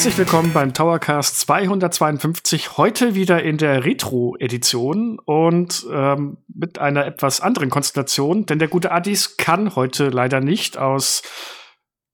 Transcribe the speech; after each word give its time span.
Herzlich 0.00 0.16
willkommen 0.16 0.54
beim 0.54 0.72
Towercast 0.72 1.40
252, 1.40 2.78
heute 2.78 3.14
wieder 3.14 3.42
in 3.42 3.58
der 3.58 3.84
Retro-Edition 3.84 5.18
und 5.18 5.86
ähm, 5.92 6.38
mit 6.48 6.78
einer 6.78 7.04
etwas 7.04 7.42
anderen 7.42 7.68
Konstellation, 7.68 8.46
denn 8.46 8.58
der 8.58 8.68
gute 8.68 8.92
Addis 8.92 9.36
kann 9.36 9.76
heute 9.76 10.08
leider 10.08 10.40
nicht 10.40 10.78
aus 10.78 11.20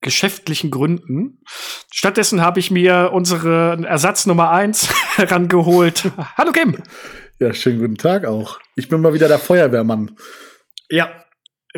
geschäftlichen 0.01 0.73
Gründen. 0.73 1.45
Stattdessen 1.93 2.43
habe 2.43 2.59
ich 2.59 2.73
mir 2.73 3.13
unsere 3.13 3.79
Ersatz 3.87 4.27
Nummer 4.27 4.51
eins 4.51 4.93
herangeholt. 5.15 6.11
Hallo 6.37 6.51
Kim! 6.51 6.83
Ja, 7.39 7.55
schönen 7.55 7.79
guten 7.79 7.99
Tag 7.99 8.25
auch. 8.25 8.59
Ich 8.75 8.89
bin 8.89 9.01
mal 9.01 9.15
wieder 9.15 9.29
der 9.29 9.39
Feuerwehrmann. 9.39 10.17
Ja, 10.91 11.09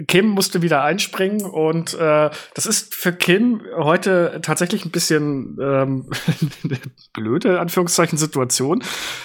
Kim 0.07 0.29
musste 0.29 0.63
wieder 0.63 0.83
einspringen 0.85 1.45
und 1.45 1.95
äh, 1.95 2.31
das 2.55 2.67
ist 2.67 2.95
für 2.95 3.13
Kim 3.13 3.63
heute 3.77 4.41
tatsächlich 4.43 4.85
ein 4.85 4.91
bisschen 4.91 5.59
ähm, 5.61 6.11
blöde 7.13 7.61
Anführungszeichen 7.61 8.19
Situation, 8.19 8.83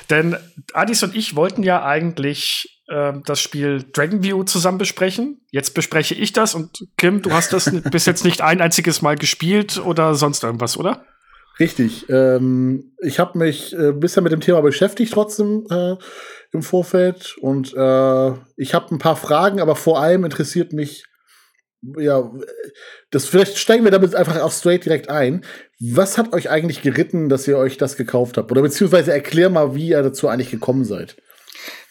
denn 0.10 0.36
Adis 0.74 1.04
und 1.04 1.16
ich 1.16 1.36
wollten 1.36 1.64
ja 1.64 1.84
eigentlich 1.84 2.82
äh, 2.88 3.14
das 3.26 3.42
Spiel 3.42 3.86
Dragonview 3.94 4.44
zusammen 4.44 4.78
besprechen. 4.78 5.42
Jetzt 5.52 5.74
bespreche 5.74 6.16
ich 6.16 6.34
das 6.34 6.56
und 6.56 6.88
Kim, 6.98 7.22
du 7.22 7.32
hast 7.32 7.54
das 7.54 7.72
bis 7.92 8.06
jetzt 8.06 8.26
nicht 8.26 8.42
ein 8.42 8.62
einziges 8.62 9.02
Mal 9.02 9.16
gespielt 9.16 9.78
oder 9.84 10.16
sonst 10.16 10.44
irgendwas, 10.44 10.78
oder? 10.78 11.06
Richtig. 11.60 12.10
Ähm, 12.10 12.96
ich 13.02 13.20
habe 13.20 13.38
mich 13.38 13.78
äh, 13.78 13.92
bisher 13.92 14.24
mit 14.24 14.32
dem 14.32 14.42
Thema 14.42 14.62
beschäftigt 14.62 15.14
trotzdem 15.14 15.66
äh, 15.70 15.96
im 16.52 16.64
Vorfeld 16.64 17.36
und 17.40 17.74
äh, 17.74 18.32
ich 18.58 18.74
habe 18.74 18.94
ein 18.94 19.00
paar 19.00 19.16
Fragen, 19.16 19.62
aber 19.62 19.76
vor 19.76 20.02
allem 20.02 20.24
interessiert 20.26 20.74
mich 20.74 21.06
ja, 21.98 22.32
das 23.12 23.26
vielleicht 23.26 23.58
steigen 23.58 23.84
wir 23.84 23.92
damit 23.92 24.16
einfach 24.16 24.40
auch 24.42 24.52
straight 24.52 24.86
direkt 24.86 25.10
ein. 25.10 25.44
Was 25.80 26.18
hat 26.18 26.34
euch 26.34 26.50
eigentlich 26.50 26.82
geritten, 26.82 27.30
dass 27.30 27.48
ihr 27.48 27.58
euch 27.58 27.78
das 27.78 27.98
gekauft 27.98 28.38
habt? 28.38 28.52
Oder 28.52 28.62
beziehungsweise 28.62 29.12
erklär 29.12 29.50
mal, 29.50 29.76
wie 29.76 29.90
ihr 29.90 30.02
dazu 30.02 30.30
eigentlich 30.30 30.52
gekommen 30.52 30.86
seid. 30.86 31.18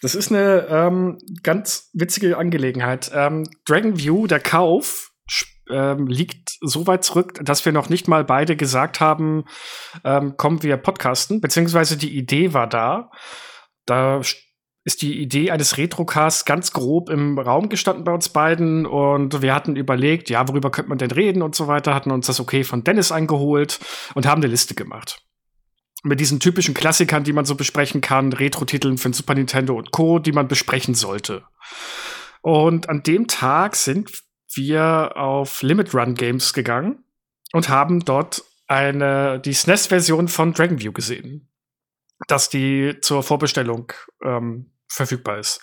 Das 0.00 0.14
ist 0.14 0.30
eine 0.30 0.66
ähm, 0.68 1.18
ganz 1.42 1.90
witzige 1.92 2.36
Angelegenheit. 2.36 3.10
Ähm, 3.14 3.48
Dragon 3.66 3.98
View, 3.98 4.26
der 4.26 4.40
Kauf, 4.40 5.11
ähm, 5.72 6.06
liegt 6.06 6.58
so 6.60 6.86
weit 6.86 7.04
zurück, 7.04 7.40
dass 7.42 7.64
wir 7.64 7.72
noch 7.72 7.88
nicht 7.88 8.08
mal 8.08 8.24
beide 8.24 8.56
gesagt 8.56 9.00
haben, 9.00 9.44
ähm, 10.04 10.36
kommen 10.36 10.62
wir 10.62 10.76
podcasten, 10.76 11.40
beziehungsweise 11.40 11.96
die 11.96 12.16
Idee 12.16 12.52
war 12.52 12.66
da. 12.66 13.10
Da 13.86 14.20
ist 14.84 15.02
die 15.02 15.20
Idee 15.20 15.50
eines 15.50 15.78
Retrocasts 15.78 16.44
ganz 16.44 16.72
grob 16.72 17.08
im 17.08 17.38
Raum 17.38 17.68
gestanden 17.68 18.04
bei 18.04 18.12
uns 18.12 18.28
beiden 18.28 18.84
und 18.84 19.40
wir 19.40 19.54
hatten 19.54 19.76
überlegt, 19.76 20.28
ja, 20.28 20.46
worüber 20.48 20.70
könnte 20.70 20.88
man 20.88 20.98
denn 20.98 21.12
reden 21.12 21.42
und 21.42 21.54
so 21.54 21.68
weiter, 21.68 21.94
hatten 21.94 22.10
uns 22.10 22.26
das 22.26 22.40
okay 22.40 22.64
von 22.64 22.82
Dennis 22.82 23.12
eingeholt 23.12 23.78
und 24.14 24.26
haben 24.26 24.42
eine 24.42 24.50
Liste 24.50 24.74
gemacht. 24.74 25.22
Mit 26.04 26.18
diesen 26.18 26.40
typischen 26.40 26.74
Klassikern, 26.74 27.22
die 27.22 27.32
man 27.32 27.44
so 27.44 27.54
besprechen 27.54 28.00
kann, 28.00 28.32
Retro-Titeln 28.32 28.98
für 28.98 29.12
Super 29.14 29.34
Nintendo 29.34 29.76
und 29.76 29.92
Co., 29.92 30.18
die 30.18 30.32
man 30.32 30.48
besprechen 30.48 30.94
sollte. 30.94 31.44
Und 32.40 32.88
an 32.88 33.04
dem 33.04 33.28
Tag 33.28 33.76
sind 33.76 34.10
wir 34.54 35.16
auf 35.16 35.62
Limit 35.62 35.94
Run 35.94 36.14
Games 36.14 36.52
gegangen 36.52 37.04
und 37.52 37.68
haben 37.68 38.04
dort 38.04 38.44
eine, 38.66 39.40
die 39.40 39.52
SNES-Version 39.52 40.28
von 40.28 40.52
Dragonview 40.52 40.92
gesehen. 40.92 41.48
Dass 42.28 42.48
die 42.48 42.98
zur 43.00 43.22
Vorbestellung 43.22 43.92
ähm, 44.24 44.72
verfügbar 44.88 45.38
ist. 45.38 45.60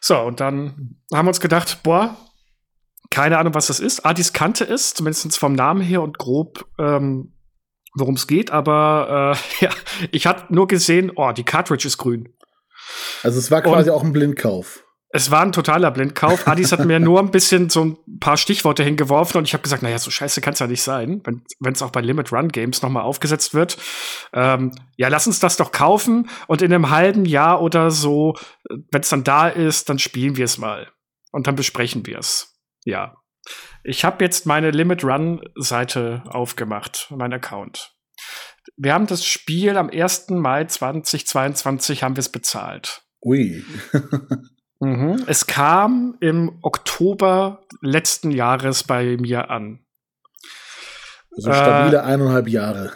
So, 0.00 0.18
und 0.18 0.40
dann 0.40 0.98
haben 1.12 1.26
wir 1.26 1.30
uns 1.30 1.40
gedacht, 1.40 1.82
boah, 1.82 2.16
keine 3.10 3.38
Ahnung, 3.38 3.54
was 3.54 3.66
das 3.66 3.80
ist. 3.80 4.04
Adis 4.04 4.32
kannte 4.32 4.64
es, 4.64 4.94
zumindest 4.94 5.38
vom 5.38 5.52
Namen 5.52 5.82
her 5.82 6.02
und 6.02 6.18
grob, 6.18 6.66
ähm, 6.78 7.34
worum 7.94 8.14
es 8.14 8.26
geht, 8.26 8.50
aber 8.50 9.36
äh, 9.60 9.64
ja, 9.64 9.70
ich 10.10 10.26
hatte 10.26 10.52
nur 10.52 10.66
gesehen, 10.66 11.12
oh, 11.14 11.32
die 11.32 11.44
Cartridge 11.44 11.86
ist 11.86 11.98
grün. 11.98 12.34
Also 13.22 13.38
es 13.38 13.50
war 13.50 13.62
quasi 13.62 13.90
und 13.90 13.96
auch 13.96 14.02
ein 14.02 14.12
Blindkauf. 14.12 14.83
Es 15.16 15.30
war 15.30 15.42
ein 15.42 15.52
totaler 15.52 15.92
Blindkauf. 15.92 16.48
Adis 16.48 16.72
hat 16.72 16.84
mir 16.84 16.98
nur 16.98 17.20
ein 17.20 17.30
bisschen 17.30 17.70
so 17.70 17.84
ein 17.84 18.18
paar 18.18 18.36
Stichworte 18.36 18.82
hingeworfen 18.82 19.38
und 19.38 19.44
ich 19.44 19.52
habe 19.52 19.62
gesagt, 19.62 19.84
naja, 19.84 19.96
so 19.96 20.10
scheiße 20.10 20.40
kann 20.40 20.54
es 20.54 20.58
ja 20.58 20.66
nicht 20.66 20.82
sein, 20.82 21.22
wenn 21.60 21.72
es 21.72 21.82
auch 21.82 21.92
bei 21.92 22.00
Limit 22.00 22.32
Run 22.32 22.48
Games 22.48 22.82
nochmal 22.82 23.04
aufgesetzt 23.04 23.54
wird. 23.54 23.78
Ähm, 24.32 24.72
ja, 24.96 25.06
lass 25.06 25.28
uns 25.28 25.38
das 25.38 25.56
doch 25.56 25.70
kaufen 25.70 26.28
und 26.48 26.62
in 26.62 26.72
einem 26.72 26.90
halben 26.90 27.26
Jahr 27.26 27.62
oder 27.62 27.92
so, 27.92 28.34
wenn 28.68 29.02
es 29.02 29.08
dann 29.08 29.22
da 29.22 29.46
ist, 29.46 29.88
dann 29.88 30.00
spielen 30.00 30.36
wir 30.36 30.46
es 30.46 30.58
mal 30.58 30.90
und 31.30 31.46
dann 31.46 31.54
besprechen 31.54 32.04
wir 32.06 32.18
es. 32.18 32.58
Ja. 32.84 33.14
Ich 33.84 34.04
habe 34.04 34.24
jetzt 34.24 34.46
meine 34.46 34.72
Limit 34.72 35.04
Run 35.04 35.48
Seite 35.54 36.24
aufgemacht, 36.26 37.06
mein 37.16 37.32
Account. 37.32 37.94
Wir 38.76 38.92
haben 38.92 39.06
das 39.06 39.24
Spiel 39.24 39.76
am 39.76 39.90
1. 39.90 40.30
Mai 40.30 40.64
2022 40.64 42.02
haben 42.02 42.16
wir 42.16 42.20
es 42.20 42.32
bezahlt. 42.32 43.04
Ui. 43.22 43.64
Mhm. 44.84 45.24
Es 45.26 45.46
kam 45.46 46.16
im 46.20 46.58
Oktober 46.62 47.62
letzten 47.80 48.30
Jahres 48.30 48.84
bei 48.84 49.16
mir 49.18 49.50
an. 49.50 49.80
Also 51.36 51.52
stabile 51.52 51.98
äh, 51.98 52.00
eineinhalb 52.00 52.48
Jahre. 52.48 52.92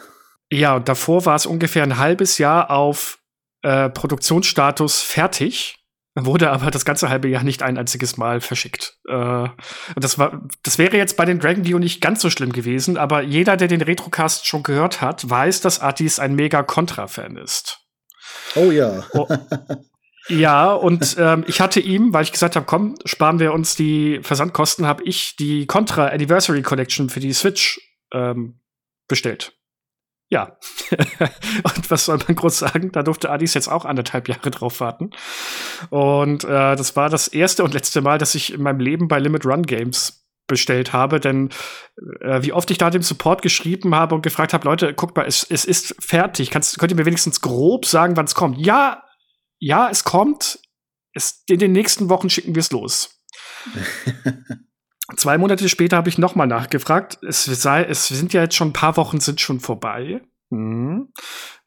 Ja, 0.51 0.75
und 0.75 0.87
davor 0.87 1.25
war 1.25 1.35
es 1.35 1.45
ungefähr 1.45 1.83
ein 1.83 1.97
halbes 1.97 2.37
Jahr 2.37 2.71
auf 2.71 3.19
äh, 3.61 3.89
Produktionsstatus 3.89 5.01
fertig, 5.01 5.77
wurde 6.15 6.49
aber 6.51 6.71
das 6.71 6.85
ganze 6.85 7.09
halbe 7.09 7.27
Jahr 7.27 7.43
nicht 7.43 7.61
ein 7.61 7.77
einziges 7.77 8.17
Mal 8.17 8.41
verschickt. 8.41 8.97
Äh, 9.07 9.47
das, 9.95 10.17
war, 10.17 10.47
das 10.63 10.77
wäre 10.77 10.97
jetzt 10.97 11.17
bei 11.17 11.25
den 11.25 11.39
Dragon 11.39 11.65
View 11.65 11.79
nicht 11.79 12.01
ganz 12.01 12.21
so 12.21 12.29
schlimm 12.29 12.51
gewesen, 12.51 12.97
aber 12.97 13.21
jeder, 13.21 13.57
der 13.57 13.67
den 13.67 13.81
Retrocast 13.81 14.47
schon 14.47 14.63
gehört 14.63 15.01
hat, 15.01 15.29
weiß, 15.29 15.61
dass 15.61 15.81
Artis 15.81 16.19
ein 16.19 16.35
mega 16.35 16.63
Contra-Fan 16.63 17.37
ist. 17.37 17.79
Oh 18.55 18.71
ja. 18.71 19.03
ja, 20.27 20.73
und 20.73 21.15
ähm, 21.17 21.43
ich 21.47 21.61
hatte 21.61 21.79
ihm, 21.79 22.13
weil 22.13 22.23
ich 22.23 22.31
gesagt 22.31 22.55
habe, 22.55 22.65
komm, 22.65 22.95
sparen 23.05 23.39
wir 23.39 23.53
uns 23.53 23.75
die 23.75 24.19
Versandkosten, 24.21 24.85
habe 24.85 25.03
ich 25.03 25.35
die 25.37 25.65
Contra 25.65 26.07
Anniversary 26.07 26.61
Collection 26.61 27.09
für 27.09 27.19
die 27.19 27.33
Switch 27.33 27.79
ähm, 28.13 28.59
bestellt. 29.07 29.53
Ja. 30.29 30.57
und 31.63 31.89
was 31.89 32.05
soll 32.05 32.19
man 32.27 32.35
groß 32.35 32.59
sagen? 32.59 32.91
Da 32.91 33.01
durfte 33.01 33.31
Adis 33.31 33.55
jetzt 33.55 33.67
auch 33.67 33.85
anderthalb 33.85 34.27
Jahre 34.27 34.51
drauf 34.51 34.79
warten. 34.79 35.09
Und 35.89 36.43
äh, 36.43 36.75
das 36.75 36.95
war 36.95 37.09
das 37.09 37.27
erste 37.27 37.63
und 37.63 37.73
letzte 37.73 38.01
Mal, 38.01 38.19
dass 38.19 38.35
ich 38.35 38.53
in 38.53 38.61
meinem 38.61 38.79
Leben 38.79 39.07
bei 39.07 39.19
Limit 39.19 39.45
Run 39.45 39.63
Games 39.63 40.27
bestellt 40.45 40.93
habe, 40.93 41.19
denn 41.19 41.49
äh, 42.21 42.41
wie 42.41 42.53
oft 42.53 42.69
ich 42.71 42.77
da 42.77 42.89
dem 42.89 43.03
Support 43.03 43.41
geschrieben 43.41 43.95
habe 43.95 44.15
und 44.15 44.21
gefragt 44.21 44.53
habe, 44.53 44.67
Leute, 44.67 44.93
guck 44.93 45.15
mal, 45.15 45.25
es, 45.25 45.43
es 45.43 45.63
ist 45.63 45.95
fertig. 45.99 46.49
Kannst, 46.49 46.77
könnt 46.79 46.91
ihr 46.91 46.95
mir 46.95 47.05
wenigstens 47.05 47.41
grob 47.41 47.85
sagen, 47.85 48.17
wann 48.17 48.25
es 48.25 48.35
kommt? 48.35 48.57
Ja, 48.57 49.03
ja, 49.59 49.89
es 49.89 50.03
kommt. 50.03 50.59
Es, 51.13 51.43
in 51.47 51.59
den 51.59 51.71
nächsten 51.71 52.09
Wochen 52.09 52.29
schicken 52.29 52.55
wir 52.55 52.61
es 52.61 52.71
los. 52.71 53.21
Zwei 55.17 55.37
Monate 55.37 55.67
später 55.69 55.97
habe 55.97 56.09
ich 56.09 56.17
nochmal 56.17 56.47
nachgefragt. 56.47 57.17
Es, 57.23 57.45
sei, 57.45 57.83
es 57.83 58.07
sind 58.07 58.31
ja 58.33 58.43
jetzt 58.43 58.55
schon 58.55 58.69
ein 58.69 58.73
paar 58.73 58.95
Wochen 58.95 59.19
sind 59.19 59.41
schon 59.41 59.59
vorbei. 59.59 60.21
Mhm. 60.49 61.11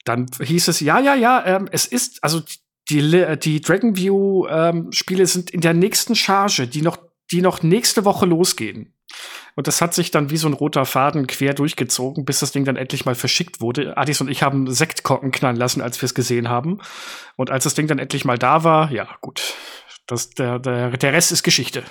Dann 0.04 0.26
hieß 0.40 0.68
es, 0.68 0.80
ja, 0.80 1.00
ja, 1.00 1.14
ja, 1.14 1.44
ähm, 1.44 1.68
es 1.70 1.86
ist, 1.86 2.22
also 2.22 2.40
die, 2.88 3.36
die 3.38 3.60
Dragonview-Spiele 3.60 5.22
ähm, 5.22 5.26
sind 5.26 5.50
in 5.50 5.60
der 5.60 5.74
nächsten 5.74 6.14
Charge, 6.14 6.66
die 6.66 6.82
noch, 6.82 6.98
die 7.30 7.42
noch 7.42 7.62
nächste 7.62 8.04
Woche 8.04 8.26
losgehen. 8.26 8.94
Und 9.54 9.66
das 9.66 9.80
hat 9.82 9.94
sich 9.94 10.10
dann 10.10 10.30
wie 10.30 10.36
so 10.36 10.48
ein 10.48 10.54
roter 10.54 10.84
Faden 10.84 11.26
quer 11.26 11.54
durchgezogen, 11.54 12.24
bis 12.24 12.40
das 12.40 12.52
Ding 12.52 12.64
dann 12.64 12.76
endlich 12.76 13.04
mal 13.04 13.14
verschickt 13.14 13.60
wurde. 13.60 13.96
Adis 13.96 14.20
und 14.20 14.28
ich 14.28 14.42
haben 14.42 14.70
Sektkorken 14.70 15.30
knallen 15.30 15.56
lassen, 15.56 15.82
als 15.82 16.00
wir 16.00 16.06
es 16.06 16.14
gesehen 16.14 16.48
haben. 16.48 16.80
Und 17.36 17.50
als 17.50 17.64
das 17.64 17.74
Ding 17.74 17.86
dann 17.86 17.98
endlich 17.98 18.24
mal 18.24 18.38
da 18.38 18.64
war, 18.64 18.90
ja, 18.90 19.08
gut. 19.20 19.54
Das, 20.06 20.30
der, 20.30 20.58
der, 20.58 20.90
der 20.90 21.12
Rest 21.12 21.32
ist 21.32 21.42
Geschichte. 21.42 21.84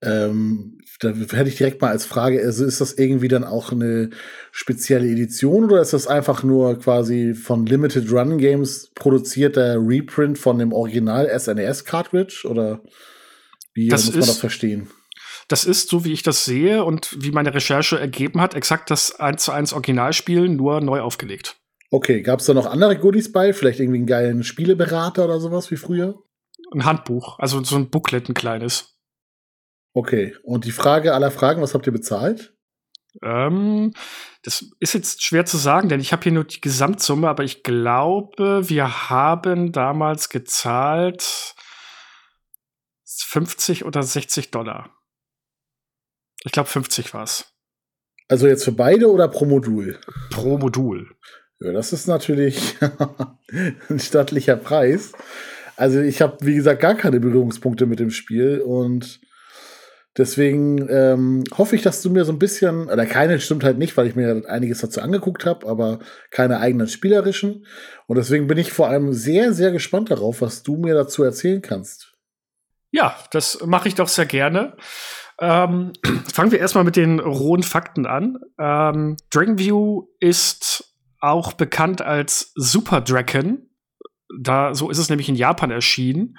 Ähm, 0.00 0.78
da 1.00 1.10
hätte 1.10 1.48
ich 1.48 1.56
direkt 1.56 1.80
mal 1.80 1.90
als 1.90 2.04
Frage, 2.04 2.40
also 2.40 2.64
ist 2.64 2.80
das 2.80 2.92
irgendwie 2.92 3.28
dann 3.28 3.44
auch 3.44 3.72
eine 3.72 4.10
spezielle 4.52 5.08
Edition 5.08 5.64
oder 5.64 5.80
ist 5.80 5.92
das 5.92 6.06
einfach 6.06 6.44
nur 6.44 6.78
quasi 6.78 7.34
von 7.34 7.66
Limited 7.66 8.10
Run 8.10 8.38
Games 8.38 8.90
produzierter 8.94 9.76
Reprint 9.80 10.38
von 10.38 10.58
dem 10.58 10.72
Original 10.72 11.28
SNES 11.36 11.84
Cartridge 11.84 12.46
oder 12.48 12.80
wie 13.74 13.88
das 13.88 14.06
muss 14.06 14.14
man 14.14 14.26
das 14.26 14.38
verstehen? 14.38 14.88
Das 15.48 15.64
ist, 15.64 15.88
so 15.88 16.04
wie 16.04 16.12
ich 16.12 16.22
das 16.22 16.44
sehe 16.44 16.84
und 16.84 17.16
wie 17.20 17.30
meine 17.30 17.54
Recherche 17.54 17.98
ergeben 17.98 18.40
hat, 18.40 18.54
exakt 18.54 18.90
das 18.90 19.18
1 19.18 19.42
zu 19.42 19.52
1 19.52 19.72
Originalspiel, 19.72 20.48
nur 20.48 20.80
neu 20.80 21.00
aufgelegt. 21.00 21.56
Okay, 21.90 22.20
gab 22.20 22.40
es 22.40 22.46
da 22.46 22.52
noch 22.52 22.66
andere 22.66 22.98
Goodies 22.98 23.32
bei? 23.32 23.54
Vielleicht 23.54 23.80
irgendwie 23.80 23.98
einen 23.98 24.06
geilen 24.06 24.44
Spieleberater 24.44 25.24
oder 25.24 25.40
sowas 25.40 25.70
wie 25.70 25.76
früher? 25.76 26.22
Ein 26.70 26.84
Handbuch, 26.84 27.38
also 27.38 27.64
so 27.64 27.76
ein 27.76 27.88
Booklet, 27.88 28.28
ein 28.28 28.34
kleines. 28.34 28.98
Okay, 29.94 30.36
und 30.42 30.66
die 30.66 30.70
Frage 30.70 31.14
aller 31.14 31.30
Fragen, 31.30 31.62
was 31.62 31.72
habt 31.72 31.86
ihr 31.86 31.92
bezahlt? 31.92 32.54
Ähm, 33.22 33.94
das 34.42 34.66
ist 34.80 34.92
jetzt 34.92 35.22
schwer 35.22 35.46
zu 35.46 35.56
sagen, 35.56 35.88
denn 35.88 36.00
ich 36.00 36.12
habe 36.12 36.24
hier 36.24 36.32
nur 36.32 36.44
die 36.44 36.60
Gesamtsumme, 36.60 37.26
aber 37.26 37.42
ich 37.42 37.62
glaube, 37.62 38.68
wir 38.68 39.08
haben 39.08 39.72
damals 39.72 40.28
gezahlt 40.28 41.54
50 43.06 43.86
oder 43.86 44.02
60 44.02 44.50
Dollar. 44.50 44.97
Ich 46.44 46.52
glaube, 46.52 46.68
50 46.68 47.14
war 47.14 47.24
es. 47.24 47.46
Also 48.28 48.46
jetzt 48.46 48.64
für 48.64 48.72
beide 48.72 49.10
oder 49.10 49.28
pro 49.28 49.46
Modul? 49.46 49.98
Pro 50.30 50.58
Modul. 50.58 51.08
Ja, 51.60 51.72
das 51.72 51.92
ist 51.92 52.06
natürlich 52.06 52.76
ein 53.88 53.98
stattlicher 53.98 54.56
Preis. 54.56 55.12
Also 55.76 56.00
ich 56.00 56.20
habe, 56.20 56.36
wie 56.40 56.54
gesagt, 56.54 56.80
gar 56.80 56.94
keine 56.94 57.20
Berührungspunkte 57.20 57.86
mit 57.86 58.00
dem 58.00 58.10
Spiel 58.10 58.60
und 58.60 59.20
deswegen 60.16 60.88
ähm, 60.90 61.44
hoffe 61.56 61.76
ich, 61.76 61.82
dass 61.82 62.02
du 62.02 62.10
mir 62.10 62.24
so 62.24 62.32
ein 62.32 62.38
bisschen, 62.38 62.88
oder 62.88 63.06
keine 63.06 63.40
stimmt 63.40 63.64
halt 63.64 63.78
nicht, 63.78 63.96
weil 63.96 64.08
ich 64.08 64.16
mir 64.16 64.42
einiges 64.48 64.80
dazu 64.80 65.00
angeguckt 65.00 65.46
habe, 65.46 65.66
aber 65.66 66.00
keine 66.30 66.60
eigenen 66.60 66.88
spielerischen. 66.88 67.66
Und 68.06 68.16
deswegen 68.16 68.46
bin 68.46 68.58
ich 68.58 68.72
vor 68.72 68.88
allem 68.88 69.12
sehr, 69.12 69.52
sehr 69.52 69.70
gespannt 69.70 70.10
darauf, 70.10 70.42
was 70.42 70.62
du 70.62 70.76
mir 70.76 70.94
dazu 70.94 71.22
erzählen 71.22 71.62
kannst. 71.62 72.14
Ja, 72.90 73.16
das 73.30 73.60
mache 73.64 73.88
ich 73.88 73.94
doch 73.94 74.08
sehr 74.08 74.26
gerne. 74.26 74.76
Ähm, 75.40 75.92
fangen 76.32 76.52
wir 76.52 76.58
erstmal 76.58 76.84
mit 76.84 76.96
den 76.96 77.20
rohen 77.20 77.62
Fakten 77.62 78.06
an. 78.06 78.38
Ähm, 78.58 79.16
Dragonview 79.30 80.04
ist 80.20 80.94
auch 81.20 81.52
bekannt 81.52 82.00
als 82.02 82.52
Super 82.54 83.00
Dragon 83.00 83.68
da, 84.36 84.74
so 84.74 84.90
ist 84.90 84.98
es 84.98 85.08
nämlich 85.08 85.28
in 85.28 85.34
Japan 85.34 85.70
erschienen. 85.70 86.36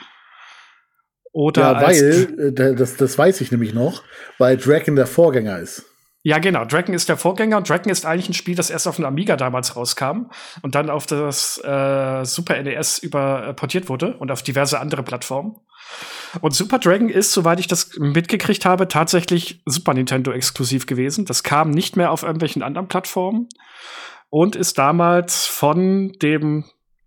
Oder 1.32 1.74
ja, 1.74 1.82
weil, 1.82 2.54
äh, 2.58 2.76
das, 2.76 2.98
das 2.98 3.18
weiß 3.18 3.42
ich 3.42 3.52
nämlich 3.52 3.74
noch, 3.74 4.04
weil 4.40 4.58
Dragon 4.58 4.96
der 4.96 5.08
Vorgänger 5.08 5.60
ist. 5.60 5.86
Ja, 6.22 6.40
genau. 6.40 6.66
Dragon 6.66 6.94
ist 6.94 7.08
der 7.08 7.18
Vorgänger 7.18 7.58
und 7.58 7.70
Dragon 7.70 7.92
ist 7.92 8.06
eigentlich 8.06 8.30
ein 8.30 8.34
Spiel, 8.34 8.56
das 8.56 8.70
erst 8.70 8.88
auf 8.88 8.98
dem 8.98 9.06
Amiga 9.06 9.38
damals 9.38 9.76
rauskam 9.76 10.32
und 10.62 10.76
dann 10.76 10.90
auf 10.90 11.06
das 11.06 11.60
äh, 11.64 12.26
Super 12.26 12.62
NES 12.62 13.00
überportiert 13.00 13.90
wurde 13.90 14.18
und 14.18 14.32
auf 14.32 14.44
diverse 14.44 14.80
andere 14.80 15.04
Plattformen. 15.04 15.56
Und 16.42 16.54
Super 16.54 16.80
Dragon 16.80 17.10
ist, 17.10 17.32
soweit 17.32 17.60
ich 17.60 17.68
das 17.68 17.98
mitgekriegt 17.98 18.66
habe, 18.66 18.88
tatsächlich 18.88 19.62
Super 19.66 19.94
Nintendo 19.94 20.32
exklusiv 20.32 20.86
gewesen. 20.86 21.26
Das 21.26 21.44
kam 21.44 21.70
nicht 21.72 21.96
mehr 21.96 22.12
auf 22.12 22.24
irgendwelchen 22.24 22.64
anderen 22.64 22.88
Plattformen 22.88 23.48
und 24.30 24.56
ist 24.56 24.78
damals 24.78 25.46
von 25.46 26.14
dem 26.22 26.66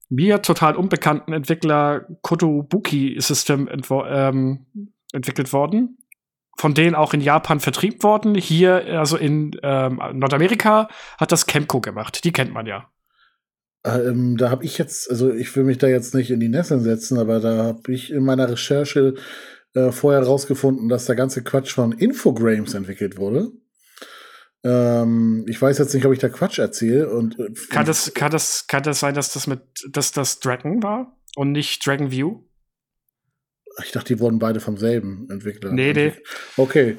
mir 0.08 0.42
total 0.42 0.76
unbekannten 0.76 1.32
Entwickler 1.32 2.06
Kotobuki 2.20 3.16
System 3.18 3.68
ähm, 3.68 4.66
entwickelt 5.12 5.52
worden. 5.52 5.98
Von 6.58 6.74
denen 6.74 6.94
auch 6.94 7.14
in 7.14 7.22
Japan 7.22 7.60
vertrieben 7.60 8.02
worden. 8.02 8.34
Hier, 8.34 8.98
also 8.98 9.16
in 9.16 9.52
ähm, 9.62 10.00
Nordamerika, 10.12 10.88
hat 11.18 11.32
das 11.32 11.46
Kemco 11.46 11.80
gemacht. 11.80 12.24
Die 12.24 12.32
kennt 12.32 12.52
man 12.52 12.66
ja. 12.66 12.91
Ähm, 13.84 14.36
da 14.36 14.50
habe 14.50 14.64
ich 14.64 14.78
jetzt, 14.78 15.10
also 15.10 15.32
ich 15.32 15.54
will 15.56 15.64
mich 15.64 15.78
da 15.78 15.88
jetzt 15.88 16.14
nicht 16.14 16.30
in 16.30 16.40
die 16.40 16.48
Nesseln 16.48 16.82
setzen, 16.82 17.18
aber 17.18 17.40
da 17.40 17.64
habe 17.64 17.92
ich 17.92 18.12
in 18.12 18.24
meiner 18.24 18.48
Recherche 18.48 19.14
äh, 19.74 19.90
vorher 19.90 20.22
rausgefunden, 20.22 20.88
dass 20.88 21.06
der 21.06 21.16
ganze 21.16 21.42
Quatsch 21.42 21.72
von 21.72 21.92
Infogrames 21.92 22.74
entwickelt 22.74 23.16
wurde. 23.16 23.50
Ähm, 24.64 25.44
ich 25.48 25.60
weiß 25.60 25.78
jetzt 25.78 25.94
nicht, 25.94 26.06
ob 26.06 26.12
ich 26.12 26.20
da 26.20 26.28
Quatsch 26.28 26.58
erzähle. 26.58 27.10
Und, 27.10 27.38
äh, 27.38 27.52
kann, 27.70 27.86
das, 27.86 28.14
kann, 28.14 28.30
das, 28.30 28.66
kann 28.68 28.82
das 28.84 29.00
sein, 29.00 29.14
dass 29.14 29.32
das 29.32 29.46
mit 29.46 29.60
dass 29.90 30.12
das 30.12 30.38
Dragon 30.38 30.82
war 30.82 31.18
und 31.34 31.52
nicht 31.52 31.84
Dragon 31.84 32.10
View? 32.10 32.44
Ich 33.82 33.90
dachte, 33.90 34.14
die 34.14 34.20
wurden 34.20 34.38
beide 34.38 34.60
vom 34.60 34.76
selben 34.76 35.28
Entwickler. 35.30 35.72
Nee, 35.72 35.94
nee. 35.94 36.12
Okay. 36.58 36.98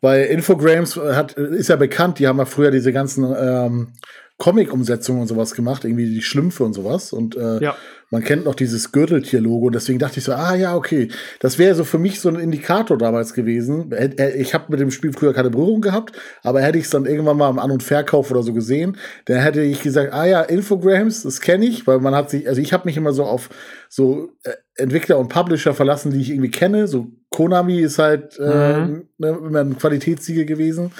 Weil 0.00 0.26
Infogrames 0.26 0.96
hat, 0.96 1.32
ist 1.32 1.68
ja 1.68 1.76
bekannt, 1.76 2.20
die 2.20 2.28
haben 2.28 2.38
ja 2.38 2.44
früher 2.44 2.70
diese 2.70 2.92
ganzen 2.92 3.24
ähm, 3.36 3.92
Comic-Umsetzungen 4.38 5.20
und 5.20 5.28
sowas 5.28 5.54
gemacht, 5.54 5.84
irgendwie 5.84 6.06
die 6.06 6.22
Schlümpfe 6.22 6.64
und 6.64 6.72
sowas. 6.72 7.12
Und 7.12 7.36
äh, 7.36 7.62
ja. 7.62 7.76
man 8.10 8.24
kennt 8.24 8.44
noch 8.44 8.54
dieses 8.54 8.90
Gürteltier-Logo. 8.90 9.70
Deswegen 9.70 9.98
dachte 9.98 10.18
ich 10.18 10.24
so, 10.24 10.32
ah 10.32 10.54
ja, 10.54 10.74
okay. 10.74 11.08
Das 11.40 11.58
wäre 11.58 11.74
so 11.74 11.84
für 11.84 11.98
mich 11.98 12.20
so 12.20 12.28
ein 12.28 12.36
Indikator 12.36 12.98
damals 12.98 13.34
gewesen. 13.34 13.94
Ich 14.36 14.52
habe 14.54 14.64
mit 14.68 14.80
dem 14.80 14.90
Spiel 14.90 15.12
früher 15.12 15.32
keine 15.32 15.50
Berührung 15.50 15.80
gehabt, 15.80 16.16
aber 16.42 16.60
hätte 16.60 16.78
ich 16.78 16.84
es 16.84 16.90
dann 16.90 17.06
irgendwann 17.06 17.36
mal 17.36 17.50
im 17.50 17.58
An- 17.58 17.70
und 17.70 17.82
Verkauf 17.82 18.30
oder 18.30 18.42
so 18.42 18.52
gesehen, 18.52 18.96
dann 19.26 19.38
hätte 19.38 19.62
ich 19.62 19.82
gesagt, 19.82 20.12
ah 20.12 20.26
ja, 20.26 20.42
Infogrames, 20.42 21.22
das 21.22 21.40
kenne 21.40 21.66
ich, 21.66 21.86
weil 21.86 22.00
man 22.00 22.14
hat 22.14 22.30
sich, 22.30 22.48
also 22.48 22.60
ich 22.60 22.72
habe 22.72 22.86
mich 22.86 22.96
immer 22.96 23.12
so 23.12 23.24
auf 23.24 23.48
so 23.88 24.30
äh, 24.42 24.52
Entwickler 24.74 25.18
und 25.18 25.28
Publisher 25.28 25.74
verlassen, 25.74 26.12
die 26.12 26.20
ich 26.20 26.30
irgendwie 26.30 26.50
kenne. 26.50 26.88
So 26.88 27.08
Konami 27.30 27.80
ist 27.80 27.98
halt 27.98 28.38
äh, 28.38 28.78
mhm. 28.78 29.08
äh, 29.22 29.28
immer 29.28 29.60
ein 29.60 29.78
Qualitätssiegel 29.78 30.46
gewesen. 30.46 30.90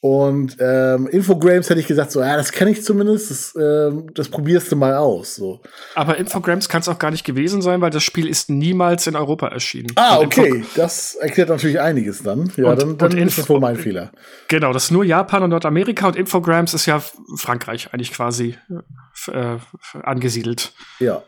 Und 0.00 0.56
ähm, 0.60 1.06
Infogrames 1.08 1.70
hätte 1.70 1.80
ich 1.80 1.86
gesagt, 1.86 2.12
so, 2.12 2.20
ja, 2.20 2.36
das 2.36 2.52
kenne 2.52 2.70
ich 2.70 2.84
zumindest, 2.84 3.30
das, 3.30 3.54
ähm, 3.56 4.08
das 4.14 4.28
probierst 4.28 4.70
du 4.70 4.76
mal 4.76 4.94
aus. 4.94 5.36
So. 5.36 5.60
Aber 5.94 6.16
Infogrames 6.18 6.68
kann 6.68 6.82
es 6.82 6.88
auch 6.88 6.98
gar 6.98 7.10
nicht 7.10 7.24
gewesen 7.24 7.62
sein, 7.62 7.80
weil 7.80 7.90
das 7.90 8.02
Spiel 8.02 8.28
ist 8.28 8.50
niemals 8.50 9.06
in 9.06 9.16
Europa 9.16 9.48
erschienen. 9.48 9.92
Ah, 9.96 10.18
okay, 10.18 10.64
das 10.76 11.14
erklärt 11.14 11.48
natürlich 11.48 11.80
einiges 11.80 12.22
dann. 12.22 12.52
Ja, 12.56 12.70
und, 12.70 12.82
dann, 12.82 12.98
dann 12.98 13.12
und 13.12 13.18
ist 13.18 13.38
das 13.38 13.48
wohl 13.48 13.58
mein 13.58 13.76
Fehler. 13.76 14.12
Genau, 14.48 14.72
das 14.72 14.84
ist 14.84 14.90
nur 14.90 15.04
Japan 15.04 15.42
und 15.42 15.50
Nordamerika 15.50 16.08
und 16.08 16.16
Infogrames 16.16 16.74
ist 16.74 16.86
ja 16.86 17.02
Frankreich 17.36 17.92
eigentlich 17.92 18.12
quasi 18.12 18.56
äh, 19.32 19.56
angesiedelt. 20.02 20.72
Ja. 21.00 21.22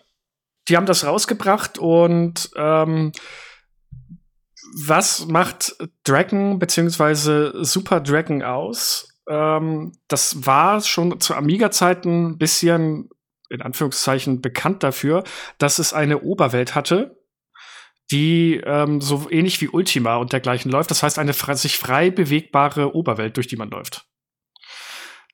Die 0.68 0.76
haben 0.76 0.86
das 0.86 1.06
rausgebracht 1.06 1.78
und 1.78 2.50
ähm, 2.54 3.12
was 4.74 5.26
macht 5.26 5.76
Dragon 6.04 6.58
beziehungsweise 6.58 7.64
Super 7.64 8.00
Dragon 8.00 8.42
aus? 8.42 9.08
Ähm, 9.28 9.92
das 10.08 10.46
war 10.46 10.80
schon 10.80 11.20
zu 11.20 11.34
Amiga-Zeiten 11.34 12.30
ein 12.30 12.38
bisschen, 12.38 13.10
in 13.50 13.62
Anführungszeichen, 13.62 14.40
bekannt 14.40 14.82
dafür, 14.82 15.24
dass 15.58 15.78
es 15.78 15.92
eine 15.92 16.20
Oberwelt 16.22 16.74
hatte, 16.74 17.18
die 18.10 18.60
ähm, 18.64 19.00
so 19.00 19.28
ähnlich 19.30 19.60
wie 19.60 19.68
Ultima 19.68 20.16
und 20.16 20.32
dergleichen 20.32 20.70
läuft. 20.70 20.90
Das 20.90 21.02
heißt, 21.02 21.18
eine 21.18 21.34
sich 21.34 21.76
frei 21.76 22.10
bewegbare 22.10 22.94
Oberwelt, 22.94 23.36
durch 23.36 23.48
die 23.48 23.56
man 23.56 23.68
läuft. 23.68 24.07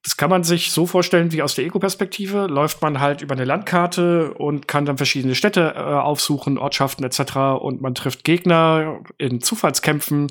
Das 0.04 0.18
kann 0.18 0.28
man 0.28 0.44
sich 0.44 0.70
so 0.70 0.86
vorstellen 0.86 1.32
wie 1.32 1.42
aus 1.42 1.54
der 1.54 1.64
Ego-Perspektive. 1.64 2.46
Läuft 2.46 2.82
man 2.82 3.00
halt 3.00 3.22
über 3.22 3.34
eine 3.34 3.44
Landkarte 3.44 4.34
und 4.34 4.68
kann 4.68 4.84
dann 4.84 4.98
verschiedene 4.98 5.34
Städte 5.34 5.72
äh, 5.74 5.78
aufsuchen, 5.78 6.58
Ortschaften 6.58 7.04
etc. 7.04 7.36
Und 7.58 7.80
man 7.80 7.94
trifft 7.94 8.22
Gegner 8.22 9.00
in 9.16 9.40
Zufallskämpfen. 9.40 10.30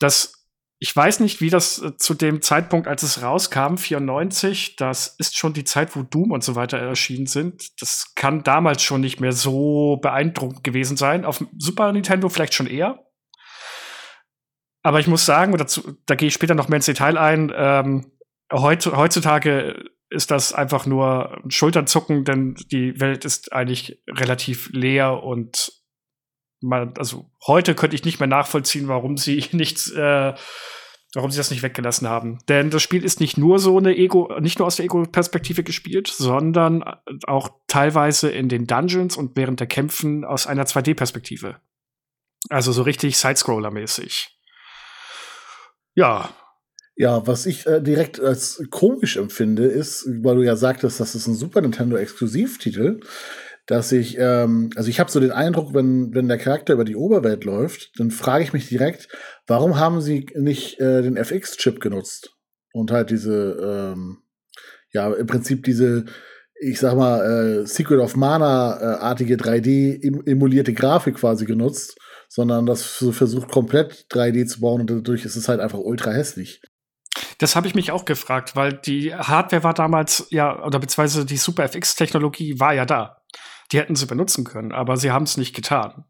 Das 0.00 0.38
ich 0.80 0.94
weiß 0.94 1.20
nicht, 1.20 1.40
wie 1.40 1.50
das 1.50 1.82
äh, 1.82 1.96
zu 1.96 2.14
dem 2.14 2.40
Zeitpunkt, 2.40 2.86
als 2.86 3.02
es 3.02 3.22
rauskam, 3.22 3.76
94, 3.76 4.76
das 4.76 5.08
ist 5.18 5.36
schon 5.36 5.52
die 5.52 5.64
Zeit, 5.64 5.96
wo 5.96 6.02
Doom 6.02 6.30
und 6.30 6.44
so 6.44 6.54
weiter 6.54 6.78
erschienen 6.78 7.26
sind. 7.26 7.80
Das 7.82 8.14
kann 8.14 8.44
damals 8.44 8.82
schon 8.82 9.00
nicht 9.00 9.20
mehr 9.20 9.32
so 9.32 9.98
beeindruckend 10.00 10.62
gewesen 10.62 10.96
sein. 10.96 11.24
Auf 11.24 11.44
Super 11.56 11.92
Nintendo 11.92 12.28
vielleicht 12.28 12.54
schon 12.54 12.68
eher. 12.68 13.04
Aber 14.84 15.00
ich 15.00 15.08
muss 15.08 15.26
sagen, 15.26 15.56
dazu, 15.56 15.96
da 16.06 16.14
gehe 16.14 16.28
ich 16.28 16.34
später 16.34 16.54
noch 16.54 16.68
mehr 16.68 16.76
ins 16.76 16.86
Detail 16.86 17.18
ein, 17.18 17.52
ähm, 17.54 18.12
heutzutage 18.50 19.90
ist 20.10 20.30
das 20.30 20.52
einfach 20.52 20.86
nur 20.86 21.42
Schulternzucken, 21.48 22.24
denn 22.24 22.54
die 22.70 22.98
Welt 23.00 23.24
ist 23.24 23.52
eigentlich 23.52 24.02
relativ 24.08 24.70
leer 24.72 25.22
und 25.22 25.72
man, 26.60 26.94
also 26.98 27.30
heute 27.46 27.74
könnte 27.74 27.94
ich 27.94 28.04
nicht 28.04 28.18
mehr 28.18 28.26
nachvollziehen, 28.26 28.88
warum 28.88 29.16
sie 29.16 29.44
nichts, 29.52 29.90
äh, 29.90 30.34
warum 31.14 31.30
sie 31.30 31.36
das 31.36 31.50
nicht 31.50 31.62
weggelassen 31.62 32.08
haben. 32.08 32.38
Denn 32.48 32.70
das 32.70 32.82
Spiel 32.82 33.04
ist 33.04 33.20
nicht 33.20 33.38
nur 33.38 33.58
so 33.58 33.78
eine 33.78 33.96
Ego, 33.96 34.32
nicht 34.40 34.58
nur 34.58 34.66
aus 34.66 34.76
der 34.76 34.86
Ego-Perspektive 34.86 35.62
gespielt, 35.62 36.08
sondern 36.08 36.82
auch 37.26 37.50
teilweise 37.66 38.30
in 38.30 38.48
den 38.48 38.66
Dungeons 38.66 39.16
und 39.16 39.36
während 39.36 39.60
der 39.60 39.66
Kämpfen 39.66 40.24
aus 40.24 40.46
einer 40.46 40.64
2D-Perspektive. 40.64 41.60
Also 42.50 42.72
so 42.72 42.82
richtig 42.82 43.16
Sidescroller-mäßig. 43.16 44.28
Ja, 45.94 46.30
ja, 46.98 47.24
was 47.28 47.46
ich 47.46 47.64
äh, 47.66 47.80
direkt 47.80 48.20
als 48.20 48.60
komisch 48.70 49.16
empfinde, 49.16 49.66
ist, 49.66 50.04
weil 50.22 50.34
du 50.34 50.42
ja 50.42 50.56
sagtest, 50.56 50.98
das 50.98 51.14
ist 51.14 51.28
ein 51.28 51.36
Super 51.36 51.60
Nintendo 51.60 51.96
Exklusivtitel, 51.96 52.98
dass 53.66 53.92
ich, 53.92 54.16
ähm, 54.18 54.70
also 54.74 54.90
ich 54.90 54.98
habe 54.98 55.08
so 55.08 55.20
den 55.20 55.30
Eindruck, 55.30 55.74
wenn, 55.74 56.12
wenn 56.12 56.26
der 56.26 56.38
Charakter 56.38 56.74
über 56.74 56.84
die 56.84 56.96
Oberwelt 56.96 57.44
läuft, 57.44 57.92
dann 58.00 58.10
frage 58.10 58.42
ich 58.42 58.52
mich 58.52 58.68
direkt, 58.68 59.06
warum 59.46 59.78
haben 59.78 60.00
sie 60.00 60.26
nicht 60.34 60.80
äh, 60.80 61.02
den 61.02 61.16
FX-Chip 61.16 61.78
genutzt? 61.78 62.34
Und 62.72 62.90
halt 62.90 63.10
diese, 63.10 63.94
ähm, 63.94 64.18
ja, 64.92 65.12
im 65.12 65.26
Prinzip 65.28 65.62
diese, 65.62 66.04
ich 66.60 66.80
sag 66.80 66.96
mal, 66.96 67.60
äh, 67.62 67.66
Secret 67.66 68.00
of 68.00 68.16
Mana-artige 68.16 69.36
3D-emulierte 69.36 70.72
Grafik 70.72 71.14
quasi 71.14 71.44
genutzt, 71.44 71.96
sondern 72.28 72.66
das 72.66 72.82
versucht 72.82 73.52
komplett 73.52 74.06
3D 74.10 74.46
zu 74.46 74.60
bauen 74.60 74.80
und 74.80 74.90
dadurch 74.90 75.24
ist 75.24 75.36
es 75.36 75.48
halt 75.48 75.60
einfach 75.60 75.78
ultra 75.78 76.10
hässlich. 76.10 76.60
Das 77.38 77.54
habe 77.54 77.68
ich 77.68 77.74
mich 77.74 77.92
auch 77.92 78.04
gefragt, 78.04 78.56
weil 78.56 78.72
die 78.72 79.14
Hardware 79.14 79.62
war 79.62 79.74
damals 79.74 80.26
ja, 80.30 80.64
oder 80.64 80.78
beziehungsweise 80.80 81.24
die 81.24 81.36
Super 81.36 81.64
FX-Technologie 81.64 82.58
war 82.58 82.74
ja 82.74 82.84
da. 82.84 83.22
Die 83.70 83.78
hätten 83.78 83.94
sie 83.96 84.06
benutzen 84.06 84.44
können, 84.44 84.72
aber 84.72 84.96
sie 84.96 85.12
haben 85.12 85.24
es 85.24 85.36
nicht 85.36 85.54
getan. 85.54 86.04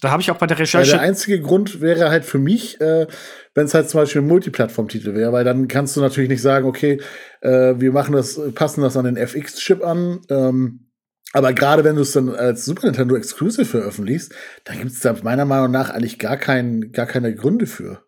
Da 0.00 0.10
habe 0.10 0.22
ich 0.22 0.30
auch 0.30 0.36
bei 0.36 0.46
der 0.46 0.58
Recherche. 0.58 0.92
Ja, 0.92 0.98
der 0.98 1.06
einzige 1.06 1.40
Grund 1.40 1.80
wäre 1.80 2.08
halt 2.08 2.24
für 2.24 2.38
mich, 2.38 2.80
äh, 2.80 3.06
wenn 3.54 3.66
es 3.66 3.74
halt 3.74 3.90
zum 3.90 4.00
Beispiel 4.00 4.22
ein 4.22 4.28
Multiplattform-Titel 4.28 5.14
wäre, 5.14 5.32
weil 5.32 5.44
dann 5.44 5.66
kannst 5.66 5.96
du 5.96 6.00
natürlich 6.00 6.30
nicht 6.30 6.42
sagen, 6.42 6.66
okay, 6.66 7.00
äh, 7.40 7.74
wir 7.76 7.92
machen 7.92 8.14
das, 8.14 8.40
passen 8.54 8.82
das 8.82 8.96
an 8.96 9.06
den 9.06 9.16
FX-Chip 9.16 9.84
an. 9.84 10.20
Ähm, 10.30 10.88
aber 11.32 11.52
gerade 11.52 11.84
wenn 11.84 11.96
du 11.96 12.02
es 12.02 12.12
dann 12.12 12.34
als 12.34 12.64
Super 12.64 12.86
Nintendo 12.86 13.16
Exclusive 13.16 13.66
veröffentlichst, 13.66 14.32
da 14.64 14.74
gibt 14.74 14.92
es 14.92 15.00
da 15.00 15.14
meiner 15.22 15.44
Meinung 15.44 15.72
nach 15.72 15.90
eigentlich 15.90 16.18
gar, 16.18 16.36
kein, 16.36 16.92
gar 16.92 17.06
keine 17.06 17.34
Gründe 17.34 17.66
für. 17.66 18.07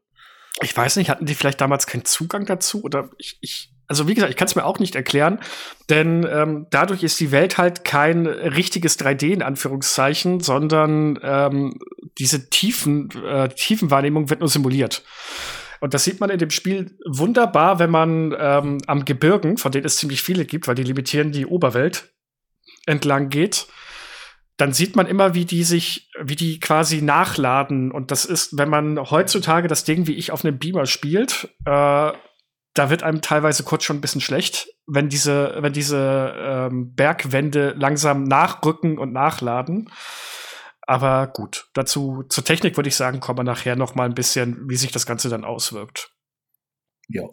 Ich 0.63 0.77
weiß 0.77 0.97
nicht, 0.97 1.11
hatten 1.11 1.27
die 1.27 1.35
vielleicht 1.35 1.61
damals 1.61 1.87
keinen 1.87 2.05
Zugang 2.05 2.47
dazu? 2.47 2.83
Oder 2.83 3.11
ich, 3.19 3.39
ich 3.41 3.73
also 3.87 4.07
wie 4.07 4.15
gesagt, 4.15 4.31
ich 4.31 4.37
kann 4.37 4.47
es 4.47 4.55
mir 4.55 4.65
auch 4.65 4.79
nicht 4.79 4.95
erklären, 4.95 5.41
denn 5.89 6.25
ähm, 6.31 6.69
dadurch 6.71 7.03
ist 7.03 7.19
die 7.19 7.33
Welt 7.33 7.59
halt 7.59 7.85
kein 7.85 8.25
richtiges 8.27 8.97
3D 9.01 9.33
in 9.33 9.43
Anführungszeichen, 9.43 10.39
sondern 10.39 11.19
ähm, 11.25 11.81
diese 12.17 12.51
tiefen, 12.51 13.11
äh, 13.27 13.49
Tiefenwahrnehmung 13.49 14.31
wird 14.31 14.39
nur 14.39 14.49
simuliert. 14.49 15.03
Und 15.81 15.93
das 15.93 16.05
sieht 16.05 16.21
man 16.21 16.31
in 16.31 16.39
dem 16.39 16.51
Spiel 16.51 16.97
wunderbar, 17.05 17.81
wenn 17.81 17.91
man 17.91 18.33
ähm, 18.39 18.79
am 18.87 19.05
Gebirgen, 19.05 19.57
von 19.57 19.73
denen 19.73 19.87
es 19.87 19.97
ziemlich 19.97 20.23
viele 20.23 20.45
gibt, 20.45 20.69
weil 20.69 20.77
die 20.77 20.85
limitieren 20.85 21.33
die 21.33 21.47
Oberwelt, 21.47 22.13
entlang 22.87 23.29
geht 23.29 23.67
dann 24.61 24.75
sieht 24.75 24.95
man 24.95 25.07
immer, 25.07 25.35
wie 25.35 25.47
die 25.47 25.65
sich, 25.65 26.11
wie 26.21 26.37
die 26.37 26.61
quasi 26.61 27.01
nachladen. 27.01 27.91
Und 27.91 28.11
das 28.11 28.27
ist, 28.27 28.59
wenn 28.59 28.69
man 28.69 28.99
heutzutage 29.11 29.69
das 29.69 29.85
Ding 29.85 30.07
wie 30.07 30.15
ich 30.15 30.33
auf 30.33 30.45
einem 30.45 30.59
Beamer 30.59 30.85
spielt, 30.85 31.49
äh, 31.65 32.13
da 32.75 32.91
wird 32.91 33.03
einem 33.03 33.23
teilweise 33.23 33.65
kurz 33.65 33.85
schon 33.85 33.97
ein 33.97 34.01
bisschen 34.03 34.21
schlecht, 34.21 34.69
wenn 34.87 35.09
diese, 35.09 35.57
wenn 35.61 35.73
diese 35.73 36.35
ähm, 36.37 36.95
Bergwände 36.95 37.75
langsam 37.77 38.25
nachrücken 38.25 38.99
und 38.99 39.13
nachladen. 39.13 39.91
Aber 40.83 41.29
gut, 41.29 41.69
dazu 41.73 42.25
zur 42.29 42.45
Technik 42.45 42.77
würde 42.77 42.89
ich 42.89 42.97
sagen, 42.97 43.21
kommen 43.21 43.39
wir 43.39 43.45
nachher 43.45 43.77
noch 43.77 43.95
mal 43.95 44.05
ein 44.05 44.15
bisschen, 44.15 44.69
wie 44.69 44.77
sich 44.77 44.93
das 44.93 45.07
Ganze 45.07 45.29
dann 45.31 45.45
auswirkt. 45.45 46.11
Ja. 47.09 47.25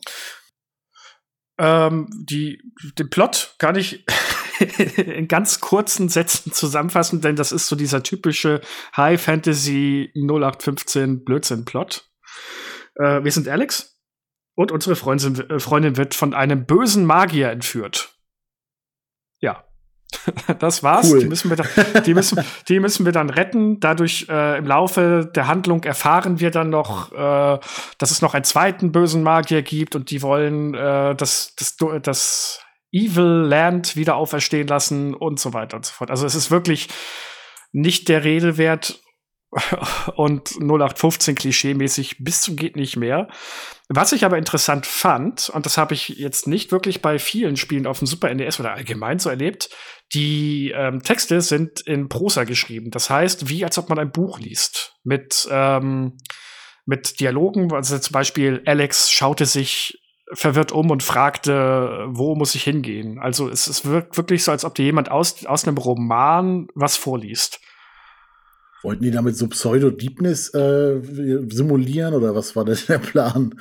Ähm, 1.60 2.08
die, 2.14 2.62
den 2.98 3.10
Plot 3.10 3.56
kann 3.58 3.76
ich 3.76 4.06
in 4.98 5.28
ganz 5.28 5.60
kurzen 5.60 6.10
Sätzen 6.10 6.52
zusammenfassen, 6.52 7.22
denn 7.22 7.36
das 7.36 7.52
ist 7.52 7.68
so 7.68 7.76
dieser 7.76 8.04
typische 8.04 8.62
High 8.96 9.22
Fantasy 9.22 10.12
0815 10.16 11.24
Blödsinn-Plot. 11.24 12.10
Äh, 12.96 13.24
wir 13.24 13.32
sind 13.32 13.48
Alex 13.48 14.00
und 14.56 14.72
unsere 14.72 14.96
Freundin, 14.96 15.50
äh, 15.50 15.60
Freundin 15.60 15.98
wird 15.98 16.16
von 16.16 16.34
einem 16.34 16.66
bösen 16.66 17.06
Magier 17.06 17.50
entführt. 17.52 18.16
Ja. 19.40 19.64
Das 20.60 20.84
war's. 20.84 21.12
Cool. 21.12 21.20
Die, 21.20 21.26
müssen 21.28 21.50
wir 21.50 21.58
dann, 21.58 22.04
die, 22.06 22.14
müssen, 22.14 22.44
die 22.68 22.80
müssen 22.80 23.06
wir 23.06 23.12
dann 23.12 23.30
retten. 23.30 23.80
Dadurch 23.80 24.28
äh, 24.30 24.58
im 24.58 24.66
Laufe 24.66 25.30
der 25.36 25.48
Handlung 25.48 25.84
erfahren 25.84 26.40
wir 26.40 26.50
dann 26.50 26.70
noch, 26.70 27.12
äh, 27.12 27.60
dass 27.98 28.12
es 28.12 28.22
noch 28.22 28.34
einen 28.34 28.46
zweiten 28.46 28.92
bösen 28.92 29.22
Magier 29.22 29.62
gibt 29.62 29.96
und 29.96 30.10
die 30.10 30.22
wollen 30.22 30.74
äh, 30.74 31.16
das, 31.16 31.54
das, 31.58 31.76
das 32.02 32.62
Evil 32.98 33.46
Land 33.48 33.96
wieder 33.96 34.16
auferstehen 34.16 34.68
lassen 34.68 35.14
und 35.14 35.40
so 35.40 35.54
weiter 35.54 35.78
und 35.78 35.86
so 35.86 35.94
fort. 35.94 36.10
Also 36.10 36.26
es 36.26 36.36
ist 36.36 36.52
wirklich 36.52 36.90
nicht 37.72 38.10
der 38.10 38.24
Rede 38.24 38.58
wert 38.58 39.02
und 40.16 40.52
0815 40.60 41.36
klischeemäßig 41.36 42.18
bis 42.20 42.42
zum 42.42 42.56
geht 42.56 42.76
nicht 42.76 42.98
mehr. 42.98 43.28
Was 43.90 44.12
ich 44.12 44.26
aber 44.26 44.38
interessant 44.38 44.86
fand, 44.86 45.50
und 45.50 45.66
das 45.66 45.78
habe 45.78 45.94
ich 45.94 46.10
jetzt 46.10 46.48
nicht 46.48 46.72
wirklich 46.72 47.02
bei 47.02 47.20
vielen 47.20 47.56
Spielen 47.56 47.88
auf 47.88 48.00
dem 48.00 48.08
Super 48.08 48.34
NES 48.34 48.60
oder 48.60 48.74
allgemein 48.74 49.20
so 49.20 49.30
erlebt, 49.30 49.70
die 50.14 50.74
ähm, 50.76 51.02
Texte 51.02 51.42
sind 51.42 51.82
in 51.82 52.10
Prosa 52.10 52.44
geschrieben. 52.44 52.92
Das 52.92 53.10
heißt, 53.10 53.50
wie 53.50 53.64
als 53.64 53.78
ob 53.78 53.90
man 53.90 54.00
ein 54.00 54.12
Buch 54.12 54.40
liest. 54.40 54.96
Mit, 55.04 55.48
ähm, 55.50 56.18
mit 56.86 57.20
Dialogen, 57.20 57.74
also 57.74 57.98
zum 57.98 58.14
Beispiel 58.14 58.62
Alex 58.66 59.12
schaute 59.12 59.46
sich 59.46 59.98
verwirrt 60.34 60.72
um 60.72 60.92
und 60.92 61.04
fragte, 61.04 62.06
wo 62.10 62.36
muss 62.36 62.56
ich 62.56 62.64
hingehen? 62.64 63.20
Also 63.20 63.50
es, 63.50 63.68
es 63.68 63.86
wirkt 63.86 64.18
wirklich 64.18 64.44
so, 64.44 64.52
als 64.52 64.66
ob 64.66 64.76
dir 64.76 64.86
jemand 64.86 65.10
aus, 65.10 65.46
aus 65.46 65.66
einem 65.66 65.78
Roman 65.78 66.68
was 66.76 66.98
vorliest. 66.98 67.60
Wollten 68.84 69.04
die 69.04 69.12
damit 69.12 69.38
so 69.38 69.48
Pseudo-Deepness 69.48 70.54
äh, 70.54 71.00
simulieren 71.50 72.14
oder 72.14 72.36
was 72.36 72.56
war 72.56 72.66
denn 72.66 72.78
der 72.88 73.00
Plan? 73.00 73.60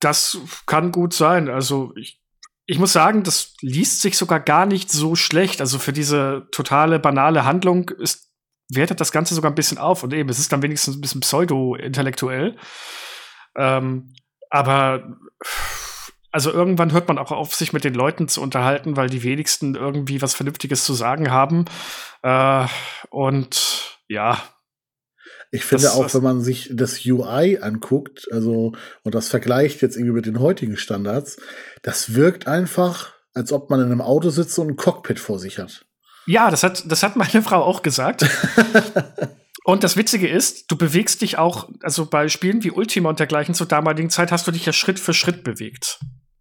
Das 0.00 0.38
kann 0.66 0.92
gut 0.92 1.12
sein. 1.12 1.48
Also 1.48 1.92
ich, 1.96 2.22
ich 2.66 2.78
muss 2.78 2.92
sagen, 2.92 3.22
das 3.22 3.54
liest 3.60 4.00
sich 4.00 4.16
sogar 4.16 4.40
gar 4.40 4.66
nicht 4.66 4.90
so 4.90 5.16
schlecht. 5.16 5.60
Also 5.60 5.78
für 5.78 5.92
diese 5.92 6.46
totale 6.52 6.98
banale 6.98 7.44
Handlung 7.44 7.90
ist, 7.90 8.30
wertet 8.70 9.00
das 9.00 9.12
Ganze 9.12 9.34
sogar 9.34 9.50
ein 9.50 9.56
bisschen 9.56 9.78
auf. 9.78 10.02
Und 10.02 10.14
eben, 10.14 10.28
es 10.28 10.38
ist 10.38 10.52
dann 10.52 10.62
wenigstens 10.62 10.96
ein 10.96 11.00
bisschen 11.00 11.20
pseudo-intellektuell. 11.20 12.56
Ähm, 13.56 14.14
aber 14.54 15.18
also 16.30 16.52
irgendwann 16.52 16.92
hört 16.92 17.08
man 17.08 17.18
auch 17.18 17.32
auf, 17.32 17.56
sich 17.56 17.72
mit 17.72 17.82
den 17.82 17.94
Leuten 17.94 18.28
zu 18.28 18.40
unterhalten, 18.40 18.96
weil 18.96 19.08
die 19.08 19.24
wenigsten 19.24 19.74
irgendwie 19.74 20.22
was 20.22 20.34
Vernünftiges 20.34 20.84
zu 20.84 20.94
sagen 20.94 21.32
haben. 21.32 21.64
Äh, 22.22 22.66
und 23.10 23.98
ja. 24.06 24.40
Ich 25.50 25.64
finde 25.64 25.84
das, 25.84 25.94
auch, 25.94 26.14
wenn 26.14 26.22
man 26.22 26.40
sich 26.40 26.70
das 26.72 27.04
UI 27.04 27.58
anguckt, 27.60 28.28
also 28.30 28.72
und 29.02 29.14
das 29.14 29.28
vergleicht 29.28 29.82
jetzt 29.82 29.96
irgendwie 29.96 30.14
mit 30.14 30.26
den 30.26 30.38
heutigen 30.38 30.76
Standards, 30.76 31.36
das 31.82 32.14
wirkt 32.14 32.46
einfach, 32.46 33.12
als 33.32 33.52
ob 33.52 33.70
man 33.70 33.80
in 33.80 33.86
einem 33.86 34.00
Auto 34.00 34.30
sitzt 34.30 34.56
und 34.60 34.68
ein 34.68 34.76
Cockpit 34.76 35.18
vor 35.18 35.40
sich 35.40 35.58
hat. 35.58 35.84
Ja, 36.26 36.50
das 36.50 36.62
hat, 36.62 36.84
das 36.86 37.02
hat 37.02 37.16
meine 37.16 37.42
Frau 37.42 37.62
auch 37.62 37.82
gesagt. 37.82 38.24
Und 39.66 39.82
das 39.82 39.96
Witzige 39.96 40.28
ist, 40.28 40.70
du 40.70 40.76
bewegst 40.76 41.22
dich 41.22 41.38
auch, 41.38 41.70
also 41.82 42.04
bei 42.04 42.28
Spielen 42.28 42.62
wie 42.62 42.70
Ultima 42.70 43.08
und 43.08 43.18
dergleichen 43.18 43.54
zur 43.54 43.66
damaligen 43.66 44.10
Zeit 44.10 44.30
hast 44.30 44.46
du 44.46 44.50
dich 44.50 44.66
ja 44.66 44.74
Schritt 44.74 45.00
für 45.00 45.14
Schritt 45.14 45.42
bewegt. 45.42 46.00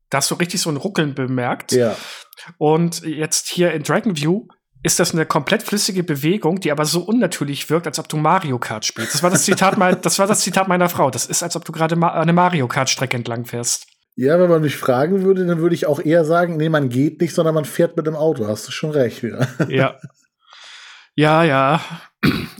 Da 0.09 0.17
hast 0.17 0.29
du 0.29 0.35
richtig 0.35 0.59
so 0.59 0.69
ein 0.69 0.75
Ruckeln 0.75 1.15
bemerkt. 1.15 1.71
Ja. 1.71 1.95
Und 2.57 3.01
jetzt 3.03 3.47
hier 3.47 3.71
in 3.71 3.83
Dragon 3.83 4.17
View 4.17 4.47
ist 4.83 4.99
das 4.99 5.13
eine 5.13 5.25
komplett 5.25 5.63
flüssige 5.63 6.03
Bewegung, 6.03 6.59
die 6.59 6.69
aber 6.69 6.83
so 6.83 6.99
unnatürlich 6.99 7.69
wirkt, 7.69 7.87
als 7.87 7.97
ob 7.97 8.09
du 8.09 8.17
Mario 8.17 8.59
Kart 8.59 8.85
spielst. 8.85 9.13
Das 9.13 9.23
war 9.23 9.29
das 9.29 9.45
Zitat, 9.45 9.77
mein, 9.77 10.01
das 10.01 10.19
war 10.19 10.27
das 10.27 10.41
Zitat 10.41 10.67
meiner 10.67 10.89
Frau. 10.89 11.09
Das 11.09 11.25
ist, 11.25 11.43
als 11.43 11.55
ob 11.55 11.63
du 11.63 11.71
gerade 11.71 11.95
ma 11.95 12.09
eine 12.09 12.33
Mario 12.33 12.67
Kart 12.67 12.89
Strecke 12.89 13.15
entlang 13.15 13.45
fährst. 13.45 13.87
Ja, 14.17 14.37
wenn 14.37 14.49
man 14.49 14.61
mich 14.61 14.75
fragen 14.75 15.23
würde, 15.23 15.45
dann 15.45 15.59
würde 15.59 15.75
ich 15.75 15.87
auch 15.87 16.01
eher 16.01 16.25
sagen, 16.25 16.57
nee, 16.57 16.67
man 16.67 16.89
geht 16.89 17.21
nicht, 17.21 17.33
sondern 17.33 17.55
man 17.55 17.63
fährt 17.63 17.95
mit 17.95 18.05
dem 18.05 18.15
Auto. 18.15 18.45
Hast 18.45 18.67
du 18.67 18.71
schon 18.73 18.91
recht. 18.91 19.23
Ja. 19.23 19.47
Ja, 19.69 19.99
ja. 21.15 21.43
ja. 21.45 21.81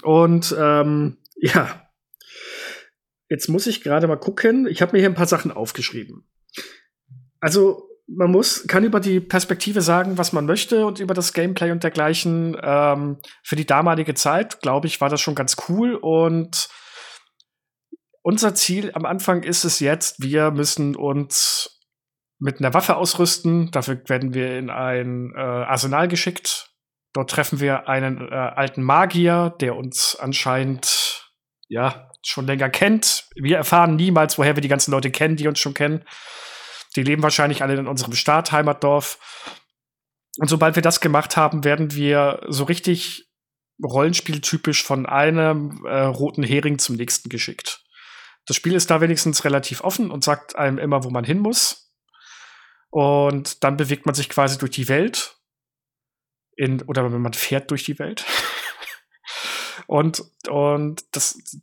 Und 0.03 0.55
ähm, 0.57 1.17
ja, 1.35 1.89
jetzt 3.29 3.47
muss 3.49 3.67
ich 3.67 3.81
gerade 3.81 4.07
mal 4.07 4.17
gucken. 4.17 4.67
Ich 4.67 4.81
habe 4.81 4.93
mir 4.93 4.99
hier 4.99 5.09
ein 5.09 5.15
paar 5.15 5.27
Sachen 5.27 5.51
aufgeschrieben. 5.51 6.27
Also 7.39 7.89
man 8.07 8.31
muss, 8.31 8.67
kann 8.67 8.83
über 8.83 8.99
die 8.99 9.19
Perspektive 9.19 9.81
sagen, 9.81 10.17
was 10.17 10.33
man 10.33 10.45
möchte 10.45 10.85
und 10.85 10.99
über 10.99 11.13
das 11.13 11.33
Gameplay 11.33 11.71
und 11.71 11.83
dergleichen. 11.83 12.57
Ähm, 12.61 13.17
für 13.43 13.55
die 13.55 13.65
damalige 13.65 14.13
Zeit, 14.13 14.61
glaube 14.61 14.87
ich, 14.87 15.01
war 15.01 15.09
das 15.09 15.21
schon 15.21 15.35
ganz 15.35 15.55
cool. 15.67 15.95
Und 15.95 16.69
unser 18.21 18.55
Ziel 18.55 18.91
am 18.93 19.05
Anfang 19.05 19.43
ist 19.43 19.63
es 19.63 19.79
jetzt, 19.79 20.21
wir 20.21 20.51
müssen 20.51 20.95
uns 20.95 21.81
mit 22.39 22.59
einer 22.59 22.73
Waffe 22.73 22.97
ausrüsten. 22.97 23.71
Dafür 23.71 24.01
werden 24.07 24.33
wir 24.33 24.57
in 24.57 24.69
ein 24.69 25.33
äh, 25.35 25.39
Arsenal 25.39 26.07
geschickt. 26.07 26.72
Dort 27.13 27.29
treffen 27.29 27.59
wir 27.59 27.87
einen 27.87 28.27
äh, 28.31 28.35
alten 28.35 28.81
Magier, 28.81 29.55
der 29.61 29.75
uns 29.75 30.15
anscheinend 30.19 31.31
ja 31.67 32.09
schon 32.23 32.47
länger 32.47 32.69
kennt. 32.69 33.27
Wir 33.35 33.57
erfahren 33.57 33.95
niemals, 33.95 34.37
woher 34.37 34.55
wir 34.55 34.61
die 34.61 34.67
ganzen 34.67 34.91
Leute 34.91 35.11
kennen, 35.11 35.35
die 35.35 35.47
uns 35.47 35.59
schon 35.59 35.73
kennen. 35.73 36.03
Die 36.95 37.03
leben 37.03 37.23
wahrscheinlich 37.23 37.61
alle 37.61 37.75
in 37.75 37.87
unserem 37.87 38.13
Staat, 38.13 38.51
Heimatdorf. 38.51 39.19
Und 40.39 40.49
sobald 40.49 40.75
wir 40.75 40.81
das 40.81 41.01
gemacht 41.01 41.37
haben, 41.37 41.63
werden 41.63 41.93
wir 41.93 42.41
so 42.47 42.63
richtig 42.63 43.29
Rollenspieltypisch 43.83 44.83
von 44.83 45.05
einem 45.05 45.85
äh, 45.85 46.01
roten 46.01 46.43
Hering 46.43 46.79
zum 46.79 46.95
nächsten 46.95 47.29
geschickt. 47.29 47.83
Das 48.45 48.55
Spiel 48.55 48.73
ist 48.73 48.89
da 48.89 49.01
wenigstens 49.01 49.45
relativ 49.45 49.81
offen 49.81 50.11
und 50.11 50.23
sagt 50.23 50.55
einem 50.55 50.77
immer, 50.77 51.03
wo 51.03 51.09
man 51.09 51.23
hin 51.23 51.39
muss. 51.39 51.91
Und 52.89 53.63
dann 53.63 53.77
bewegt 53.77 54.05
man 54.05 54.15
sich 54.15 54.29
quasi 54.29 54.57
durch 54.57 54.71
die 54.71 54.87
Welt 54.87 55.35
in, 56.55 56.81
oder 56.83 57.11
wenn 57.11 57.21
man 57.21 57.33
fährt 57.33 57.71
durch 57.71 57.83
die 57.83 57.99
Welt. 57.99 58.25
und, 59.87 60.23
und 60.49 61.03
das, 61.11 61.61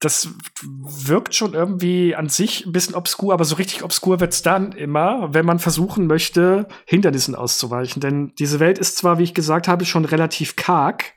das 0.00 0.28
wirkt 0.62 1.34
schon 1.34 1.54
irgendwie 1.54 2.14
an 2.14 2.28
sich 2.28 2.64
ein 2.64 2.72
bisschen 2.72 2.94
obskur, 2.94 3.32
aber 3.32 3.44
so 3.44 3.56
richtig 3.56 3.82
obskur 3.82 4.20
wird's 4.20 4.42
dann 4.42 4.72
immer, 4.72 5.34
wenn 5.34 5.46
man 5.46 5.58
versuchen 5.58 6.06
möchte, 6.06 6.68
Hindernissen 6.86 7.34
auszuweichen. 7.34 8.00
Denn 8.00 8.32
diese 8.38 8.60
Welt 8.60 8.78
ist 8.78 8.96
zwar, 8.96 9.18
wie 9.18 9.24
ich 9.24 9.34
gesagt 9.34 9.66
habe, 9.66 9.84
schon 9.84 10.04
relativ 10.04 10.56
karg, 10.56 11.14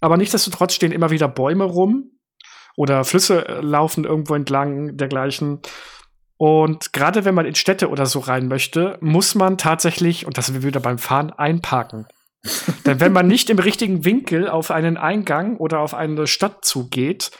aber 0.00 0.16
nichtsdestotrotz 0.16 0.74
stehen 0.74 0.92
immer 0.92 1.10
wieder 1.10 1.28
Bäume 1.28 1.64
rum 1.64 2.12
oder 2.76 3.04
Flüsse 3.04 3.58
laufen 3.60 4.04
irgendwo 4.04 4.34
entlang 4.34 4.96
dergleichen. 4.96 5.60
Und 6.38 6.92
gerade 6.92 7.24
wenn 7.24 7.34
man 7.34 7.46
in 7.46 7.56
Städte 7.56 7.90
oder 7.90 8.06
so 8.06 8.20
rein 8.20 8.46
möchte, 8.46 8.96
muss 9.00 9.34
man 9.34 9.58
tatsächlich, 9.58 10.24
und 10.24 10.38
das 10.38 10.46
sind 10.46 10.54
wir 10.54 10.62
wieder 10.62 10.80
beim 10.80 10.98
Fahren, 10.98 11.30
einparken. 11.30 12.06
Denn 12.86 13.00
wenn 13.00 13.12
man 13.12 13.26
nicht 13.26 13.50
im 13.50 13.58
richtigen 13.58 14.04
Winkel 14.04 14.48
auf 14.48 14.70
einen 14.70 14.96
Eingang 14.96 15.56
oder 15.56 15.80
auf 15.80 15.94
eine 15.94 16.26
Stadt 16.26 16.64
zugeht, 16.64 17.30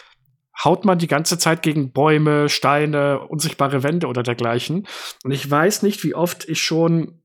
haut 0.63 0.85
man 0.85 0.99
die 0.99 1.07
ganze 1.07 1.39
Zeit 1.39 1.63
gegen 1.63 1.93
Bäume, 1.93 2.49
Steine, 2.49 3.21
unsichtbare 3.21 3.83
Wände 3.83 4.09
oder 4.09 4.23
dergleichen. 4.23 4.87
Und 5.25 5.31
ich 5.31 5.49
weiß 5.49 5.83
nicht, 5.83 6.03
wie 6.05 6.15
oft 6.15 6.49
ich 6.49 6.61
schon 6.61 7.23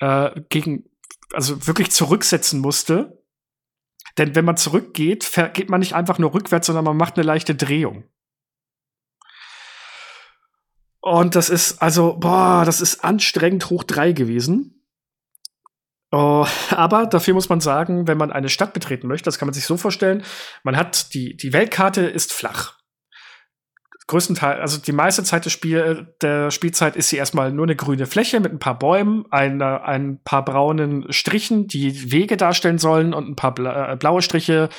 äh, 0.00 0.30
gegen, 0.48 0.84
also 1.32 1.66
wirklich 1.66 1.90
zurücksetzen 1.90 2.60
musste. 2.60 3.22
Denn 4.18 4.34
wenn 4.34 4.44
man 4.44 4.56
zurückgeht, 4.56 5.30
geht 5.54 5.70
man 5.70 5.80
nicht 5.80 5.94
einfach 5.94 6.18
nur 6.18 6.34
rückwärts, 6.34 6.66
sondern 6.66 6.84
man 6.84 6.96
macht 6.96 7.16
eine 7.16 7.26
leichte 7.26 7.54
Drehung. 7.54 8.04
Und 11.00 11.36
das 11.36 11.48
ist, 11.48 11.80
also, 11.80 12.16
boah, 12.18 12.64
das 12.66 12.80
ist 12.80 13.04
anstrengend 13.04 13.70
hoch 13.70 13.84
drei 13.84 14.12
gewesen. 14.12 14.77
Oh, 16.10 16.46
aber 16.70 17.06
dafür 17.06 17.34
muss 17.34 17.50
man 17.50 17.60
sagen, 17.60 18.08
wenn 18.08 18.16
man 18.16 18.32
eine 18.32 18.48
Stadt 18.48 18.72
betreten 18.72 19.08
möchte, 19.08 19.26
das 19.26 19.38
kann 19.38 19.46
man 19.46 19.52
sich 19.52 19.66
so 19.66 19.76
vorstellen, 19.76 20.22
man 20.62 20.76
hat 20.76 21.12
die, 21.12 21.36
die 21.36 21.52
Weltkarte 21.52 22.02
ist 22.02 22.32
flach. 22.32 22.78
Größtenteils, 24.06 24.58
also 24.58 24.78
die 24.78 24.92
meiste 24.92 25.22
Zeit 25.22 25.44
des 25.44 25.52
Spiel, 25.52 26.14
der 26.22 26.50
Spielzeit 26.50 26.96
ist 26.96 27.10
sie 27.10 27.18
erstmal 27.18 27.52
nur 27.52 27.66
eine 27.66 27.76
grüne 27.76 28.06
Fläche 28.06 28.40
mit 28.40 28.50
ein 28.50 28.58
paar 28.58 28.78
Bäumen, 28.78 29.26
eine, 29.30 29.82
ein 29.82 30.22
paar 30.24 30.46
braunen 30.46 31.12
Strichen, 31.12 31.68
die 31.68 32.10
Wege 32.10 32.38
darstellen 32.38 32.78
sollen 32.78 33.12
und 33.12 33.28
ein 33.28 33.36
paar 33.36 33.54
bla 33.54 33.92
äh, 33.92 33.96
blaue 33.96 34.22
Striche, 34.22 34.70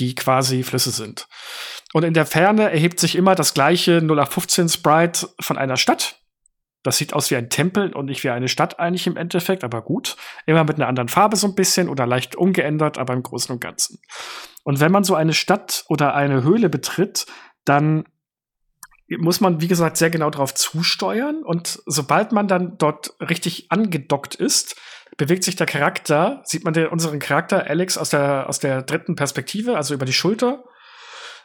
die 0.00 0.16
quasi 0.16 0.64
Flüsse 0.64 0.90
sind. 0.90 1.28
Und 1.92 2.02
in 2.02 2.12
der 2.12 2.26
Ferne 2.26 2.72
erhebt 2.72 2.98
sich 2.98 3.14
immer 3.14 3.36
das 3.36 3.54
gleiche 3.54 3.98
0815 3.98 4.68
Sprite 4.68 5.28
von 5.38 5.58
einer 5.58 5.76
Stadt 5.76 6.21
das 6.82 6.96
sieht 6.96 7.14
aus 7.14 7.30
wie 7.30 7.36
ein 7.36 7.48
Tempel 7.48 7.92
und 7.92 8.06
nicht 8.06 8.24
wie 8.24 8.30
eine 8.30 8.48
Stadt 8.48 8.80
eigentlich 8.80 9.06
im 9.06 9.16
Endeffekt, 9.16 9.62
aber 9.64 9.82
gut. 9.82 10.16
Immer 10.46 10.64
mit 10.64 10.76
einer 10.76 10.88
anderen 10.88 11.08
Farbe 11.08 11.36
so 11.36 11.46
ein 11.46 11.54
bisschen 11.54 11.88
oder 11.88 12.06
leicht 12.06 12.34
umgeändert, 12.34 12.98
aber 12.98 13.14
im 13.14 13.22
Großen 13.22 13.52
und 13.52 13.60
Ganzen. 13.60 14.00
Und 14.64 14.80
wenn 14.80 14.92
man 14.92 15.04
so 15.04 15.14
eine 15.14 15.34
Stadt 15.34 15.84
oder 15.88 16.14
eine 16.14 16.42
Höhle 16.42 16.68
betritt, 16.68 17.26
dann 17.64 18.04
muss 19.08 19.40
man, 19.40 19.60
wie 19.60 19.68
gesagt, 19.68 19.96
sehr 19.96 20.10
genau 20.10 20.30
darauf 20.30 20.54
zusteuern. 20.54 21.42
Und 21.44 21.82
sobald 21.86 22.32
man 22.32 22.48
dann 22.48 22.78
dort 22.78 23.14
richtig 23.20 23.70
angedockt 23.70 24.34
ist, 24.34 24.76
bewegt 25.16 25.44
sich 25.44 25.56
der 25.56 25.66
Charakter, 25.66 26.42
sieht 26.44 26.64
man 26.64 26.72
den, 26.72 26.88
unseren 26.88 27.18
Charakter 27.18 27.66
Alex 27.66 27.98
aus 27.98 28.10
der, 28.10 28.48
aus 28.48 28.58
der 28.58 28.82
dritten 28.82 29.14
Perspektive, 29.14 29.76
also 29.76 29.94
über 29.94 30.06
die 30.06 30.12
Schulter 30.12 30.64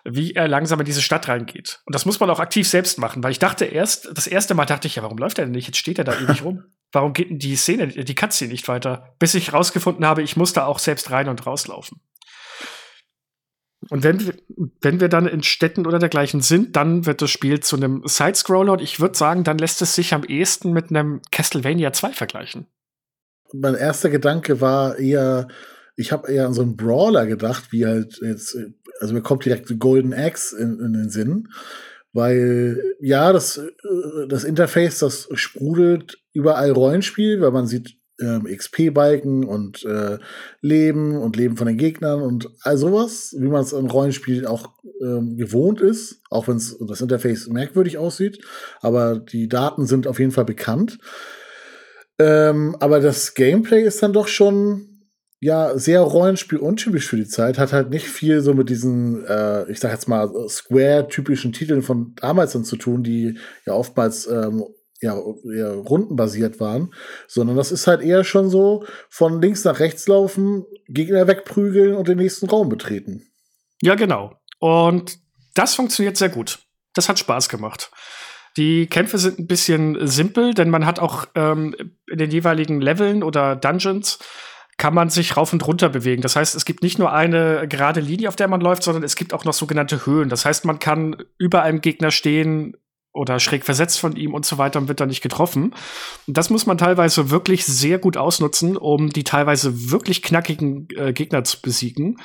wie 0.10 0.34
er 0.34 0.48
langsam 0.48 0.80
in 0.80 0.86
diese 0.86 1.02
Stadt 1.02 1.28
reingeht. 1.28 1.82
Und 1.86 1.94
das 1.94 2.06
muss 2.06 2.20
man 2.20 2.30
auch 2.30 2.40
aktiv 2.40 2.68
selbst 2.68 2.98
machen, 2.98 3.24
weil 3.24 3.32
ich 3.32 3.40
dachte 3.40 3.66
erst, 3.66 4.10
das 4.18 4.26
erste 4.26 4.54
Mal 4.56 4.66
dachte 4.66 4.88
ich, 4.88 4.96
ja, 4.96 5.04
warum 5.04 5.18
läuft 5.18 5.38
er 5.38 5.46
denn 5.46 5.52
nicht? 5.52 5.68
Jetzt 5.68 5.78
steht 5.78 5.98
er 5.98 6.06
da 6.06 6.18
ewig 6.18 6.44
rum. 6.44 6.64
Warum 6.94 7.12
geht 7.12 7.30
denn 7.30 7.38
die 7.38 7.58
Szene, 7.58 7.88
die 7.88 8.16
Cutscene 8.16 8.50
nicht 8.50 8.70
weiter? 8.70 9.14
Bis 9.20 9.36
ich 9.36 9.52
rausgefunden 9.52 10.06
habe, 10.06 10.22
ich 10.22 10.38
muss 10.38 10.54
da 10.54 10.66
auch 10.66 10.80
selbst 10.80 11.12
rein 11.12 11.28
und 11.28 11.46
rauslaufen. 11.46 12.00
Und 13.90 14.04
wenn 14.04 14.26
wir, 14.26 14.34
wenn 14.80 15.02
wir 15.02 15.10
dann 15.10 15.28
in 15.28 15.44
Städten 15.44 15.86
oder 15.86 16.00
dergleichen 16.00 16.40
sind, 16.40 16.78
dann 16.78 17.06
wird 17.06 17.22
das 17.22 17.30
Spiel 17.30 17.60
zu 17.60 17.76
einem 17.76 18.04
Sidescroller 18.06 18.72
und 18.72 18.82
ich 18.82 19.02
würde 19.02 19.18
sagen, 19.18 19.44
dann 19.44 19.58
lässt 19.58 19.82
es 19.82 19.96
sich 19.96 20.14
am 20.14 20.24
ehesten 20.24 20.72
mit 20.72 20.90
einem 20.90 21.22
Castlevania 21.32 21.92
2 21.92 22.14
vergleichen. 22.14 22.68
Mein 23.54 23.76
erster 23.76 24.10
Gedanke 24.10 24.62
war 24.62 24.98
eher, 24.98 25.50
ich 25.98 26.14
habe 26.14 26.32
eher 26.32 26.48
an 26.48 26.54
so 26.54 26.62
einen 26.62 26.78
Brawler 26.78 27.28
gedacht, 27.28 27.74
wie 27.74 27.86
halt 27.86 28.20
jetzt 28.22 28.58
also 29.00 29.14
mir 29.14 29.22
kommt 29.22 29.46
direkt 29.46 29.80
Golden 29.80 30.14
Axe 30.14 30.58
in, 30.58 30.80
in 30.80 30.94
den 30.94 31.10
Sinn, 31.10 31.50
weil 32.14 32.82
ja, 33.00 33.34
das, 33.34 33.58
äh, 33.58 34.28
das 34.28 34.44
Interface, 34.44 35.00
das 35.00 35.30
sprudelt 35.34 36.18
überall 36.34 36.72
Rollenspiel, 36.72 37.42
weil 37.42 37.52
man 37.52 37.68
sieht 37.68 37.98
ähm, 38.20 38.46
XP-Balken 38.46 39.44
und 39.44 39.86
äh, 39.86 40.18
Leben 40.62 41.18
und 41.18 41.36
Leben 41.36 41.58
von 41.58 41.68
den 41.68 41.78
Gegnern 41.78 42.22
und 42.22 42.50
all 42.62 42.78
sowas, 42.78 43.36
wie 43.38 43.48
man 43.48 43.62
es 43.62 43.74
im 43.74 43.86
Rollenspiel 43.86 44.48
auch 44.48 44.74
ähm, 45.02 45.38
gewohnt 45.38 45.82
ist, 45.82 46.22
auch 46.30 46.48
wenn 46.48 46.58
das 46.58 47.02
Interface 47.02 47.48
merkwürdig 47.48 47.98
aussieht, 47.98 48.44
aber 48.82 49.20
die 49.20 49.48
Daten 49.48 49.86
sind 49.86 50.08
auf 50.08 50.20
jeden 50.20 50.32
Fall 50.32 50.46
bekannt. 50.46 50.98
Ähm, 52.20 52.76
aber 52.80 53.00
das 53.00 53.36
Gameplay 53.36 53.84
ist 53.84 54.02
dann 54.02 54.14
doch 54.14 54.28
schon 54.28 54.97
ja 55.40 55.78
sehr 55.78 56.02
Rollenspiel 56.02 56.58
untypisch 56.58 57.08
für 57.08 57.18
die 57.18 57.28
Zeit, 57.28 57.58
hat 57.58 57.74
halt 57.74 57.90
nicht 57.90 58.08
viel 58.08 58.42
so 58.42 58.54
mit 58.54 58.70
diesen, 58.70 59.26
äh, 59.26 59.70
ich 59.70 59.80
sag 59.80 59.92
jetzt 59.92 60.08
mal, 60.08 60.30
Square-typischen 60.50 61.54
Titeln 61.54 61.82
von 61.84 62.16
damals 62.16 62.54
dann 62.54 62.64
zu 62.64 62.76
tun, 62.76 63.04
die 63.04 63.38
ja 63.66 63.74
oftmals 63.74 64.28
ähm, 64.28 64.66
ja, 65.00 65.16
eher 65.54 65.74
rundenbasiert 65.74 66.60
waren, 66.60 66.94
sondern 67.28 67.56
das 67.56 67.72
ist 67.72 67.86
halt 67.86 68.02
eher 68.02 68.24
schon 68.24 68.50
so 68.50 68.86
von 69.10 69.42
links 69.42 69.64
nach 69.64 69.80
rechts 69.80 70.08
laufen, 70.08 70.66
Gegner 70.88 71.28
wegprügeln 71.28 71.96
und 71.96 72.08
den 72.08 72.18
nächsten 72.18 72.50
Raum 72.50 72.70
betreten. 72.70 73.28
Ja, 73.82 73.94
genau. 73.94 74.34
Und 74.60 75.20
das 75.54 75.76
funktioniert 75.76 76.18
sehr 76.18 76.30
gut. 76.30 76.60
Das 76.96 77.10
hat 77.10 77.20
Spaß 77.20 77.48
gemacht. 77.50 77.92
Die 78.58 78.88
Kämpfe 78.88 79.20
sind 79.20 79.38
ein 79.38 79.46
bisschen 79.46 80.08
simpel, 80.08 80.56
denn 80.56 80.72
man 80.72 80.88
hat 80.88 80.98
auch 80.98 81.28
ähm, 81.36 81.76
in 82.10 82.18
den 82.18 82.32
jeweiligen 82.32 82.82
Leveln 82.82 83.22
oder 83.22 83.56
Dungeons 83.56 84.18
kann 84.78 84.94
man 84.94 85.10
sich 85.10 85.36
rauf 85.36 85.54
und 85.54 85.66
runter 85.66 85.90
bewegen. 85.90 86.22
Das 86.22 86.36
heißt, 86.36 86.56
es 86.56 86.64
gibt 86.64 86.84
nicht 86.84 87.00
nur 87.00 87.12
eine 87.12 87.68
gerade 87.68 88.00
Linie, 88.00 88.30
auf 88.30 88.36
der 88.36 88.48
man 88.48 88.62
läuft, 88.62 88.84
sondern 88.84 89.04
es 89.04 89.16
gibt 89.16 89.34
auch 89.34 89.44
noch 89.44 89.54
sogenannte 89.54 90.06
Höhen. 90.06 90.30
Das 90.30 90.46
heißt, 90.46 90.66
man 90.66 90.78
kann 90.78 91.18
über 91.40 91.64
einem 91.64 91.82
Gegner 91.82 92.12
stehen 92.12 92.78
oder 93.12 93.40
schräg 93.40 93.66
versetzt 93.66 94.00
von 94.00 94.16
ihm 94.16 94.36
und 94.36 94.46
so 94.46 94.60
weiter 94.60 94.80
und 94.80 94.88
wird 94.88 95.00
dann 95.00 95.10
nicht 95.10 95.24
getroffen. 95.24 95.74
Und 96.28 96.38
das 96.38 96.52
muss 96.52 96.68
man 96.68 96.78
teilweise 96.78 97.32
wirklich 97.32 97.66
sehr 97.66 97.98
gut 97.98 98.16
ausnutzen, 98.16 98.78
um 98.78 99.10
die 99.10 99.24
teilweise 99.24 99.90
wirklich 99.90 100.22
knackigen 100.22 100.88
äh, 100.96 101.14
Gegner 101.14 101.44
zu 101.44 101.60
besiegen. 101.60 102.18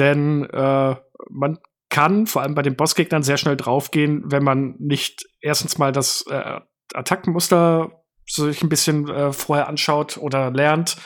Denn 0.00 0.44
äh, 0.50 0.96
man 1.30 1.58
kann 1.88 2.26
vor 2.26 2.42
allem 2.42 2.56
bei 2.56 2.62
den 2.62 2.74
Bossgegnern 2.74 3.22
sehr 3.22 3.36
schnell 3.36 3.56
draufgehen, 3.56 4.24
wenn 4.26 4.42
man 4.42 4.74
nicht 4.80 5.28
erstens 5.40 5.78
mal 5.78 5.92
das 5.92 6.24
äh, 6.28 6.60
Attackenmuster 6.92 8.02
sich 8.26 8.62
ein 8.62 8.68
bisschen 8.68 9.08
äh, 9.08 9.32
vorher 9.32 9.68
anschaut 9.68 10.16
oder 10.16 10.50
lernt 10.50 10.96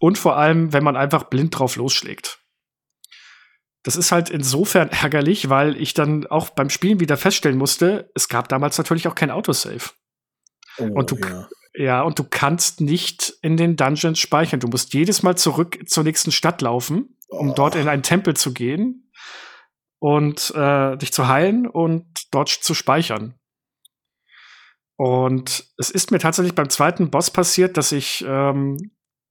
und 0.00 0.18
vor 0.18 0.36
allem, 0.36 0.72
wenn 0.72 0.84
man 0.84 0.96
einfach 0.96 1.24
blind 1.24 1.58
drauf 1.58 1.76
losschlägt. 1.76 2.40
Das 3.82 3.96
ist 3.96 4.12
halt 4.12 4.30
insofern 4.30 4.88
ärgerlich, 5.02 5.48
weil 5.48 5.76
ich 5.80 5.94
dann 5.94 6.26
auch 6.26 6.50
beim 6.50 6.70
Spielen 6.70 7.00
wieder 7.00 7.16
feststellen 7.16 7.58
musste, 7.58 8.10
es 8.14 8.28
gab 8.28 8.48
damals 8.48 8.78
natürlich 8.78 9.08
auch 9.08 9.14
kein 9.14 9.30
Autosave. 9.30 9.90
Oh, 10.78 10.84
und 10.84 11.10
du, 11.10 11.16
ja. 11.16 11.48
ja, 11.74 12.02
und 12.02 12.18
du 12.18 12.24
kannst 12.24 12.80
nicht 12.80 13.34
in 13.42 13.56
den 13.56 13.76
Dungeons 13.76 14.18
speichern. 14.18 14.60
Du 14.60 14.68
musst 14.68 14.94
jedes 14.94 15.22
Mal 15.22 15.36
zurück 15.36 15.78
zur 15.86 16.04
nächsten 16.04 16.32
Stadt 16.32 16.62
laufen, 16.62 17.16
um 17.28 17.50
oh. 17.50 17.54
dort 17.54 17.74
in 17.74 17.88
einen 17.88 18.02
Tempel 18.02 18.36
zu 18.36 18.52
gehen 18.52 19.10
und 19.98 20.52
äh, 20.54 20.96
dich 20.96 21.12
zu 21.12 21.26
heilen 21.28 21.66
und 21.66 22.06
dort 22.30 22.48
zu 22.48 22.74
speichern. 22.74 23.34
Und 24.96 25.64
es 25.76 25.90
ist 25.90 26.10
mir 26.10 26.18
tatsächlich 26.18 26.54
beim 26.54 26.70
zweiten 26.70 27.10
Boss 27.10 27.30
passiert, 27.30 27.76
dass 27.76 27.92
ich 27.92 28.24
ähm, 28.26 28.76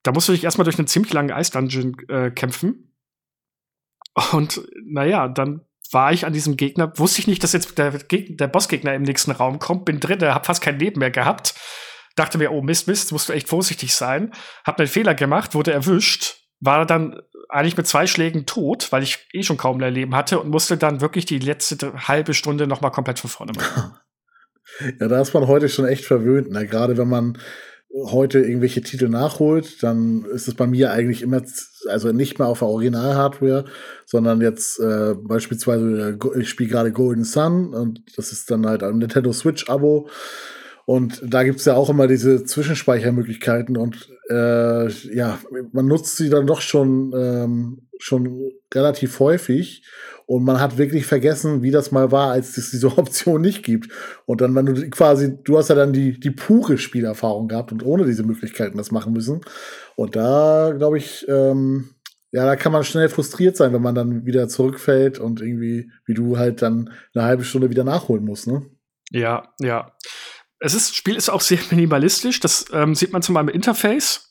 da 0.08 0.13
musst 0.13 0.30
du 0.30 0.32
dich 0.32 0.46
erstmal 0.46 0.63
durch 0.63 0.80
einen 0.80 0.88
ziemlich 0.88 1.12
langen 1.12 1.32
Eisdungeon 1.32 1.98
äh, 2.08 2.32
kämpfen. 2.32 2.93
Und 4.32 4.62
naja, 4.86 5.28
dann 5.28 5.65
war 5.91 6.13
ich 6.13 6.26
an 6.26 6.32
diesem 6.32 6.56
Gegner, 6.56 6.98
wusste 6.98 7.20
ich 7.20 7.28
nicht, 7.28 7.43
dass 7.43 7.52
jetzt 7.52 7.78
der, 7.78 7.91
der 7.91 8.48
Bossgegner 8.48 8.93
im 8.93 9.04
nächsten 9.04 9.32
Raum 9.32 9.60
kommt, 9.60 9.84
bin 9.84 10.00
drin, 10.00 10.22
hab 10.24 10.46
fast 10.46 10.62
kein 10.62 10.80
Leben 10.80 11.00
mehr 11.00 11.12
gehabt. 11.12 11.56
Dachte 12.15 12.38
mir, 12.38 12.52
oh 12.52 12.62
Mist, 12.62 12.88
Mist, 12.88 13.12
musst 13.12 13.28
du 13.28 13.34
echt 13.34 13.50
vorsichtig 13.50 13.93
sein. 13.93 14.32
Hab 14.63 14.80
einen 14.80 14.88
Fehler 14.88 15.13
gemacht, 15.13 15.54
wurde 15.56 15.74
erwischt, 15.74 16.38
war 16.62 16.86
dann 16.86 17.22
eigentlich 17.50 17.76
mit 17.76 17.88
zwei 17.88 18.08
Schlägen 18.08 18.46
tot, 18.46 18.91
weil 18.93 19.04
ich 19.04 19.28
eh 19.34 19.43
schon 19.43 19.58
kaum 19.58 19.78
mehr 19.78 19.91
Leben 19.91 20.15
hatte 20.15 20.39
und 20.39 20.50
musste 20.50 20.78
dann 20.78 21.02
wirklich 21.02 21.26
die 21.26 21.39
letzte 21.39 22.08
halbe 22.08 22.34
Stunde 22.34 22.65
noch 22.65 22.80
mal 22.80 22.91
komplett 22.91 23.20
von 23.20 23.30
vorne 23.30 23.52
machen. 23.54 23.93
Ja, 25.00 25.08
da 25.08 25.22
ist 25.22 25.34
man 25.34 25.48
heute 25.48 25.70
schon 25.70 25.88
echt 25.88 26.04
verwöhnt, 26.04 26.52
ne? 26.52 26.67
gerade 26.67 26.98
wenn 26.98 27.08
man 27.08 27.38
heute 27.93 28.39
irgendwelche 28.39 28.82
Titel 28.82 29.10
nachholt, 29.10 29.82
dann 29.82 30.26
ist 30.26 30.47
es 30.47 30.54
bei 30.54 30.67
mir 30.67 30.91
eigentlich 30.91 31.21
immer, 31.21 31.41
also 31.88 32.12
nicht 32.12 32.38
mehr 32.38 32.47
auf 32.47 32.60
der 32.60 32.67
Original-Hardware, 32.67 33.65
sondern 34.06 34.41
jetzt 34.41 34.80
äh, 34.80 35.15
beispielsweise, 35.15 36.17
äh, 36.21 36.39
ich 36.39 36.50
spiele 36.50 36.69
gerade 36.69 36.91
Golden 36.91 37.23
Sun 37.23 37.73
und 37.73 38.04
das 38.15 38.32
ist 38.32 38.52
dann 38.52 38.67
halt 38.67 38.84
ein 38.84 38.97
Nintendo 38.97 39.32
Switch-Abo. 39.34 40.10
Und 40.86 41.21
da 41.21 41.43
gibt's 41.43 41.65
ja 41.65 41.76
auch 41.76 41.89
immer 41.89 42.08
diese 42.08 42.45
Zwischenspeichermöglichkeiten 42.45 43.76
und 43.76 44.08
äh, 44.30 44.88
ja, 45.13 45.38
man 45.73 45.86
nutzt 45.86 46.15
sie 46.15 46.30
dann 46.30 46.47
doch 46.47 46.62
schon, 46.62 47.13
ähm, 47.13 47.88
schon 48.00 48.52
relativ 48.73 49.19
häufig. 49.19 49.84
Und 50.28 50.44
man 50.44 50.60
hat 50.60 50.78
wirklich 50.78 51.06
vergessen, 51.06 51.63
wie 51.63 51.72
das 51.72 51.92
mal 51.92 52.12
war, 52.12 52.32
als 52.32 52.58
es 52.58 52.70
diese 52.70 52.88
Option 52.98 53.42
nicht 53.42 53.63
gibt. 53.63 53.92
Und 54.26 54.42
dann, 54.42 54.54
wenn 54.56 54.66
du 54.66 54.90
quasi, 54.90 55.38
du 55.44 55.58
hast 55.58 55.70
ja 55.70 55.76
dann 55.76 55.94
die, 55.94 56.20
die 56.20 56.32
pure 56.32 56.78
Spielerfahrung 56.78 57.48
gehabt 57.48 57.72
und 57.72 57.84
ohne 57.84 58.06
diese 58.06 58.24
Möglichkeiten 58.24 58.78
das 58.78 58.92
machen 58.92 59.13
müssen. 59.13 59.42
Und 59.96 60.18
da, 60.18 60.74
glaube 60.78 60.98
ich, 60.98 61.26
ähm, 61.30 61.96
ja, 62.32 62.46
da 62.46 62.58
kann 62.58 62.74
man 62.74 62.84
schnell 62.84 63.08
frustriert 63.08 63.56
sein, 63.56 63.72
wenn 63.72 63.82
man 63.82 63.96
dann 63.96 64.26
wieder 64.26 64.50
zurückfällt 64.50 65.18
und 65.18 65.42
irgendwie, 65.42 65.92
wie 66.06 66.13
du 66.13 66.38
halt 66.38 66.62
dann 66.62 66.92
eine 67.16 67.24
halbe 67.24 67.46
Stunde 67.46 67.70
wieder 67.70 67.86
nachholen 67.86 68.26
musst, 68.26 68.48
ne? 68.48 68.66
Ja, 69.12 69.54
ja. 69.62 69.94
Es 70.60 70.74
ist, 70.74 70.94
Spiel 70.94 71.16
ist 71.16 71.30
auch 71.30 71.40
sehr 71.40 71.60
minimalistisch. 71.72 72.42
Das 72.42 72.66
ähm, 72.74 72.96
sieht 72.96 73.13
man 73.13 73.22
zum 73.22 73.36
Beispiel 73.36 73.52
im 73.52 73.56
Interface 73.56 74.27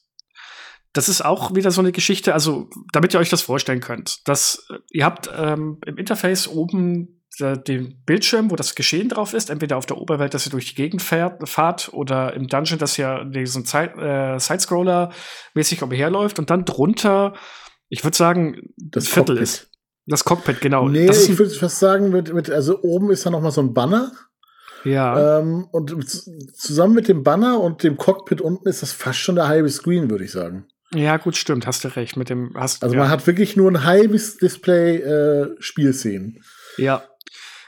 das 0.97 1.09
ist 1.09 1.25
auch 1.25 1.55
wieder 1.55 1.71
so 1.71 1.81
eine 1.81 1.93
Geschichte, 1.93 2.33
also 2.33 2.69
damit 2.93 3.13
ihr 3.15 3.21
euch 3.21 3.29
das 3.29 3.43
vorstellen 3.43 3.81
könnt. 3.81 4.27
Dass 4.29 4.67
äh, 4.71 4.79
ihr 4.91 5.05
habt 5.05 5.29
ähm, 5.37 5.79
im 5.85 5.99
Interface 5.99 6.49
oben 6.49 7.23
äh, 7.39 7.59
den 7.59 8.03
Bildschirm, 8.05 8.51
wo 8.51 8.57
das 8.57 8.75
Geschehen 8.75 9.09
drauf 9.09 9.35
ist, 9.35 9.51
entweder 9.51 9.77
auf 9.77 9.87
der 9.87 9.99
Oberwelt, 9.99 10.33
dass 10.33 10.47
ihr 10.47 10.51
durch 10.51 10.71
die 10.71 10.75
Gegend 10.75 11.03
fährt, 11.03 11.47
fahrt 11.49 11.93
oder 11.93 12.33
im 12.35 12.49
Dungeon, 12.49 12.79
dass 12.79 12.99
ihr 12.99 13.25
diesen 13.25 13.67
Zeit, 13.67 13.97
äh, 13.99 14.39
Sidescroller 14.39 15.13
mäßig 15.55 15.83
umherläuft 15.83 16.39
und 16.39 16.49
dann 16.49 16.65
drunter, 16.65 17.35
ich 17.89 18.03
würde 18.05 18.17
sagen, 18.17 18.73
das 18.77 19.07
Viertel 19.07 19.37
Cockpit. 19.37 19.43
ist. 19.43 19.71
Das 20.07 20.25
Cockpit, 20.25 20.61
genau. 20.61 20.89
Nee, 20.89 21.11
ich 21.11 21.39
würde 21.39 21.53
fast 21.53 21.81
sagen, 21.81 22.11
mit, 22.11 22.33
mit, 22.33 22.49
also 22.49 22.81
oben 22.83 23.11
ist 23.11 23.27
da 23.27 23.31
noch 23.31 23.41
mal 23.41 23.51
so 23.51 23.61
ein 23.61 23.75
Banner 23.75 24.13
Ja. 24.85 25.41
Ähm, 25.41 25.67
und 25.73 26.09
zusammen 26.57 26.95
mit 26.95 27.09
dem 27.09 27.23
Banner 27.25 27.61
und 27.61 27.83
dem 27.83 27.97
Cockpit 27.97 28.41
unten 28.41 28.69
ist 28.69 28.83
das 28.83 28.93
fast 28.93 29.19
schon 29.19 29.35
der 29.35 29.49
halbe 29.49 29.69
Screen, 29.69 30.09
würde 30.09 30.25
ich 30.25 30.31
sagen. 30.31 30.69
Ja, 30.97 31.17
gut, 31.17 31.37
stimmt, 31.37 31.67
hast 31.67 31.85
du 31.85 31.89
recht. 31.89 32.17
Mit 32.17 32.31
dem 32.31 32.53
hast, 32.55 32.83
also 32.83 32.95
ja. 32.95 33.03
man 33.03 33.11
hat 33.11 33.27
wirklich 33.27 33.57
nur 33.57 33.71
ein 33.71 33.85
halbes 33.85 34.37
Display 34.39 34.97
äh, 34.97 35.55
Spielszenen. 35.59 36.43
Ja. 36.77 37.05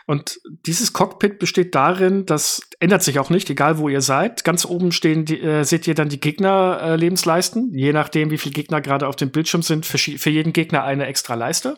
Und 0.06 0.40
dieses 0.64 0.94
Cockpit 0.94 1.38
besteht 1.38 1.74
darin, 1.74 2.24
das 2.24 2.62
ändert 2.80 3.02
sich 3.02 3.18
auch 3.18 3.28
nicht, 3.28 3.50
egal 3.50 3.76
wo 3.76 3.90
ihr 3.90 4.00
seid. 4.00 4.42
Ganz 4.42 4.64
oben 4.64 4.90
stehen 4.90 5.26
die, 5.26 5.38
äh, 5.38 5.64
seht 5.64 5.86
ihr 5.86 5.94
dann 5.94 6.08
die 6.08 6.20
Gegner-Lebensleisten. 6.20 7.74
Äh, 7.74 7.78
Je 7.78 7.92
nachdem, 7.92 8.30
wie 8.30 8.38
viele 8.38 8.54
Gegner 8.54 8.80
gerade 8.80 9.06
auf 9.06 9.16
dem 9.16 9.30
Bildschirm 9.30 9.60
sind, 9.60 9.84
für, 9.84 9.98
für 9.98 10.30
jeden 10.30 10.54
Gegner 10.54 10.84
eine 10.84 11.06
extra 11.06 11.34
Leiste. 11.34 11.76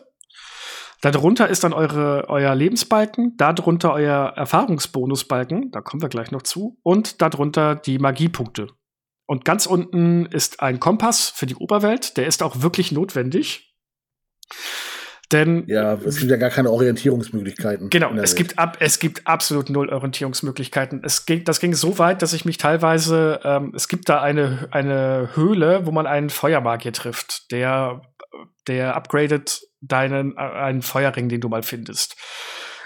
Darunter 1.01 1.49
ist 1.49 1.63
dann 1.63 1.73
eure, 1.73 2.29
euer 2.29 2.53
Lebensbalken, 2.53 3.35
darunter 3.35 3.91
euer 3.91 4.33
Erfahrungsbonusbalken, 4.35 5.71
da 5.71 5.81
kommen 5.81 6.01
wir 6.01 6.09
gleich 6.09 6.31
noch 6.31 6.43
zu, 6.43 6.77
und 6.83 7.21
darunter 7.21 7.75
die 7.75 7.97
Magiepunkte. 7.97 8.67
Und 9.31 9.45
ganz 9.45 9.65
unten 9.65 10.25
ist 10.25 10.61
ein 10.61 10.81
Kompass 10.81 11.29
für 11.29 11.45
die 11.45 11.55
Oberwelt, 11.55 12.17
der 12.17 12.27
ist 12.27 12.43
auch 12.43 12.63
wirklich 12.63 12.91
notwendig. 12.91 13.73
Denn 15.31 15.63
ja, 15.67 15.93
es 15.93 16.17
gibt 16.17 16.29
ja 16.29 16.35
gar 16.35 16.49
keine 16.49 16.69
Orientierungsmöglichkeiten. 16.69 17.89
Genau, 17.89 18.11
es 18.15 18.35
gibt, 18.35 18.59
ab, 18.59 18.75
es 18.81 18.99
gibt 18.99 19.25
absolut 19.27 19.69
null 19.69 19.87
Orientierungsmöglichkeiten. 19.87 21.01
Es 21.05 21.25
ging, 21.25 21.45
das 21.45 21.61
ging 21.61 21.73
so 21.73 21.97
weit, 21.97 22.21
dass 22.21 22.33
ich 22.33 22.43
mich 22.43 22.57
teilweise, 22.57 23.39
ähm, 23.45 23.71
es 23.73 23.87
gibt 23.87 24.09
da 24.09 24.21
eine, 24.21 24.67
eine 24.71 25.29
Höhle, 25.33 25.85
wo 25.85 25.91
man 25.91 26.07
einen 26.07 26.29
Feuermagier 26.29 26.91
trifft, 26.91 27.53
der, 27.53 28.01
der 28.67 28.97
upgradet 28.97 29.61
deinen 29.79 30.35
äh, 30.35 30.41
einen 30.41 30.81
Feuerring, 30.81 31.29
den 31.29 31.39
du 31.39 31.47
mal 31.47 31.63
findest. 31.63 32.17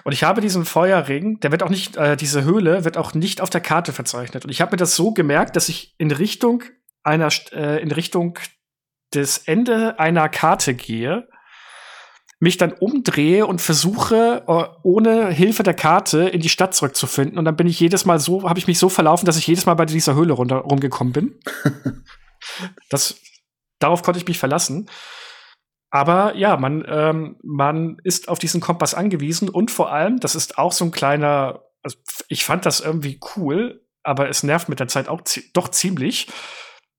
Und 0.06 0.12
ich 0.12 0.24
habe 0.24 0.40
diesen 0.40 0.66
Feuerring, 0.66 1.40
der 1.40 1.52
wird 1.52 1.64
auch 1.64 1.70
nicht, 1.70 1.98
äh, 1.98 2.16
diese 2.16 2.44
Höhle 2.44 2.86
wird 2.86 2.96
auch 2.96 3.16
nicht 3.16 3.42
auf 3.42 3.50
der 3.50 3.60
Karte 3.60 3.92
verzeichnet. 3.92 4.46
Und 4.46 4.52
ich 4.52 4.62
habe 4.62 4.72
mir 4.72 4.78
das 4.78 4.96
so 4.96 5.12
gemerkt, 5.12 5.56
dass 5.56 5.68
ich 5.68 5.96
in 5.98 6.12
Richtung 6.12 6.64
einer, 7.02 7.30
äh, 7.52 7.82
in 7.82 7.92
Richtung 7.92 8.38
des 9.16 9.40
Ende 9.40 9.98
einer 9.98 10.30
Karte 10.30 10.76
gehe, 10.76 11.28
mich 12.40 12.58
dann 12.58 12.74
umdrehe 12.74 13.48
und 13.48 13.62
versuche, 13.62 14.44
äh, 14.48 14.64
ohne 14.84 15.32
Hilfe 15.32 15.64
der 15.64 15.74
Karte 15.74 16.30
in 16.30 16.42
die 16.42 16.50
Stadt 16.50 16.76
zurückzufinden. 16.76 17.40
Und 17.40 17.46
dann 17.46 17.56
bin 17.56 17.66
ich 17.66 17.80
jedes 17.80 18.06
Mal 18.06 18.20
so, 18.20 18.48
habe 18.48 18.60
ich 18.60 18.68
mich 18.68 18.78
so 18.78 18.90
verlaufen, 18.90 19.26
dass 19.26 19.38
ich 19.38 19.48
jedes 19.48 19.66
Mal 19.66 19.74
bei 19.74 19.88
dieser 19.88 20.14
Höhle 20.14 20.34
runter, 20.34 20.58
rumgekommen 20.58 21.14
bin. 21.14 21.40
das, 22.92 23.20
darauf 23.80 24.04
konnte 24.04 24.20
ich 24.20 24.28
mich 24.28 24.38
verlassen. 24.38 24.88
Aber 25.96 26.36
ja, 26.36 26.58
man, 26.58 26.84
ähm, 26.90 27.38
man 27.42 28.00
ist 28.04 28.28
auf 28.28 28.38
diesen 28.38 28.60
Kompass 28.60 28.94
angewiesen 28.94 29.48
und 29.48 29.72
vor 29.72 29.94
allem, 29.94 30.20
das 30.20 30.36
ist 30.36 30.58
auch 30.58 30.74
so 30.74 30.84
ein 30.84 30.92
kleiner, 30.92 31.64
also 31.84 31.98
ich 32.28 32.44
fand 32.44 32.66
das 32.66 32.82
irgendwie 32.82 33.18
cool, 33.38 33.82
aber 34.04 34.28
es 34.28 34.44
nervt 34.44 34.68
mit 34.68 34.82
der 34.82 34.90
Zeit 34.90 35.08
auch 35.08 35.22
doch 35.54 35.70
ziemlich. 35.70 36.28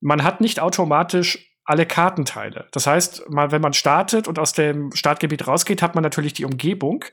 Man 0.00 0.24
hat 0.24 0.40
nicht 0.40 0.60
automatisch 0.60 1.46
alle 1.66 1.84
Kartenteile. 1.84 2.68
Das 2.72 2.86
heißt, 2.86 3.28
mal, 3.28 3.50
wenn 3.50 3.60
man 3.60 3.74
startet 3.74 4.28
und 4.28 4.38
aus 4.38 4.54
dem 4.54 4.90
Startgebiet 4.94 5.46
rausgeht, 5.46 5.82
hat 5.82 5.94
man 5.94 6.02
natürlich 6.02 6.32
die 6.32 6.46
Umgebung. 6.46 7.04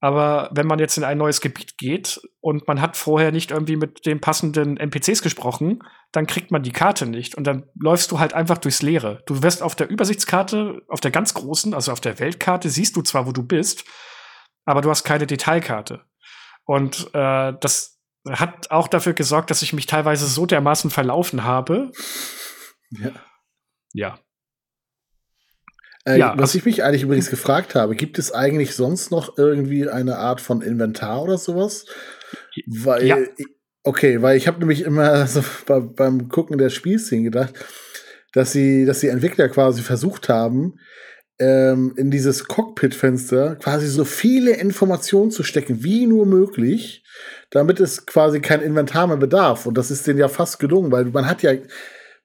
Aber 0.00 0.50
wenn 0.52 0.66
man 0.66 0.78
jetzt 0.78 0.98
in 0.98 1.04
ein 1.04 1.16
neues 1.16 1.40
Gebiet 1.40 1.78
geht 1.78 2.20
und 2.40 2.68
man 2.68 2.80
hat 2.80 2.96
vorher 2.96 3.32
nicht 3.32 3.50
irgendwie 3.50 3.76
mit 3.76 4.04
den 4.04 4.20
passenden 4.20 4.76
NPCs 4.76 5.22
gesprochen, 5.22 5.82
dann 6.12 6.26
kriegt 6.26 6.50
man 6.50 6.62
die 6.62 6.72
Karte 6.72 7.06
nicht. 7.06 7.34
Und 7.34 7.44
dann 7.44 7.70
läufst 7.74 8.10
du 8.10 8.18
halt 8.18 8.34
einfach 8.34 8.58
durchs 8.58 8.82
Leere. 8.82 9.22
Du 9.26 9.42
wirst 9.42 9.62
auf 9.62 9.74
der 9.74 9.88
Übersichtskarte, 9.88 10.82
auf 10.88 11.00
der 11.00 11.10
ganz 11.10 11.32
großen, 11.32 11.72
also 11.72 11.90
auf 11.90 12.00
der 12.00 12.18
Weltkarte, 12.18 12.68
siehst 12.68 12.96
du 12.96 13.02
zwar, 13.02 13.26
wo 13.26 13.32
du 13.32 13.42
bist, 13.42 13.84
aber 14.66 14.82
du 14.82 14.90
hast 14.90 15.04
keine 15.04 15.26
Detailkarte. 15.26 16.04
Und 16.64 17.08
äh, 17.14 17.54
das 17.60 18.00
hat 18.28 18.70
auch 18.70 18.88
dafür 18.88 19.12
gesorgt, 19.12 19.50
dass 19.50 19.62
ich 19.62 19.72
mich 19.72 19.86
teilweise 19.86 20.26
so 20.26 20.46
dermaßen 20.46 20.90
verlaufen 20.90 21.44
habe. 21.44 21.92
Ja. 22.90 23.12
Ja. 23.92 24.18
Äh, 26.06 26.18
ja, 26.18 26.34
was 26.36 26.54
ich 26.54 26.64
mich 26.64 26.84
eigentlich 26.84 27.02
übrigens 27.02 27.30
gefragt 27.30 27.74
habe, 27.74 27.94
gibt 27.96 28.18
es 28.18 28.32
eigentlich 28.32 28.74
sonst 28.74 29.10
noch 29.10 29.38
irgendwie 29.38 29.88
eine 29.88 30.18
Art 30.18 30.40
von 30.40 30.60
Inventar 30.60 31.22
oder 31.22 31.38
sowas? 31.38 31.86
Weil, 32.66 33.06
ja. 33.06 33.16
okay, 33.84 34.20
weil 34.20 34.36
ich 34.36 34.46
habe 34.46 34.58
nämlich 34.58 34.82
immer 34.82 35.26
so 35.26 35.42
bei, 35.66 35.80
beim 35.80 36.28
Gucken 36.28 36.58
der 36.58 36.70
Spielszene 36.70 37.22
gedacht, 37.22 37.54
dass 38.32 38.52
sie, 38.52 38.84
dass 38.84 39.00
die 39.00 39.08
Entwickler 39.08 39.48
quasi 39.48 39.80
versucht 39.80 40.28
haben, 40.28 40.78
ähm, 41.38 41.94
in 41.96 42.10
dieses 42.10 42.44
Cockpit-Fenster 42.44 43.56
quasi 43.56 43.86
so 43.86 44.04
viele 44.04 44.52
Informationen 44.52 45.30
zu 45.30 45.42
stecken, 45.42 45.82
wie 45.82 46.06
nur 46.06 46.26
möglich, 46.26 47.04
damit 47.50 47.80
es 47.80 48.06
quasi 48.06 48.40
kein 48.40 48.60
Inventar 48.60 49.06
mehr 49.06 49.16
bedarf. 49.16 49.66
Und 49.66 49.78
das 49.78 49.90
ist 49.90 50.06
denen 50.06 50.18
ja 50.18 50.28
fast 50.28 50.58
gelungen, 50.58 50.92
weil 50.92 51.06
man 51.06 51.26
hat 51.26 51.42
ja 51.42 51.52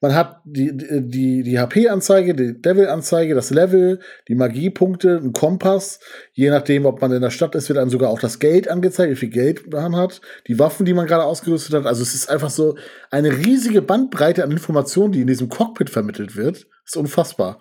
man 0.00 0.14
hat 0.14 0.40
die, 0.44 0.72
die, 0.74 1.42
die 1.42 1.58
HP-Anzeige, 1.58 2.34
die 2.34 2.58
Level-Anzeige, 2.64 3.34
das 3.34 3.50
Level, 3.50 4.00
die 4.28 4.34
Magiepunkte, 4.34 5.18
einen 5.18 5.32
Kompass. 5.32 6.00
Je 6.32 6.48
nachdem, 6.48 6.86
ob 6.86 7.02
man 7.02 7.12
in 7.12 7.20
der 7.20 7.30
Stadt 7.30 7.54
ist, 7.54 7.68
wird 7.68 7.78
dann 7.78 7.90
sogar 7.90 8.08
auch 8.08 8.20
das 8.20 8.38
Geld 8.38 8.68
angezeigt, 8.68 9.12
wie 9.12 9.16
viel 9.16 9.28
Geld 9.28 9.70
man 9.70 9.94
hat, 9.94 10.22
die 10.46 10.58
Waffen, 10.58 10.86
die 10.86 10.94
man 10.94 11.06
gerade 11.06 11.24
ausgerüstet 11.24 11.74
hat. 11.74 11.86
Also 11.86 12.02
es 12.02 12.14
ist 12.14 12.30
einfach 12.30 12.50
so 12.50 12.76
eine 13.10 13.36
riesige 13.36 13.82
Bandbreite 13.82 14.42
an 14.42 14.50
Informationen, 14.50 15.12
die 15.12 15.20
in 15.20 15.26
diesem 15.26 15.50
Cockpit 15.50 15.90
vermittelt 15.90 16.34
wird. 16.34 16.66
Ist 16.86 16.96
unfassbar. 16.96 17.60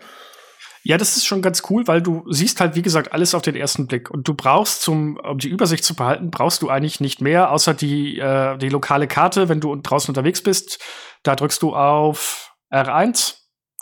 Ja, 0.83 0.97
das 0.97 1.17
ist 1.17 1.25
schon 1.25 1.41
ganz 1.41 1.63
cool, 1.69 1.87
weil 1.87 2.01
du 2.01 2.23
siehst 2.29 2.61
halt, 2.61 2.75
wie 2.75 2.81
gesagt, 2.81 3.11
alles 3.11 3.35
auf 3.35 3.41
den 3.41 3.55
ersten 3.55 3.85
Blick. 3.85 4.09
Und 4.09 4.27
du 4.27 4.33
brauchst, 4.33 4.81
zum, 4.81 5.17
um 5.17 5.37
die 5.37 5.49
Übersicht 5.49 5.83
zu 5.83 5.93
behalten, 5.93 6.31
brauchst 6.31 6.61
du 6.61 6.69
eigentlich 6.69 7.01
nicht 7.01 7.21
mehr, 7.21 7.51
außer 7.51 7.73
die, 7.73 8.17
äh, 8.17 8.57
die 8.57 8.69
lokale 8.69 9.07
Karte, 9.07 9.49
wenn 9.49 9.59
du 9.59 9.75
draußen 9.75 10.09
unterwegs 10.09 10.41
bist. 10.41 10.79
Da 11.23 11.35
drückst 11.35 11.61
du 11.61 11.75
auf 11.75 12.55
R1 12.71 13.35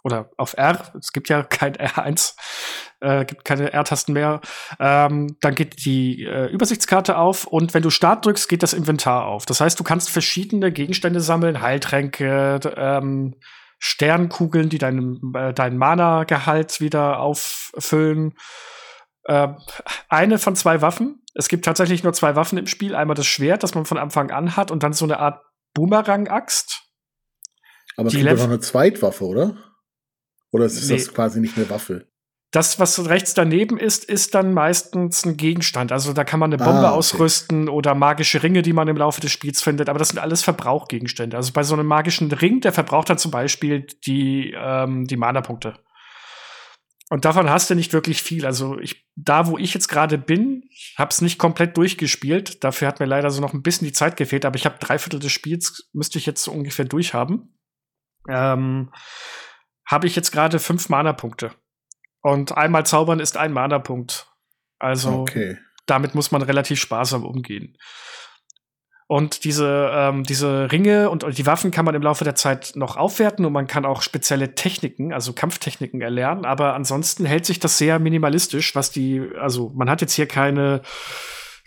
oder 0.04 0.30
auf 0.38 0.56
R. 0.58 0.94
Es 1.00 1.12
gibt 1.12 1.30
ja 1.30 1.44
kein 1.44 1.76
R1, 1.76 2.36
äh, 3.02 3.26
gibt 3.26 3.46
keine 3.46 3.74
R-Tasten 3.74 4.14
mehr. 4.14 4.42
Ähm, 4.80 5.38
dann 5.42 5.56
geht 5.56 5.86
die 5.86 6.24
äh, 6.24 6.48
Übersichtskarte 6.48 7.18
auf 7.18 7.46
und 7.46 7.74
wenn 7.74 7.84
du 7.84 7.90
Start 7.90 8.26
drückst, 8.26 8.50
geht 8.50 8.64
das 8.64 8.74
Inventar 8.74 9.26
auf. 9.26 9.46
Das 9.46 9.62
heißt, 9.62 9.80
du 9.80 9.84
kannst 9.84 10.10
verschiedene 10.10 10.72
Gegenstände 10.72 11.20
sammeln, 11.20 11.62
Heiltränke, 11.62 12.60
ähm, 12.76 13.36
Sternkugeln, 13.80 14.70
die 14.70 14.80
deinen 14.80 15.34
äh, 15.36 15.54
dein 15.54 15.78
Mana-Gehalt 15.78 16.82
wieder 16.82 17.20
auffüllen. 17.20 18.34
Äh, 19.26 19.50
eine 20.10 20.40
von 20.40 20.56
zwei 20.56 20.82
Waffen. 20.82 21.22
Es 21.36 21.50
gibt 21.50 21.66
tatsächlich 21.66 22.04
nur 22.04 22.14
zwei 22.14 22.36
Waffen 22.36 22.58
im 22.58 22.66
Spiel. 22.66 22.96
Einmal 22.96 23.16
das 23.16 23.28
Schwert, 23.28 23.62
das 23.62 23.76
man 23.76 23.86
von 23.86 24.00
Anfang 24.00 24.32
an 24.32 24.56
hat, 24.56 24.72
und 24.72 24.82
dann 24.82 24.94
so 24.94 25.06
eine 25.06 25.20
Art 25.20 25.44
Boomerang-Axt. 25.76 26.87
Aber 27.98 28.08
es 28.08 28.14
gibt 28.14 28.26
doch 28.26 28.38
noch 28.38 28.44
eine 28.46 28.60
Zweitwaffe, 28.60 29.26
oder? 29.26 29.58
Oder 30.52 30.66
ist 30.66 30.88
nee. 30.88 30.96
das 30.96 31.14
quasi 31.14 31.42
nicht 31.42 31.58
eine 31.58 31.70
Waffe? 31.70 32.08
Das, 32.52 32.80
was 32.80 33.10
rechts 33.10 33.34
daneben 33.34 33.78
ist, 33.78 34.06
ist 34.06 34.34
dann 34.34 34.54
meistens 34.54 35.26
ein 35.26 35.36
Gegenstand. 35.36 35.92
Also 35.92 36.14
da 36.14 36.24
kann 36.24 36.40
man 36.40 36.54
eine 36.54 36.64
Bombe 36.64 36.88
ah, 36.88 36.92
okay. 36.92 36.98
ausrüsten 36.98 37.68
oder 37.68 37.94
magische 37.94 38.42
Ringe, 38.42 38.62
die 38.62 38.72
man 38.72 38.88
im 38.88 38.96
Laufe 38.96 39.20
des 39.20 39.32
Spiels 39.32 39.62
findet. 39.62 39.90
Aber 39.90 40.00
das 40.00 40.10
sind 40.10 40.20
alles 40.20 40.44
Verbrauchgegenstände. 40.44 41.36
Also 41.36 41.52
bei 41.52 41.64
so 41.64 41.74
einem 41.74 41.88
magischen 41.88 42.32
Ring, 42.32 42.62
der 42.62 42.72
verbraucht 42.72 43.10
dann 43.10 43.18
zum 43.18 43.32
Beispiel 43.32 43.86
die, 44.06 44.56
ähm, 44.58 45.08
die 45.08 45.18
Mana-Punkte. 45.18 45.78
Und 47.10 47.26
davon 47.26 47.50
hast 47.50 47.70
du 47.70 47.76
nicht 47.76 47.92
wirklich 47.92 48.22
viel. 48.22 48.46
Also 48.46 48.80
ich, 48.80 49.06
da, 49.16 49.48
wo 49.48 49.58
ich 49.58 49.74
jetzt 49.74 49.88
gerade 49.88 50.18
bin, 50.18 50.64
hab's 50.98 51.22
nicht 51.22 51.38
komplett 51.38 51.76
durchgespielt. 51.76 52.64
Dafür 52.64 52.88
hat 52.88 53.02
mir 53.02 53.06
leider 53.06 53.30
so 53.30 53.42
noch 53.42 53.54
ein 53.54 53.62
bisschen 53.62 53.88
die 53.88 53.94
Zeit 53.94 54.16
gefehlt. 54.16 54.46
Aber 54.46 54.56
ich 54.56 54.66
habe 54.66 54.78
drei 54.80 55.00
Viertel 55.00 55.20
des 55.20 55.32
Spiels 55.34 55.90
müsste 55.92 56.18
ich 56.18 56.26
jetzt 56.26 56.44
so 56.44 56.52
ungefähr 56.52 56.86
durchhaben. 56.86 57.57
Ähm, 58.30 58.92
habe 59.86 60.08
ich 60.08 60.16
jetzt 60.16 60.32
gerade 60.32 60.60
fünf 60.60 60.90
Mana-Punkte. 60.90 61.52
Und 62.22 62.58
einmal 62.58 62.86
zaubern 62.86 63.20
ist 63.20 63.38
ein 63.38 63.54
Mana-Punkt. 63.54 64.28
Also 64.80 65.22
okay. 65.22 65.58
damit 65.86 66.14
muss 66.14 66.32
man 66.32 66.42
relativ 66.42 66.80
sparsam 66.80 67.26
umgehen. 67.26 67.78
Und 69.10 69.46
diese, 69.46 69.90
ähm, 69.94 70.24
diese 70.24 70.70
Ringe 70.70 71.10
und 71.10 71.26
die 71.38 71.46
Waffen 71.46 71.72
kann 71.72 71.86
man 71.86 71.96
im 71.96 72.02
Laufe 72.02 72.26
der 72.26 72.36
Zeit 72.36 72.74
noch 72.76 72.98
aufwerten 72.98 73.46
und 73.46 73.54
man 73.54 73.66
kann 73.66 73.86
auch 73.86 74.02
spezielle 74.02 74.54
Techniken, 74.54 75.14
also 75.14 75.32
Kampftechniken 75.32 76.02
erlernen. 76.02 76.44
Aber 76.44 76.74
ansonsten 76.74 77.26
hält 77.26 77.46
sich 77.46 77.60
das 77.62 77.78
sehr 77.78 78.00
minimalistisch, 78.00 78.76
was 78.76 78.92
die, 78.92 79.26
also 79.40 79.72
man 79.74 79.90
hat 79.90 80.02
jetzt 80.02 80.14
hier 80.14 80.28
keine, 80.28 80.82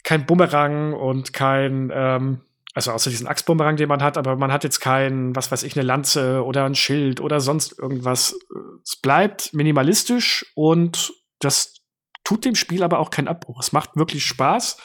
kein 0.04 0.26
Bumerang 0.26 0.92
und 0.92 1.32
kein, 1.32 1.90
ähm, 1.94 2.40
also 2.74 2.92
außer 2.92 3.10
diesen 3.10 3.26
Axtbumerang, 3.26 3.76
den 3.76 3.88
man 3.88 4.02
hat, 4.02 4.16
aber 4.16 4.36
man 4.36 4.52
hat 4.52 4.64
jetzt 4.64 4.80
kein, 4.80 5.34
was 5.34 5.50
weiß 5.50 5.64
ich, 5.64 5.76
eine 5.76 5.84
Lanze 5.84 6.44
oder 6.44 6.64
ein 6.64 6.74
Schild 6.74 7.20
oder 7.20 7.40
sonst 7.40 7.78
irgendwas. 7.78 8.36
Es 8.84 8.96
bleibt 8.96 9.52
minimalistisch 9.52 10.46
und 10.54 11.12
das 11.40 11.80
tut 12.22 12.44
dem 12.44 12.54
Spiel 12.54 12.82
aber 12.82 13.00
auch 13.00 13.10
keinen 13.10 13.28
Abbruch. 13.28 13.60
Es 13.60 13.72
macht 13.72 13.96
wirklich 13.96 14.24
Spaß, 14.24 14.76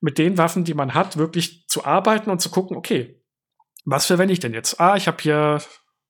mit 0.00 0.18
den 0.18 0.38
Waffen, 0.38 0.64
die 0.64 0.74
man 0.74 0.94
hat, 0.94 1.18
wirklich 1.18 1.66
zu 1.68 1.84
arbeiten 1.84 2.30
und 2.30 2.40
zu 2.40 2.50
gucken, 2.50 2.76
okay, 2.76 3.22
was 3.84 4.06
verwende 4.06 4.32
ich 4.32 4.40
denn 4.40 4.54
jetzt? 4.54 4.80
Ah, 4.80 4.96
ich 4.96 5.06
habe 5.06 5.18
hier, 5.20 5.62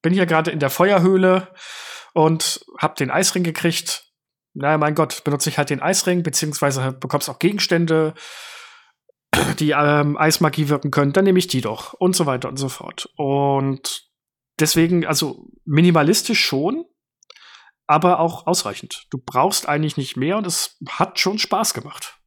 bin 0.03 0.13
hier 0.13 0.27
gerade 0.27 0.51
in 0.51 0.61
der 0.61 0.71
Feuerhöhle 0.71 1.49
und 2.15 2.65
habe 2.79 2.95
den 2.95 3.11
Eisring 3.11 3.43
gekriegt. 3.43 4.05
Na, 4.55 4.79
mein 4.79 4.95
Gott, 4.95 5.23
benutze 5.25 5.49
ich 5.49 5.59
halt 5.59 5.71
den 5.71 5.81
Eisring, 5.81 6.23
beziehungsweise 6.23 6.93
bekommst 6.93 7.29
auch 7.29 7.39
Gegenstände 7.39 8.15
die 9.59 9.71
ähm, 9.71 10.17
Eismagie 10.17 10.69
wirken 10.69 10.91
können, 10.91 11.13
dann 11.13 11.25
nehme 11.25 11.39
ich 11.39 11.47
die 11.47 11.61
doch 11.61 11.95
und 11.95 12.17
so 12.17 12.27
weiter 12.27 12.49
und 12.49 12.57
so 12.57 12.69
fort. 12.69 13.09
Und 13.17 14.11
deswegen, 14.59 15.07
also 15.07 15.49
minimalistisch 15.65 16.41
schon, 16.45 16.85
aber 17.87 18.21
auch 18.21 18.47
ausreichend. 18.47 19.07
Du 19.11 19.19
brauchst 19.19 19.69
eigentlich 19.69 19.97
nicht 19.97 20.17
mehr 20.17 20.37
und 20.37 20.47
es 20.47 20.79
hat 20.89 21.19
schon 21.19 21.39
Spaß 21.39 21.75
gemacht. 21.75 22.20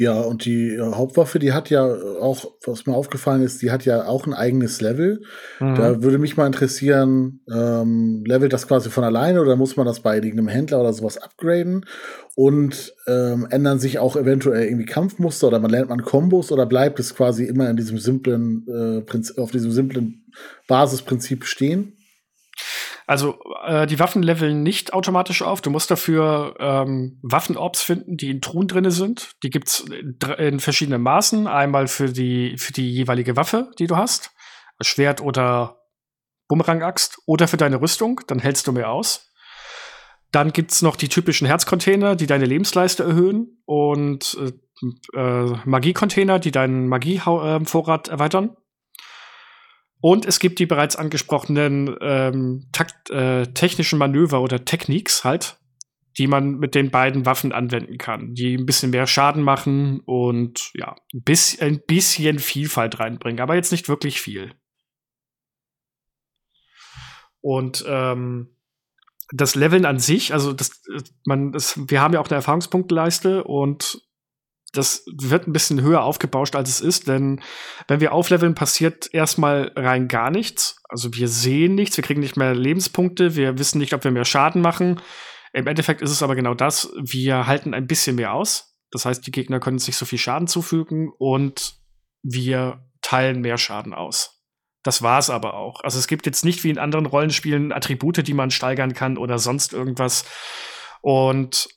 Ja, 0.00 0.18
und 0.18 0.46
die 0.46 0.70
äh, 0.70 0.80
Hauptwaffe, 0.94 1.38
die 1.38 1.52
hat 1.52 1.68
ja 1.68 1.84
auch, 1.84 2.52
was 2.64 2.86
mir 2.86 2.94
aufgefallen 2.94 3.42
ist, 3.42 3.60
die 3.60 3.70
hat 3.70 3.84
ja 3.84 4.06
auch 4.06 4.26
ein 4.26 4.32
eigenes 4.32 4.80
Level. 4.80 5.20
Mhm. 5.58 5.74
Da 5.74 6.02
würde 6.02 6.16
mich 6.16 6.38
mal 6.38 6.46
interessieren, 6.46 7.40
ähm, 7.54 8.24
levelt 8.26 8.54
das 8.54 8.66
quasi 8.66 8.88
von 8.88 9.04
alleine 9.04 9.42
oder 9.42 9.56
muss 9.56 9.76
man 9.76 9.84
das 9.84 10.00
bei 10.00 10.14
irgendeinem 10.14 10.48
Händler 10.48 10.80
oder 10.80 10.94
sowas 10.94 11.18
upgraden? 11.18 11.84
Und 12.34 12.94
ähm, 13.08 13.46
ändern 13.50 13.78
sich 13.78 13.98
auch 13.98 14.16
eventuell 14.16 14.64
irgendwie 14.68 14.86
Kampfmuster 14.86 15.48
oder 15.48 15.60
man 15.60 15.70
lernt 15.70 15.90
man 15.90 16.00
Kombos 16.00 16.50
oder 16.50 16.64
bleibt 16.64 16.98
es 16.98 17.14
quasi 17.14 17.44
immer 17.44 17.68
in 17.68 17.76
diesem 17.76 17.98
simplen 17.98 18.66
äh, 18.68 19.02
Prinzip, 19.02 19.36
auf 19.36 19.50
diesem 19.50 19.70
simplen 19.70 20.24
Basisprinzip 20.66 21.44
stehen? 21.44 21.92
Also 23.10 23.40
äh, 23.64 23.88
die 23.88 23.98
Waffen 23.98 24.22
leveln 24.22 24.62
nicht 24.62 24.92
automatisch 24.92 25.42
auf. 25.42 25.60
Du 25.62 25.70
musst 25.70 25.90
dafür 25.90 26.54
ähm, 26.60 27.18
Waffenorbs 27.22 27.82
finden, 27.82 28.16
die 28.16 28.30
in 28.30 28.40
Truhen 28.40 28.68
drinne 28.68 28.92
sind. 28.92 29.32
Die 29.42 29.50
gibt's 29.50 29.84
in 30.38 30.60
verschiedenen 30.60 31.02
Maßen. 31.02 31.48
Einmal 31.48 31.88
für 31.88 32.12
die 32.12 32.56
für 32.56 32.72
die 32.72 32.88
jeweilige 32.88 33.34
Waffe, 33.34 33.72
die 33.80 33.88
du 33.88 33.96
hast, 33.96 34.30
Schwert 34.80 35.20
oder 35.20 35.80
Bumerangaxt, 36.46 37.18
oder 37.26 37.48
für 37.48 37.56
deine 37.56 37.80
Rüstung. 37.80 38.20
Dann 38.28 38.38
hältst 38.38 38.68
du 38.68 38.72
mehr 38.72 38.92
aus. 38.92 39.32
Dann 40.30 40.52
gibt's 40.52 40.80
noch 40.80 40.94
die 40.94 41.08
typischen 41.08 41.48
Herzcontainer, 41.48 42.14
die 42.14 42.28
deine 42.28 42.44
Lebensleiste 42.44 43.02
erhöhen 43.02 43.60
und 43.64 44.38
äh, 44.38 45.18
äh, 45.18 45.56
Magiecontainer, 45.64 46.38
die 46.38 46.52
deinen 46.52 46.86
Magievorrat 46.86 48.06
erweitern. 48.06 48.56
Und 50.00 50.24
es 50.24 50.38
gibt 50.38 50.58
die 50.58 50.66
bereits 50.66 50.96
angesprochenen 50.96 51.94
ähm, 52.00 52.68
takt, 52.72 53.10
äh, 53.10 53.46
technischen 53.52 53.98
Manöver 53.98 54.40
oder 54.40 54.64
Techniques 54.64 55.24
halt, 55.24 55.58
die 56.18 56.26
man 56.26 56.58
mit 56.58 56.74
den 56.74 56.90
beiden 56.90 57.26
Waffen 57.26 57.52
anwenden 57.52 57.98
kann, 57.98 58.34
die 58.34 58.56
ein 58.56 58.66
bisschen 58.66 58.90
mehr 58.90 59.06
Schaden 59.06 59.42
machen 59.42 60.00
und 60.00 60.70
ja, 60.74 60.96
ein 61.12 61.22
bisschen, 61.22 61.66
ein 61.66 61.80
bisschen 61.86 62.38
Vielfalt 62.38 62.98
reinbringen, 62.98 63.40
aber 63.40 63.54
jetzt 63.54 63.72
nicht 63.72 63.88
wirklich 63.88 64.20
viel. 64.20 64.54
Und 67.42 67.84
ähm, 67.86 68.56
das 69.32 69.54
Leveln 69.54 69.84
an 69.84 69.98
sich, 69.98 70.32
also 70.32 70.52
das, 70.52 70.82
äh, 70.94 71.02
man, 71.24 71.52
das, 71.52 71.78
wir 71.88 72.00
haben 72.00 72.14
ja 72.14 72.20
auch 72.20 72.28
eine 72.28 72.36
Erfahrungspunktleiste 72.36 73.44
und 73.44 74.02
das 74.72 75.04
wird 75.06 75.48
ein 75.48 75.52
bisschen 75.52 75.82
höher 75.82 76.02
aufgebauscht, 76.02 76.54
als 76.54 76.68
es 76.68 76.80
ist, 76.80 77.08
denn 77.08 77.40
wenn 77.88 78.00
wir 78.00 78.12
aufleveln, 78.12 78.54
passiert 78.54 79.12
erstmal 79.12 79.72
rein 79.74 80.06
gar 80.06 80.30
nichts. 80.30 80.80
Also 80.88 81.12
wir 81.14 81.28
sehen 81.28 81.74
nichts, 81.74 81.96
wir 81.96 82.04
kriegen 82.04 82.20
nicht 82.20 82.36
mehr 82.36 82.54
Lebenspunkte, 82.54 83.34
wir 83.34 83.58
wissen 83.58 83.78
nicht, 83.78 83.94
ob 83.94 84.04
wir 84.04 84.10
mehr 84.10 84.24
Schaden 84.24 84.62
machen. 84.62 85.00
Im 85.52 85.66
Endeffekt 85.66 86.02
ist 86.02 86.10
es 86.10 86.22
aber 86.22 86.36
genau 86.36 86.54
das, 86.54 86.92
wir 87.00 87.46
halten 87.46 87.74
ein 87.74 87.88
bisschen 87.88 88.16
mehr 88.16 88.32
aus. 88.32 88.76
Das 88.92 89.04
heißt, 89.04 89.26
die 89.26 89.32
Gegner 89.32 89.60
können 89.60 89.78
sich 89.78 89.96
so 89.96 90.06
viel 90.06 90.18
Schaden 90.18 90.46
zufügen 90.46 91.10
und 91.18 91.74
wir 92.22 92.84
teilen 93.02 93.40
mehr 93.40 93.58
Schaden 93.58 93.94
aus. 93.94 94.40
Das 94.82 95.02
war's 95.02 95.30
aber 95.30 95.54
auch. 95.54 95.82
Also 95.82 95.98
es 95.98 96.06
gibt 96.06 96.26
jetzt 96.26 96.44
nicht 96.44 96.64
wie 96.64 96.70
in 96.70 96.78
anderen 96.78 97.06
Rollenspielen 97.06 97.72
Attribute, 97.72 98.26
die 98.26 98.34
man 98.34 98.50
steigern 98.50 98.94
kann 98.94 99.18
oder 99.18 99.38
sonst 99.38 99.72
irgendwas. 99.72 100.24
Und 101.02 101.68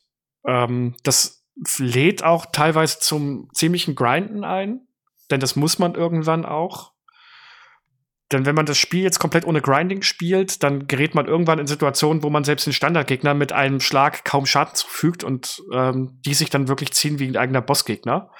ähm, 0.46 0.96
das 1.02 1.43
lädt 1.78 2.24
auch 2.24 2.46
teilweise 2.46 2.98
zum 2.98 3.48
ziemlichen 3.54 3.94
Grinden 3.94 4.44
ein, 4.44 4.86
denn 5.30 5.40
das 5.40 5.56
muss 5.56 5.78
man 5.78 5.94
irgendwann 5.94 6.44
auch. 6.44 6.92
Denn 8.32 8.46
wenn 8.46 8.54
man 8.54 8.66
das 8.66 8.78
Spiel 8.78 9.02
jetzt 9.02 9.18
komplett 9.18 9.44
ohne 9.44 9.60
Grinding 9.60 10.02
spielt, 10.02 10.62
dann 10.62 10.88
gerät 10.88 11.14
man 11.14 11.26
irgendwann 11.26 11.58
in 11.58 11.66
Situationen, 11.66 12.22
wo 12.22 12.30
man 12.30 12.42
selbst 12.42 12.66
den 12.66 12.72
Standardgegner 12.72 13.34
mit 13.34 13.52
einem 13.52 13.80
Schlag 13.80 14.24
kaum 14.24 14.46
Schaden 14.46 14.74
zufügt 14.74 15.22
und 15.22 15.62
ähm, 15.72 16.20
die 16.24 16.34
sich 16.34 16.50
dann 16.50 16.66
wirklich 16.66 16.92
ziehen 16.92 17.18
wie 17.18 17.28
ein 17.28 17.36
eigener 17.36 17.60
Bossgegner. 17.60 18.30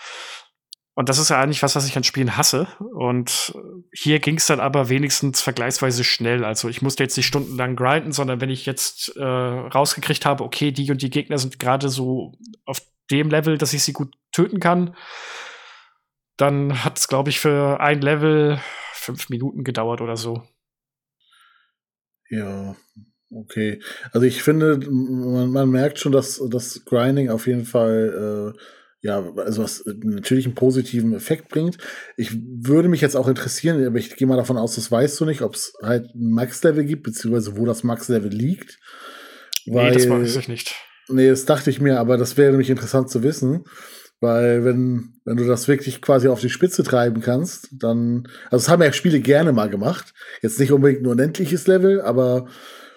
Und 0.96 1.08
das 1.08 1.18
ist 1.18 1.28
ja 1.28 1.40
eigentlich 1.40 1.62
was, 1.62 1.74
was 1.74 1.86
ich 1.86 1.96
an 1.96 2.04
Spielen 2.04 2.36
hasse. 2.36 2.68
Und 2.94 3.52
hier 3.92 4.20
ging 4.20 4.36
es 4.36 4.46
dann 4.46 4.60
aber 4.60 4.88
wenigstens 4.88 5.40
vergleichsweise 5.40 6.04
schnell. 6.04 6.44
Also 6.44 6.68
ich 6.68 6.82
musste 6.82 7.02
jetzt 7.02 7.16
nicht 7.16 7.26
stundenlang 7.26 7.74
grinden, 7.76 8.12
sondern 8.12 8.40
wenn 8.40 8.50
ich 8.50 8.64
jetzt 8.64 9.14
äh, 9.16 9.22
rausgekriegt 9.22 10.24
habe, 10.24 10.44
okay, 10.44 10.70
die 10.70 10.90
und 10.92 11.02
die 11.02 11.10
Gegner 11.10 11.38
sind 11.38 11.58
gerade 11.58 11.88
so 11.88 12.32
auf 12.64 12.80
dem 13.10 13.30
Level, 13.30 13.58
dass 13.58 13.72
ich 13.72 13.82
sie 13.82 13.92
gut 13.92 14.14
töten 14.32 14.60
kann, 14.60 14.96
dann 16.36 16.84
hat 16.84 16.98
es, 16.98 17.08
glaube 17.08 17.30
ich, 17.30 17.38
für 17.38 17.80
ein 17.80 18.00
Level 18.00 18.60
fünf 18.92 19.28
Minuten 19.28 19.64
gedauert 19.64 20.00
oder 20.00 20.16
so. 20.16 20.42
Ja, 22.30 22.74
okay. 23.30 23.80
Also 24.12 24.26
ich 24.26 24.42
finde, 24.42 24.78
man, 24.90 25.50
man 25.50 25.68
merkt 25.70 25.98
schon, 25.98 26.12
dass 26.12 26.42
das 26.50 26.84
Grinding 26.84 27.30
auf 27.30 27.46
jeden 27.46 27.64
Fall 27.64 28.54
äh, 28.54 28.60
ja, 29.04 29.22
also 29.36 29.62
was 29.62 29.84
natürlich 29.84 30.46
einen 30.46 30.54
positiven 30.54 31.12
Effekt 31.12 31.50
bringt. 31.50 31.76
Ich 32.16 32.30
würde 32.40 32.88
mich 32.88 33.02
jetzt 33.02 33.16
auch 33.16 33.28
interessieren, 33.28 33.86
aber 33.86 33.98
ich 33.98 34.16
gehe 34.16 34.26
mal 34.26 34.38
davon 34.38 34.56
aus, 34.56 34.76
das 34.76 34.90
weißt 34.90 35.20
du 35.20 35.26
nicht, 35.26 35.42
ob 35.42 35.56
es 35.56 35.74
halt 35.82 36.14
ein 36.14 36.30
Max-Level 36.30 36.84
gibt, 36.86 37.02
beziehungsweise 37.02 37.58
wo 37.58 37.66
das 37.66 37.84
Max-Level 37.84 38.30
liegt. 38.30 38.78
Weil, 39.66 39.90
nee, 39.90 39.96
das 39.98 40.08
weiß 40.08 40.36
ich 40.36 40.48
nicht. 40.48 40.74
Nee, 41.08 41.28
das 41.28 41.44
dachte 41.44 41.70
ich 41.70 41.80
mir, 41.80 41.98
aber 42.00 42.16
das 42.16 42.36
wäre 42.36 42.50
nämlich 42.50 42.70
interessant 42.70 43.10
zu 43.10 43.22
wissen. 43.22 43.64
Weil 44.20 44.64
wenn, 44.64 45.12
wenn 45.24 45.36
du 45.36 45.44
das 45.44 45.68
wirklich 45.68 46.00
quasi 46.00 46.28
auf 46.28 46.40
die 46.40 46.48
Spitze 46.48 46.82
treiben 46.82 47.20
kannst, 47.20 47.68
dann, 47.72 48.28
also 48.44 48.64
das 48.64 48.68
haben 48.68 48.82
ja 48.82 48.92
Spiele 48.92 49.20
gerne 49.20 49.52
mal 49.52 49.68
gemacht. 49.68 50.14
Jetzt 50.40 50.58
nicht 50.58 50.72
unbedingt 50.72 51.02
nur 51.02 51.14
ein 51.14 51.18
endliches 51.18 51.66
Level, 51.66 52.00
aber 52.00 52.46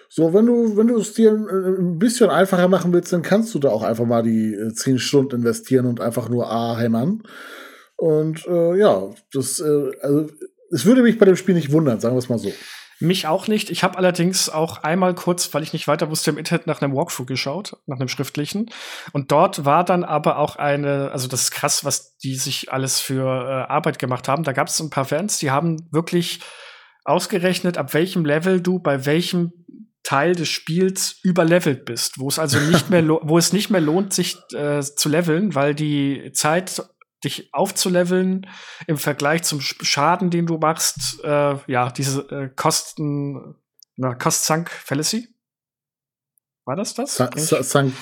so, 0.08 0.32
wenn 0.32 0.46
du, 0.46 0.76
wenn 0.76 0.86
du 0.86 0.98
es 0.98 1.12
dir 1.12 1.32
ein 1.32 1.98
bisschen 1.98 2.30
einfacher 2.30 2.68
machen 2.68 2.92
willst, 2.94 3.12
dann 3.12 3.22
kannst 3.22 3.54
du 3.54 3.58
da 3.58 3.68
auch 3.68 3.82
einfach 3.82 4.06
mal 4.06 4.22
die 4.22 4.54
äh, 4.54 4.72
zehn 4.72 4.98
Stunden 4.98 5.36
investieren 5.36 5.84
und 5.84 6.00
einfach 6.00 6.30
nur 6.30 6.50
A 6.50 6.78
hämmern. 6.78 7.22
Und 7.96 8.46
äh, 8.46 8.78
ja, 8.78 9.10
das, 9.32 9.60
äh, 9.60 9.90
also 10.00 10.28
es 10.70 10.86
würde 10.86 11.02
mich 11.02 11.18
bei 11.18 11.26
dem 11.26 11.36
Spiel 11.36 11.54
nicht 11.54 11.72
wundern, 11.72 12.00
sagen 12.00 12.14
wir 12.14 12.20
es 12.20 12.30
mal 12.30 12.38
so. 12.38 12.50
Mich 13.00 13.26
auch 13.26 13.46
nicht. 13.46 13.70
Ich 13.70 13.84
habe 13.84 13.96
allerdings 13.96 14.48
auch 14.48 14.82
einmal 14.82 15.14
kurz, 15.14 15.52
weil 15.54 15.62
ich 15.62 15.72
nicht 15.72 15.86
weiter 15.86 16.10
wusste, 16.10 16.30
im 16.30 16.38
Internet 16.38 16.66
nach 16.66 16.82
einem 16.82 16.94
Walkthrough 16.94 17.26
geschaut, 17.26 17.76
nach 17.86 17.98
einem 17.98 18.08
schriftlichen. 18.08 18.70
Und 19.12 19.30
dort 19.30 19.64
war 19.64 19.84
dann 19.84 20.02
aber 20.02 20.38
auch 20.38 20.56
eine, 20.56 21.10
also 21.12 21.28
das 21.28 21.42
ist 21.42 21.50
krass, 21.52 21.84
was 21.84 22.16
die 22.18 22.34
sich 22.34 22.72
alles 22.72 22.98
für 22.98 23.24
äh, 23.24 23.70
Arbeit 23.72 23.98
gemacht 23.98 24.26
haben. 24.26 24.42
Da 24.42 24.52
gab 24.52 24.66
es 24.66 24.80
ein 24.80 24.90
paar 24.90 25.04
Fans, 25.04 25.38
die 25.38 25.50
haben 25.52 25.88
wirklich 25.92 26.40
ausgerechnet, 27.04 27.78
ab 27.78 27.94
welchem 27.94 28.24
Level 28.24 28.60
du 28.60 28.80
bei 28.80 29.06
welchem 29.06 29.52
Teil 30.02 30.34
des 30.34 30.48
Spiels 30.48 31.20
überlevelt 31.22 31.84
bist, 31.84 32.18
wo 32.18 32.28
es 32.28 32.38
also 32.38 32.58
nicht 32.58 32.90
mehr, 32.90 33.06
wo 33.22 33.38
es 33.38 33.52
nicht 33.52 33.70
mehr 33.70 33.80
lohnt, 33.80 34.12
sich 34.12 34.36
äh, 34.54 34.80
zu 34.80 35.08
leveln, 35.08 35.54
weil 35.54 35.74
die 35.74 36.30
Zeit 36.32 36.82
dich 37.24 37.52
aufzuleveln 37.52 38.46
im 38.86 38.96
Vergleich 38.96 39.42
zum 39.42 39.60
Schaden, 39.60 40.30
den 40.30 40.46
du 40.46 40.58
machst, 40.58 41.22
äh, 41.24 41.56
ja, 41.66 41.90
diese 41.90 42.20
äh, 42.30 42.48
Kosten, 42.54 43.56
na, 43.96 44.14
Cost-Sunk 44.14 44.70
Fallacy? 44.70 45.28
War 46.68 46.76
das 46.76 46.92
das? 46.92 47.16
Sunk 47.16 47.94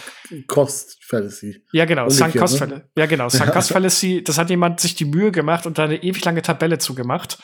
Cost 0.49 0.99
Fallacy. 1.01 1.65
Ja, 1.73 1.85
genau, 1.85 2.09
Sunk 2.09 2.37
Cost 2.37 2.59
Fallacy. 2.59 2.81
Ne? 2.81 2.91
Ja, 2.97 3.07
genau, 3.07 3.29
Sunk 3.29 3.53
Cost 3.53 3.69
Fallacy. 3.73 4.25
Das 4.25 4.39
hat 4.39 4.51
jemand 4.51 4.81
sich 4.81 4.97
die 4.97 5.05
Mühe 5.05 5.31
gemacht 5.31 5.67
und 5.67 5.79
da 5.79 5.85
eine 5.85 6.03
ewig 6.03 6.25
lange 6.25 6.43
Tabelle 6.43 6.79
zugemacht. 6.79 7.39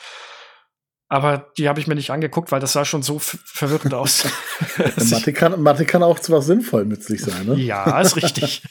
Aber 1.07 1.51
die 1.57 1.69
habe 1.69 1.79
ich 1.79 1.87
mir 1.87 1.95
nicht 1.95 2.09
angeguckt, 2.09 2.51
weil 2.51 2.59
das 2.59 2.73
sah 2.73 2.83
schon 2.83 3.03
so 3.03 3.19
verwirrend 3.19 3.93
aus. 3.93 4.25
Mathe, 5.11 5.31
kann, 5.31 5.61
Mathe 5.61 5.85
kann 5.85 6.03
auch 6.03 6.19
zwar 6.19 6.41
sinnvoll 6.41 6.85
nützlich 6.85 7.21
sein, 7.21 7.45
ne? 7.45 7.55
Ja, 7.55 8.01
ist 8.01 8.17
richtig. 8.17 8.63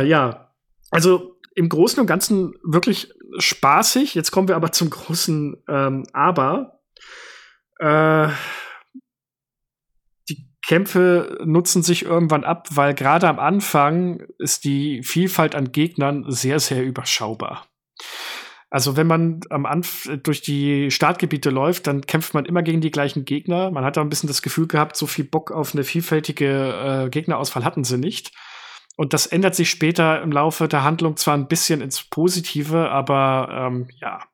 Äh, 0.00 0.06
ja, 0.06 0.52
also 0.90 1.36
im 1.54 1.68
Großen 1.68 2.00
und 2.00 2.06
Ganzen 2.06 2.54
wirklich 2.62 3.12
spaßig. 3.38 4.14
Jetzt 4.14 4.30
kommen 4.30 4.48
wir 4.48 4.56
aber 4.56 4.72
zum 4.72 4.90
großen 4.90 5.56
ähm, 5.68 6.04
Aber. 6.12 6.80
Äh, 7.78 8.28
die 10.28 10.48
Kämpfe 10.66 11.38
nutzen 11.44 11.82
sich 11.82 12.04
irgendwann 12.04 12.44
ab, 12.44 12.68
weil 12.70 12.94
gerade 12.94 13.28
am 13.28 13.38
Anfang 13.38 14.26
ist 14.38 14.64
die 14.64 15.02
Vielfalt 15.02 15.54
an 15.54 15.72
Gegnern 15.72 16.24
sehr, 16.28 16.60
sehr 16.60 16.84
überschaubar. 16.84 17.66
Also 18.72 18.96
wenn 18.96 19.08
man 19.08 19.40
am 19.50 19.66
Anf 19.66 20.08
durch 20.22 20.42
die 20.42 20.92
Startgebiete 20.92 21.50
läuft, 21.50 21.88
dann 21.88 22.02
kämpft 22.02 22.34
man 22.34 22.44
immer 22.44 22.62
gegen 22.62 22.80
die 22.80 22.92
gleichen 22.92 23.24
Gegner. 23.24 23.72
Man 23.72 23.84
hat 23.84 23.96
da 23.96 24.00
ein 24.00 24.08
bisschen 24.08 24.28
das 24.28 24.42
Gefühl 24.42 24.68
gehabt, 24.68 24.96
so 24.96 25.08
viel 25.08 25.24
Bock 25.24 25.50
auf 25.50 25.74
eine 25.74 25.82
vielfältige 25.82 27.06
äh, 27.06 27.10
Gegnerauswahl 27.10 27.64
hatten 27.64 27.82
sie 27.82 27.98
nicht. 27.98 28.30
Und 29.00 29.14
das 29.14 29.26
ändert 29.26 29.54
sich 29.54 29.70
später 29.70 30.20
im 30.20 30.30
Laufe 30.30 30.68
der 30.68 30.84
Handlung 30.84 31.16
zwar 31.16 31.32
ein 31.32 31.48
bisschen 31.48 31.80
ins 31.80 32.04
Positive, 32.04 32.90
aber 32.90 33.48
ähm, 33.50 33.88
ja, 33.98 34.24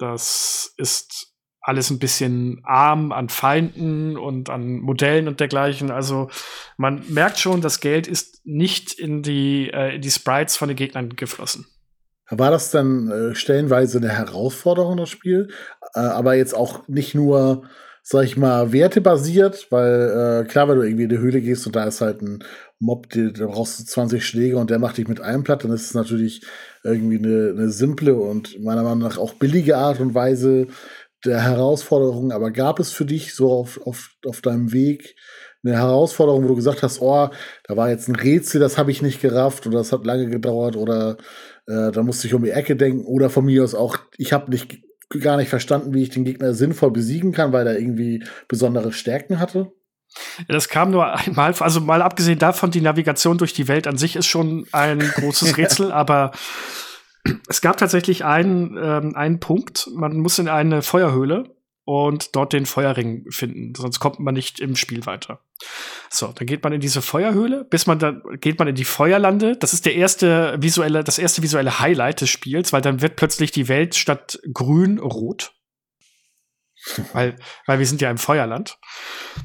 das 0.00 0.74
ist 0.78 1.28
alles 1.60 1.90
ein 1.90 2.00
bisschen 2.00 2.60
arm 2.64 3.12
an 3.12 3.28
Feinden 3.28 4.16
und 4.16 4.50
an 4.50 4.80
Modellen 4.80 5.28
und 5.28 5.38
dergleichen. 5.38 5.92
Also 5.92 6.28
man 6.76 7.04
merkt 7.08 7.38
schon, 7.38 7.60
das 7.60 7.78
Geld 7.78 8.08
ist 8.08 8.44
nicht 8.44 8.94
in 8.94 9.22
die, 9.22 9.70
äh, 9.72 9.94
in 9.94 10.02
die 10.02 10.10
Sprites 10.10 10.56
von 10.56 10.66
den 10.66 10.76
Gegnern 10.76 11.14
geflossen. 11.14 11.68
War 12.30 12.50
das 12.50 12.72
dann 12.72 13.12
äh, 13.12 13.36
stellenweise 13.36 13.98
eine 13.98 14.08
Herausforderung, 14.08 14.96
das 14.96 15.10
Spiel? 15.10 15.50
Äh, 15.94 16.00
aber 16.00 16.34
jetzt 16.34 16.56
auch 16.56 16.88
nicht 16.88 17.14
nur, 17.14 17.62
sag 18.02 18.24
ich 18.24 18.36
mal, 18.36 18.72
wertebasiert, 18.72 19.68
weil 19.70 20.42
äh, 20.42 20.48
klar, 20.48 20.68
wenn 20.68 20.78
du 20.78 20.82
irgendwie 20.82 21.04
in 21.04 21.10
die 21.10 21.18
Höhle 21.18 21.40
gehst 21.40 21.64
und 21.68 21.76
da 21.76 21.84
ist 21.84 22.00
halt 22.00 22.22
ein 22.22 22.42
Mob, 22.80 23.10
da 23.10 23.46
brauchst 23.46 23.78
du 23.78 23.84
20 23.84 24.24
Schläge 24.24 24.56
und 24.56 24.70
der 24.70 24.78
macht 24.78 24.96
dich 24.96 25.06
mit 25.06 25.20
einem 25.20 25.44
platt, 25.44 25.64
dann 25.64 25.72
ist 25.72 25.84
es 25.84 25.94
natürlich 25.94 26.42
irgendwie 26.82 27.18
eine, 27.18 27.50
eine 27.50 27.68
simple 27.70 28.14
und 28.14 28.58
meiner 28.58 28.82
Meinung 28.82 29.00
nach 29.00 29.18
auch 29.18 29.34
billige 29.34 29.76
Art 29.76 30.00
und 30.00 30.14
Weise 30.14 30.66
der 31.24 31.42
Herausforderung. 31.42 32.32
Aber 32.32 32.50
gab 32.50 32.80
es 32.80 32.90
für 32.90 33.04
dich 33.04 33.34
so 33.34 33.52
auf, 33.52 33.80
auf, 33.86 34.10
auf 34.26 34.40
deinem 34.40 34.72
Weg 34.72 35.14
eine 35.62 35.76
Herausforderung, 35.76 36.44
wo 36.44 36.48
du 36.48 36.56
gesagt 36.56 36.82
hast, 36.82 37.02
oh, 37.02 37.28
da 37.64 37.76
war 37.76 37.90
jetzt 37.90 38.08
ein 38.08 38.16
Rätsel, 38.16 38.60
das 38.60 38.78
habe 38.78 38.90
ich 38.90 39.02
nicht 39.02 39.20
gerafft 39.20 39.66
oder 39.66 39.78
das 39.78 39.92
hat 39.92 40.06
lange 40.06 40.28
gedauert 40.28 40.74
oder 40.74 41.18
äh, 41.66 41.92
da 41.92 42.02
musste 42.02 42.26
ich 42.26 42.34
um 42.34 42.42
die 42.42 42.50
Ecke 42.50 42.76
denken 42.76 43.04
oder 43.04 43.28
von 43.28 43.44
mir 43.44 43.62
aus 43.62 43.74
auch, 43.74 43.98
ich 44.16 44.32
habe 44.32 44.50
nicht 44.50 44.82
gar 45.20 45.36
nicht 45.36 45.50
verstanden, 45.50 45.92
wie 45.92 46.02
ich 46.02 46.10
den 46.10 46.24
Gegner 46.24 46.54
sinnvoll 46.54 46.92
besiegen 46.92 47.32
kann, 47.32 47.52
weil 47.52 47.66
er 47.66 47.78
irgendwie 47.78 48.24
besondere 48.48 48.92
Stärken 48.92 49.38
hatte. 49.38 49.72
Das 50.48 50.68
kam 50.68 50.90
nur 50.90 51.12
einmal, 51.14 51.54
also 51.58 51.80
mal 51.80 52.02
abgesehen 52.02 52.38
davon, 52.38 52.70
die 52.70 52.80
Navigation 52.80 53.38
durch 53.38 53.52
die 53.52 53.68
Welt 53.68 53.86
an 53.86 53.98
sich 53.98 54.16
ist 54.16 54.26
schon 54.26 54.66
ein 54.72 54.98
großes 55.16 55.56
Rätsel, 55.56 55.92
aber 55.92 56.32
es 57.48 57.60
gab 57.60 57.76
tatsächlich 57.76 58.24
einen, 58.24 58.76
ähm, 58.80 59.14
einen 59.14 59.40
Punkt, 59.40 59.88
man 59.94 60.18
muss 60.18 60.38
in 60.38 60.48
eine 60.48 60.82
Feuerhöhle 60.82 61.54
und 61.84 62.36
dort 62.36 62.52
den 62.52 62.66
Feuerring 62.66 63.26
finden, 63.30 63.74
sonst 63.74 64.00
kommt 64.00 64.20
man 64.20 64.34
nicht 64.34 64.60
im 64.60 64.76
Spiel 64.76 65.06
weiter. 65.06 65.40
So, 66.08 66.28
dann 66.28 66.46
geht 66.46 66.62
man 66.62 66.72
in 66.72 66.80
diese 66.80 67.02
Feuerhöhle, 67.02 67.64
bis 67.64 67.86
man 67.86 67.98
dann 67.98 68.22
geht 68.40 68.58
man 68.58 68.68
in 68.68 68.74
die 68.74 68.84
Feuerlande. 68.84 69.56
Das 69.56 69.72
ist 69.72 69.86
der 69.86 69.94
erste 69.94 70.56
visuelle, 70.60 71.04
das 71.04 71.18
erste 71.18 71.42
visuelle 71.42 71.80
Highlight 71.80 72.20
des 72.20 72.30
Spiels, 72.30 72.72
weil 72.72 72.80
dann 72.80 73.02
wird 73.02 73.16
plötzlich 73.16 73.50
die 73.50 73.68
Welt 73.68 73.94
statt 73.94 74.40
grün 74.52 74.98
rot. 74.98 75.52
weil, 77.12 77.36
weil 77.66 77.78
wir 77.78 77.86
sind 77.86 78.00
ja 78.00 78.10
im 78.10 78.18
Feuerland. 78.18 78.78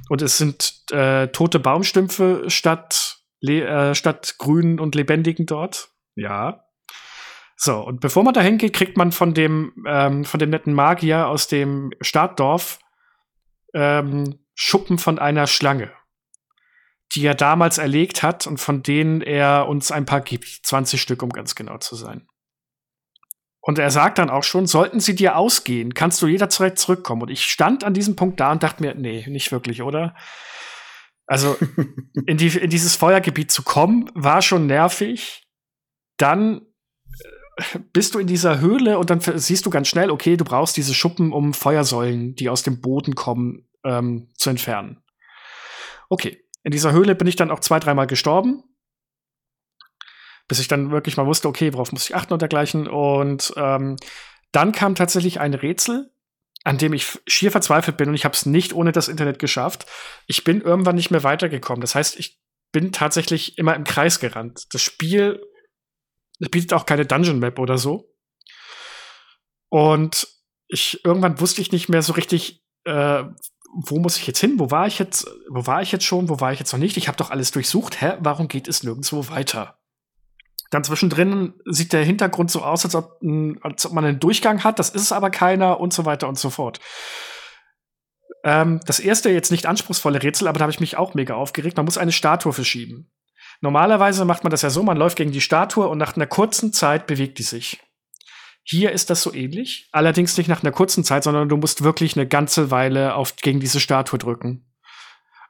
Und 0.09 0.21
es 0.21 0.37
sind 0.37 0.83
äh, 0.91 1.27
tote 1.27 1.59
Baumstümpfe 1.59 2.45
statt, 2.47 3.19
äh, 3.41 3.95
statt 3.95 4.35
grün 4.37 4.79
und 4.79 4.95
lebendigen 4.95 5.45
dort. 5.45 5.89
Ja. 6.15 6.65
So, 7.57 7.79
und 7.79 8.01
bevor 8.01 8.23
man 8.23 8.33
da 8.33 8.41
hingeht, 8.41 8.73
kriegt 8.73 8.97
man 8.97 9.11
von 9.11 9.33
dem, 9.33 9.73
ähm, 9.87 10.25
von 10.25 10.39
dem 10.39 10.49
netten 10.49 10.73
Magier 10.73 11.27
aus 11.27 11.47
dem 11.47 11.91
Startdorf 12.01 12.79
ähm, 13.73 14.39
Schuppen 14.53 14.97
von 14.97 15.19
einer 15.19 15.47
Schlange, 15.47 15.91
die 17.13 17.25
er 17.25 17.35
damals 17.35 17.77
erlegt 17.77 18.23
hat 18.23 18.47
und 18.47 18.57
von 18.57 18.83
denen 18.83 19.21
er 19.21 19.67
uns 19.67 19.91
ein 19.91 20.05
paar 20.05 20.21
gibt. 20.21 20.47
20 20.63 21.01
Stück, 21.01 21.23
um 21.23 21.29
ganz 21.29 21.55
genau 21.55 21.77
zu 21.77 21.95
sein. 21.95 22.27
Und 23.67 23.79
er 23.79 23.89
sagt 23.89 24.19
dann 24.19 24.29
auch 24.29 24.43
schon, 24.43 24.67
sollten 24.67 24.99
sie 24.99 25.15
dir 25.15 25.37
ausgehen, 25.37 25.95
kannst 25.95 26.21
du 26.21 26.27
jederzeit 26.27 26.77
zurückkommen. 26.77 27.23
Und 27.23 27.31
ich 27.31 27.45
stand 27.45 27.83
an 27.83 27.95
diesem 27.95 28.15
Punkt 28.15 28.39
da 28.39 28.51
und 28.51 28.61
dachte 28.61 28.83
mir, 28.83 28.93
nee, 28.93 29.25
nicht 29.27 29.51
wirklich, 29.51 29.81
oder? 29.81 30.13
Also 31.25 31.57
in, 32.27 32.37
die, 32.37 32.49
in 32.49 32.69
dieses 32.69 32.95
Feuergebiet 32.95 33.49
zu 33.51 33.63
kommen, 33.63 34.11
war 34.13 34.43
schon 34.43 34.67
nervig. 34.67 35.47
Dann 36.17 36.61
äh, 37.57 37.79
bist 37.91 38.13
du 38.13 38.19
in 38.19 38.27
dieser 38.27 38.59
Höhle 38.59 38.99
und 38.99 39.09
dann 39.09 39.19
siehst 39.19 39.65
du 39.65 39.71
ganz 39.71 39.87
schnell, 39.87 40.11
okay, 40.11 40.37
du 40.37 40.45
brauchst 40.45 40.77
diese 40.77 40.93
Schuppen, 40.93 41.33
um 41.33 41.55
Feuersäulen, 41.55 42.35
die 42.35 42.49
aus 42.49 42.61
dem 42.61 42.81
Boden 42.81 43.15
kommen, 43.15 43.67
ähm, 43.83 44.29
zu 44.35 44.51
entfernen. 44.51 45.01
Okay, 46.07 46.45
in 46.63 46.69
dieser 46.69 46.91
Höhle 46.91 47.15
bin 47.15 47.25
ich 47.25 47.35
dann 47.35 47.49
auch 47.49 47.61
zwei, 47.61 47.79
dreimal 47.79 48.05
gestorben, 48.05 48.61
bis 50.47 50.59
ich 50.59 50.67
dann 50.67 50.91
wirklich 50.91 51.17
mal 51.17 51.25
wusste, 51.25 51.47
okay, 51.47 51.73
worauf 51.73 51.91
muss 51.91 52.05
ich 52.05 52.15
achten 52.15 52.33
und 52.33 52.41
dergleichen. 52.41 52.87
Und 52.87 53.53
ähm, 53.55 53.97
dann 54.51 54.71
kam 54.71 54.95
tatsächlich 54.95 55.39
ein 55.39 55.53
Rätsel, 55.53 56.11
an 56.63 56.77
dem 56.77 56.93
ich 56.93 57.19
schier 57.27 57.51
verzweifelt 57.51 57.97
bin 57.97 58.09
und 58.09 58.15
ich 58.15 58.25
habe 58.25 58.33
es 58.33 58.45
nicht 58.45 58.73
ohne 58.73 58.91
das 58.91 59.07
Internet 59.07 59.39
geschafft. 59.39 59.85
Ich 60.27 60.43
bin 60.43 60.61
irgendwann 60.61 60.95
nicht 60.95 61.11
mehr 61.11 61.23
weitergekommen. 61.23 61.81
Das 61.81 61.95
heißt, 61.95 62.17
ich 62.19 62.39
bin 62.71 62.91
tatsächlich 62.91 63.57
immer 63.57 63.75
im 63.75 63.83
Kreis 63.83 64.19
gerannt. 64.19 64.73
Das 64.73 64.81
Spiel 64.81 65.41
bietet 66.39 66.73
auch 66.73 66.85
keine 66.85 67.05
Dungeon 67.05 67.39
Map 67.39 67.59
oder 67.59 67.77
so. 67.77 68.11
Und 69.69 70.27
ich 70.67 71.03
irgendwann 71.05 71.39
wusste 71.39 71.61
ich 71.61 71.71
nicht 71.71 71.89
mehr 71.89 72.01
so 72.01 72.13
richtig, 72.13 72.63
äh, 72.85 73.23
wo 73.75 73.99
muss 73.99 74.17
ich 74.17 74.25
jetzt 74.25 74.39
hin? 74.39 74.57
Wo 74.57 74.71
war 74.71 74.87
ich 74.87 74.99
jetzt? 74.99 75.27
Wo 75.49 75.67
war 75.67 75.81
ich 75.81 75.91
jetzt 75.91 76.05
schon? 76.05 76.29
Wo 76.29 76.39
war 76.39 76.53
ich 76.53 76.59
jetzt 76.59 76.71
noch 76.71 76.79
nicht? 76.79 76.97
Ich 76.97 77.07
habe 77.07 77.17
doch 77.17 77.29
alles 77.29 77.51
durchsucht. 77.51 78.01
Hä? 78.01 78.13
Warum 78.19 78.47
geht 78.47 78.67
es 78.67 78.83
nirgendwo 78.83 79.27
weiter? 79.29 79.77
Dann 80.71 80.83
zwischendrin 80.83 81.53
sieht 81.65 81.93
der 81.93 82.03
Hintergrund 82.03 82.51
so 82.51 82.61
aus, 82.61 82.85
als 82.85 82.95
ob, 82.95 83.19
als 83.61 83.85
ob 83.85 83.93
man 83.93 84.05
einen 84.05 84.19
Durchgang 84.19 84.63
hat. 84.63 84.79
Das 84.79 84.89
ist 84.89 85.03
es 85.03 85.11
aber 85.11 85.29
keiner 85.29 85.79
und 85.79 85.93
so 85.93 86.05
weiter 86.05 86.27
und 86.27 86.39
so 86.39 86.49
fort. 86.49 86.79
Ähm, 88.43 88.79
das 88.85 88.99
erste 88.99 89.29
jetzt 89.29 89.51
nicht 89.51 89.65
anspruchsvolle 89.65 90.21
Rätsel, 90.21 90.47
aber 90.47 90.59
da 90.59 90.63
habe 90.63 90.71
ich 90.71 90.79
mich 90.79 90.97
auch 90.97 91.13
mega 91.13 91.35
aufgeregt. 91.35 91.77
Man 91.77 91.85
muss 91.85 91.97
eine 91.97 92.11
Statue 92.11 92.53
verschieben. 92.53 93.11
Normalerweise 93.61 94.25
macht 94.25 94.43
man 94.43 94.51
das 94.51 94.61
ja 94.61 94.69
so, 94.69 94.83
man 94.83 94.97
läuft 94.97 95.17
gegen 95.17 95.31
die 95.31 95.41
Statue 95.41 95.87
und 95.87 95.97
nach 95.97 96.15
einer 96.15 96.27
kurzen 96.27 96.73
Zeit 96.73 97.07
bewegt 97.07 97.39
die 97.39 97.43
sich. 97.43 97.81
Hier 98.63 98.91
ist 98.91 99.09
das 99.09 99.21
so 99.21 99.33
ähnlich, 99.33 99.89
allerdings 99.91 100.37
nicht 100.37 100.47
nach 100.47 100.63
einer 100.63 100.71
kurzen 100.71 101.03
Zeit, 101.03 101.23
sondern 101.23 101.49
du 101.49 101.57
musst 101.57 101.83
wirklich 101.83 102.15
eine 102.15 102.27
ganze 102.27 102.71
Weile 102.71 103.15
auf, 103.15 103.35
gegen 103.35 103.59
diese 103.59 103.79
Statue 103.79 104.19
drücken. 104.19 104.65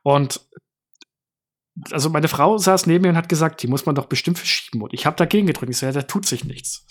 Und 0.04 0.42
also 1.92 2.10
meine 2.10 2.28
Frau 2.28 2.58
saß 2.58 2.88
neben 2.88 3.04
mir 3.04 3.10
und 3.10 3.18
hat 3.18 3.30
gesagt, 3.30 3.62
die 3.62 3.68
muss 3.68 3.86
man 3.86 3.96
doch 3.96 4.06
bestimmt 4.06 4.38
verschieben. 4.38 4.82
Und 4.82 4.94
ich 4.94 5.06
habe 5.06 5.16
dagegen 5.16 5.48
gedrückt. 5.48 5.70
Ich 5.70 5.78
so, 5.78 5.86
ja, 5.86 5.92
da 5.92 6.04
tut 6.04 6.26
sich 6.26 6.46
nichts. 6.46 6.86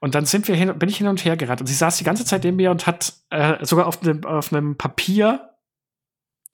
Und 0.00 0.14
dann 0.14 0.26
sind 0.26 0.48
wir 0.48 0.54
hin, 0.54 0.78
bin 0.78 0.88
ich 0.88 0.98
hin 0.98 1.06
und 1.06 1.24
her 1.24 1.36
gerannt. 1.36 1.60
Und 1.60 1.66
sie 1.66 1.74
saß 1.74 1.96
die 1.96 2.04
ganze 2.04 2.24
Zeit 2.24 2.44
neben 2.44 2.56
mir 2.56 2.70
und 2.70 2.86
hat 2.86 3.14
äh, 3.30 3.64
sogar 3.64 3.86
auf 3.86 4.02
einem, 4.02 4.24
auf 4.24 4.52
einem 4.52 4.76
Papier 4.76 5.50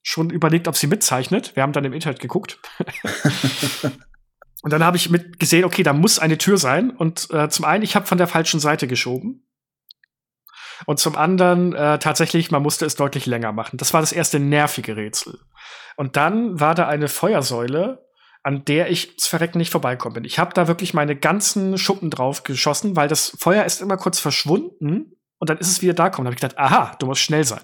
schon 0.02 0.30
überlegt, 0.30 0.68
ob 0.68 0.76
sie 0.76 0.86
mitzeichnet. 0.86 1.54
Wir 1.56 1.62
haben 1.62 1.72
dann 1.72 1.84
im 1.84 1.92
Internet 1.92 2.20
geguckt. 2.20 2.58
Und 4.62 4.72
dann 4.72 4.84
habe 4.84 4.96
ich 4.96 5.08
mit 5.08 5.38
gesehen, 5.38 5.64
okay, 5.64 5.82
da 5.82 5.92
muss 5.92 6.18
eine 6.18 6.38
Tür 6.38 6.58
sein. 6.58 6.90
Und 6.90 7.28
äh, 7.30 7.48
zum 7.48 7.64
einen, 7.64 7.82
ich 7.82 7.96
habe 7.96 8.06
von 8.06 8.18
der 8.18 8.26
falschen 8.26 8.60
Seite 8.60 8.86
geschoben. 8.86 9.46
Und 10.86 10.98
zum 10.98 11.16
anderen, 11.16 11.74
äh, 11.74 11.98
tatsächlich, 11.98 12.50
man 12.50 12.62
musste 12.62 12.86
es 12.86 12.94
deutlich 12.94 13.26
länger 13.26 13.52
machen. 13.52 13.76
Das 13.76 13.92
war 13.92 14.00
das 14.00 14.12
erste 14.12 14.38
nervige 14.38 14.96
Rätsel. 14.96 15.40
Und 16.00 16.16
dann 16.16 16.58
war 16.58 16.74
da 16.74 16.88
eine 16.88 17.08
Feuersäule, 17.08 18.08
an 18.42 18.64
der 18.64 18.90
ich 18.90 19.16
das 19.16 19.26
Verrecken 19.26 19.58
nicht 19.58 19.70
vorbeikommen 19.70 20.14
bin. 20.14 20.24
Ich 20.24 20.38
habe 20.38 20.54
da 20.54 20.66
wirklich 20.66 20.94
meine 20.94 21.14
ganzen 21.14 21.76
Schuppen 21.76 22.08
drauf 22.08 22.42
geschossen, 22.42 22.96
weil 22.96 23.06
das 23.06 23.36
Feuer 23.38 23.66
ist 23.66 23.82
immer 23.82 23.98
kurz 23.98 24.18
verschwunden 24.18 25.12
und 25.38 25.50
dann 25.50 25.58
ist 25.58 25.68
es 25.68 25.82
wieder 25.82 25.92
da 25.92 26.08
gekommen. 26.08 26.24
Da 26.24 26.28
habe 26.30 26.36
ich 26.36 26.40
gedacht, 26.40 26.58
aha, 26.58 26.96
du 26.98 27.04
musst 27.04 27.20
schnell 27.20 27.44
sein. 27.44 27.60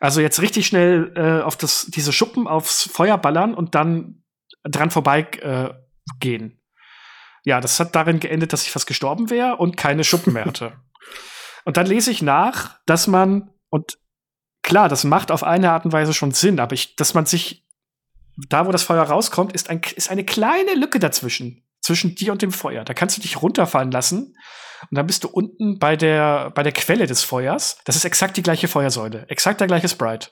Also 0.00 0.22
jetzt 0.22 0.40
richtig 0.40 0.66
schnell 0.66 1.12
äh, 1.14 1.42
auf 1.42 1.58
das, 1.58 1.88
diese 1.90 2.10
Schuppen 2.10 2.48
aufs 2.48 2.88
Feuer 2.90 3.18
ballern 3.18 3.52
und 3.52 3.74
dann 3.74 4.24
dran 4.64 4.90
vorbei 4.90 5.20
äh, 5.42 5.74
gehen. 6.20 6.58
Ja, 7.44 7.60
das 7.60 7.78
hat 7.78 7.94
darin 7.94 8.18
geendet, 8.18 8.54
dass 8.54 8.62
ich 8.62 8.70
fast 8.70 8.86
gestorben 8.86 9.28
wäre 9.28 9.58
und 9.58 9.76
keine 9.76 10.04
Schuppen 10.04 10.32
mehr 10.32 10.46
hatte. 10.46 10.72
und 11.66 11.76
dann 11.76 11.84
lese 11.84 12.12
ich 12.12 12.22
nach, 12.22 12.78
dass 12.86 13.08
man, 13.08 13.50
und 13.68 13.98
klar, 14.72 14.88
das 14.88 15.04
macht 15.04 15.30
auf 15.30 15.44
eine 15.44 15.70
Art 15.70 15.84
und 15.84 15.92
Weise 15.92 16.14
schon 16.14 16.32
Sinn, 16.32 16.58
aber 16.58 16.72
ich, 16.72 16.96
dass 16.96 17.12
man 17.12 17.26
sich, 17.26 17.66
da 18.48 18.66
wo 18.66 18.72
das 18.72 18.82
Feuer 18.82 19.02
rauskommt, 19.02 19.52
ist, 19.52 19.68
ein, 19.68 19.82
ist 19.96 20.10
eine 20.10 20.24
kleine 20.24 20.74
Lücke 20.74 20.98
dazwischen, 20.98 21.62
zwischen 21.82 22.14
dir 22.14 22.32
und 22.32 22.40
dem 22.40 22.52
Feuer. 22.52 22.82
Da 22.82 22.94
kannst 22.94 23.18
du 23.18 23.20
dich 23.20 23.42
runterfallen 23.42 23.90
lassen 23.90 24.34
und 24.90 24.96
dann 24.96 25.06
bist 25.06 25.24
du 25.24 25.28
unten 25.28 25.78
bei 25.78 25.94
der, 25.94 26.52
bei 26.52 26.62
der 26.62 26.72
Quelle 26.72 27.06
des 27.06 27.22
Feuers. 27.22 27.80
Das 27.84 27.96
ist 27.96 28.06
exakt 28.06 28.38
die 28.38 28.42
gleiche 28.42 28.66
Feuersäule, 28.66 29.26
exakt 29.28 29.60
der 29.60 29.66
gleiche 29.66 29.90
Sprite. 29.90 30.30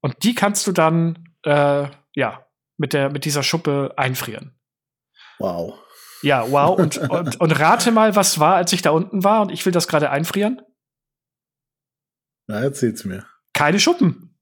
Und 0.00 0.24
die 0.24 0.34
kannst 0.34 0.66
du 0.66 0.72
dann, 0.72 1.36
äh, 1.44 1.86
ja, 2.16 2.46
mit, 2.76 2.92
der, 2.92 3.08
mit 3.08 3.24
dieser 3.24 3.44
Schuppe 3.44 3.94
einfrieren. 3.96 4.58
Wow. 5.38 5.78
Ja, 6.22 6.50
wow. 6.50 6.76
Und, 6.76 6.96
und, 7.08 7.40
und 7.40 7.60
rate 7.60 7.92
mal, 7.92 8.16
was 8.16 8.40
war, 8.40 8.56
als 8.56 8.72
ich 8.72 8.82
da 8.82 8.90
unten 8.90 9.22
war 9.22 9.42
und 9.42 9.52
ich 9.52 9.64
will 9.64 9.72
das 9.72 9.86
gerade 9.86 10.10
einfrieren? 10.10 10.60
Na, 12.48 12.58
erzähl's 12.58 13.04
mir. 13.04 13.24
Keine 13.54 13.80
Schuppen. 13.80 14.36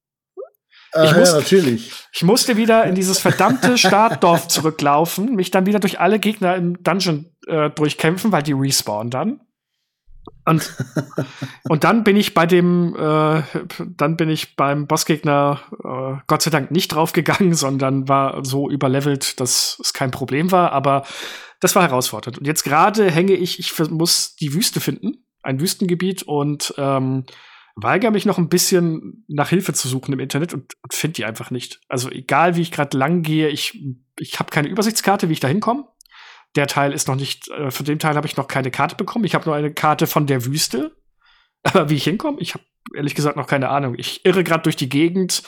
Ah, 0.92 1.04
ich 1.04 1.16
musste, 1.16 1.36
ja, 1.36 1.40
natürlich. 1.40 1.92
Ich 2.12 2.22
musste 2.22 2.56
wieder 2.56 2.84
in 2.84 2.94
dieses 2.94 3.18
verdammte 3.18 3.78
Startdorf 3.78 4.48
zurücklaufen, 4.48 5.34
mich 5.34 5.50
dann 5.50 5.66
wieder 5.66 5.78
durch 5.78 6.00
alle 6.00 6.18
Gegner 6.18 6.56
im 6.56 6.82
Dungeon 6.82 7.30
äh, 7.46 7.70
durchkämpfen, 7.70 8.32
weil 8.32 8.42
die 8.42 8.52
respawnen 8.52 9.10
dann. 9.10 9.40
Und, 10.44 10.70
und 11.68 11.84
dann 11.84 12.04
bin 12.04 12.16
ich 12.16 12.34
bei 12.34 12.46
dem, 12.46 12.94
äh, 12.94 13.42
dann 13.96 14.16
bin 14.16 14.28
ich 14.28 14.54
beim 14.56 14.86
Bossgegner 14.86 15.60
äh, 15.82 16.20
Gott 16.26 16.42
sei 16.42 16.50
Dank 16.50 16.70
nicht 16.70 16.88
draufgegangen, 16.88 17.54
sondern 17.54 18.08
war 18.08 18.44
so 18.44 18.68
überlevelt, 18.68 19.40
dass 19.40 19.78
es 19.82 19.92
kein 19.92 20.10
Problem 20.10 20.52
war. 20.52 20.72
Aber 20.72 21.04
das 21.60 21.74
war 21.74 21.82
herausfordernd. 21.82 22.38
Und 22.38 22.46
jetzt 22.46 22.64
gerade 22.64 23.10
hänge 23.10 23.34
ich, 23.34 23.58
ich 23.58 23.78
muss 23.90 24.36
die 24.36 24.52
Wüste 24.52 24.80
finden, 24.80 25.24
ein 25.42 25.60
Wüstengebiet 25.60 26.22
und 26.22 26.74
ähm, 26.76 27.24
weigere 27.74 28.10
mich 28.10 28.26
noch 28.26 28.38
ein 28.38 28.48
bisschen 28.48 29.24
nach 29.28 29.48
Hilfe 29.48 29.72
zu 29.72 29.88
suchen 29.88 30.12
im 30.12 30.20
Internet 30.20 30.52
und, 30.52 30.74
und 30.82 30.94
finde 30.94 31.14
die 31.14 31.24
einfach 31.24 31.50
nicht. 31.50 31.80
Also 31.88 32.10
egal, 32.10 32.56
wie 32.56 32.62
ich 32.62 32.72
gerade 32.72 32.96
lang 32.96 33.22
gehe, 33.22 33.48
ich, 33.48 33.82
ich 34.18 34.38
habe 34.38 34.50
keine 34.50 34.68
Übersichtskarte, 34.68 35.28
wie 35.28 35.34
ich 35.34 35.40
da 35.40 35.48
hinkomme. 35.48 35.86
Der 36.54 36.66
Teil 36.66 36.92
ist 36.92 37.08
noch 37.08 37.16
nicht, 37.16 37.48
äh, 37.48 37.70
von 37.70 37.86
dem 37.86 37.98
Teil 37.98 38.14
habe 38.14 38.26
ich 38.26 38.36
noch 38.36 38.48
keine 38.48 38.70
Karte 38.70 38.96
bekommen. 38.96 39.24
Ich 39.24 39.34
habe 39.34 39.46
nur 39.46 39.54
eine 39.54 39.72
Karte 39.72 40.06
von 40.06 40.26
der 40.26 40.44
Wüste. 40.44 40.94
Aber 41.62 41.88
wie 41.88 41.94
ich 41.94 42.04
hinkomme, 42.04 42.38
ich 42.40 42.54
habe 42.54 42.64
ehrlich 42.94 43.14
gesagt 43.14 43.36
noch 43.36 43.46
keine 43.46 43.68
Ahnung. 43.68 43.94
Ich 43.96 44.24
irre 44.24 44.44
gerade 44.44 44.64
durch 44.64 44.76
die 44.76 44.88
Gegend 44.88 45.42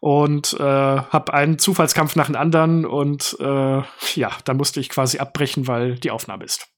und 0.00 0.54
äh, 0.54 0.62
habe 0.62 1.32
einen 1.32 1.58
Zufallskampf 1.58 2.16
nach 2.16 2.26
dem 2.26 2.34
anderen 2.36 2.84
und 2.84 3.36
äh, 3.38 3.82
ja, 4.14 4.30
da 4.44 4.54
musste 4.54 4.80
ich 4.80 4.88
quasi 4.88 5.18
abbrechen, 5.18 5.68
weil 5.68 5.94
die 5.94 6.10
Aufnahme 6.10 6.44
ist. 6.44 6.71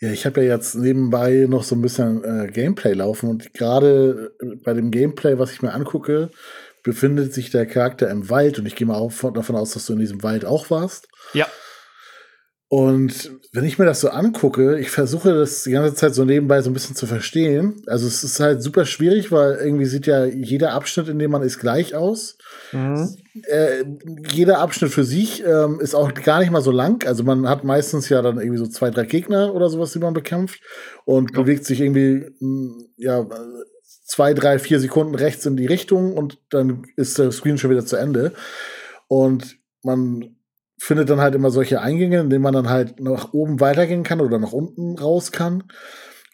Ja, 0.00 0.10
ich 0.12 0.26
habe 0.26 0.44
ja 0.44 0.54
jetzt 0.54 0.76
nebenbei 0.76 1.46
noch 1.48 1.64
so 1.64 1.74
ein 1.74 1.82
bisschen 1.82 2.22
äh, 2.22 2.46
Gameplay 2.52 2.92
laufen 2.92 3.28
und 3.28 3.52
gerade 3.52 4.32
bei 4.62 4.72
dem 4.72 4.90
Gameplay, 4.92 5.38
was 5.38 5.52
ich 5.52 5.60
mir 5.60 5.72
angucke, 5.72 6.30
befindet 6.84 7.34
sich 7.34 7.50
der 7.50 7.66
Charakter 7.66 8.08
im 8.08 8.30
Wald 8.30 8.58
und 8.58 8.66
ich 8.66 8.76
gehe 8.76 8.86
mal 8.86 8.96
auch 8.96 9.12
davon 9.32 9.56
aus, 9.56 9.72
dass 9.72 9.86
du 9.86 9.94
in 9.94 9.98
diesem 9.98 10.22
Wald 10.22 10.44
auch 10.44 10.70
warst. 10.70 11.08
Ja. 11.32 11.46
Und 12.70 13.30
wenn 13.52 13.64
ich 13.64 13.78
mir 13.78 13.86
das 13.86 14.02
so 14.02 14.10
angucke, 14.10 14.78
ich 14.78 14.90
versuche 14.90 15.32
das 15.32 15.64
die 15.64 15.70
ganze 15.70 15.94
Zeit 15.94 16.14
so 16.14 16.26
nebenbei 16.26 16.60
so 16.60 16.68
ein 16.68 16.74
bisschen 16.74 16.94
zu 16.94 17.06
verstehen. 17.06 17.82
Also 17.86 18.06
es 18.06 18.22
ist 18.22 18.40
halt 18.40 18.62
super 18.62 18.84
schwierig, 18.84 19.32
weil 19.32 19.54
irgendwie 19.54 19.86
sieht 19.86 20.06
ja 20.06 20.26
jeder 20.26 20.74
Abschnitt, 20.74 21.08
in 21.08 21.18
dem 21.18 21.30
man 21.30 21.42
ist, 21.42 21.58
gleich 21.58 21.94
aus. 21.94 22.36
Mhm. 22.72 23.16
Äh, 23.44 23.84
jeder 24.30 24.58
Abschnitt 24.58 24.92
für 24.92 25.04
sich 25.04 25.42
ähm, 25.46 25.80
ist 25.80 25.94
auch 25.94 26.12
gar 26.12 26.40
nicht 26.40 26.50
mal 26.50 26.60
so 26.60 26.70
lang. 26.70 27.06
Also 27.06 27.24
man 27.24 27.48
hat 27.48 27.64
meistens 27.64 28.10
ja 28.10 28.20
dann 28.20 28.38
irgendwie 28.38 28.58
so 28.58 28.66
zwei, 28.66 28.90
drei 28.90 29.06
Gegner 29.06 29.54
oder 29.54 29.70
sowas, 29.70 29.92
die 29.92 29.98
man 29.98 30.12
bekämpft 30.12 30.60
und 31.06 31.30
ja. 31.30 31.40
bewegt 31.40 31.64
sich 31.64 31.80
irgendwie 31.80 32.26
hm, 32.38 32.84
ja 32.98 33.26
zwei, 34.04 34.34
drei, 34.34 34.58
vier 34.58 34.78
Sekunden 34.78 35.14
rechts 35.14 35.46
in 35.46 35.56
die 35.56 35.66
Richtung 35.66 36.12
und 36.14 36.38
dann 36.50 36.84
ist 36.96 37.18
der 37.18 37.32
Screen 37.32 37.56
schon 37.56 37.70
wieder 37.70 37.86
zu 37.86 37.96
Ende. 37.96 38.34
Und 39.06 39.56
man 39.82 40.36
findet 40.78 41.10
dann 41.10 41.20
halt 41.20 41.34
immer 41.34 41.50
solche 41.50 41.80
Eingänge, 41.80 42.20
in 42.20 42.30
denen 42.30 42.42
man 42.42 42.54
dann 42.54 42.68
halt 42.68 43.00
nach 43.00 43.32
oben 43.32 43.60
weitergehen 43.60 44.04
kann 44.04 44.20
oder 44.20 44.38
nach 44.38 44.52
unten 44.52 44.98
raus 44.98 45.32
kann. 45.32 45.64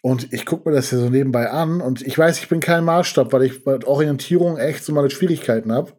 Und 0.01 0.31
ich 0.33 0.45
gucke 0.45 0.69
mir 0.69 0.75
das 0.75 0.91
hier 0.91 0.99
so 0.99 1.09
nebenbei 1.09 1.49
an 1.49 1.81
und 1.81 2.03
ich 2.03 2.17
weiß, 2.17 2.37
ich 2.39 2.47
bin 2.47 2.59
kein 2.59 2.83
Maßstab, 2.83 3.33
weil 3.33 3.43
ich 3.43 3.63
bei 3.63 3.83
Orientierung 3.85 4.57
echt 4.57 4.85
so 4.85 4.93
meine 4.93 5.09
Schwierigkeiten 5.09 5.71
habe. 5.71 5.93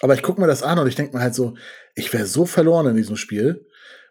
Aber 0.00 0.14
ich 0.14 0.22
gucke 0.22 0.40
mir 0.40 0.46
das 0.46 0.62
an 0.62 0.78
und 0.78 0.86
ich 0.86 0.94
denke 0.94 1.14
mir 1.14 1.22
halt 1.22 1.34
so, 1.34 1.54
ich 1.94 2.12
wäre 2.14 2.24
so 2.24 2.46
verloren 2.46 2.86
in 2.86 2.96
diesem 2.96 3.16
Spiel, 3.16 3.66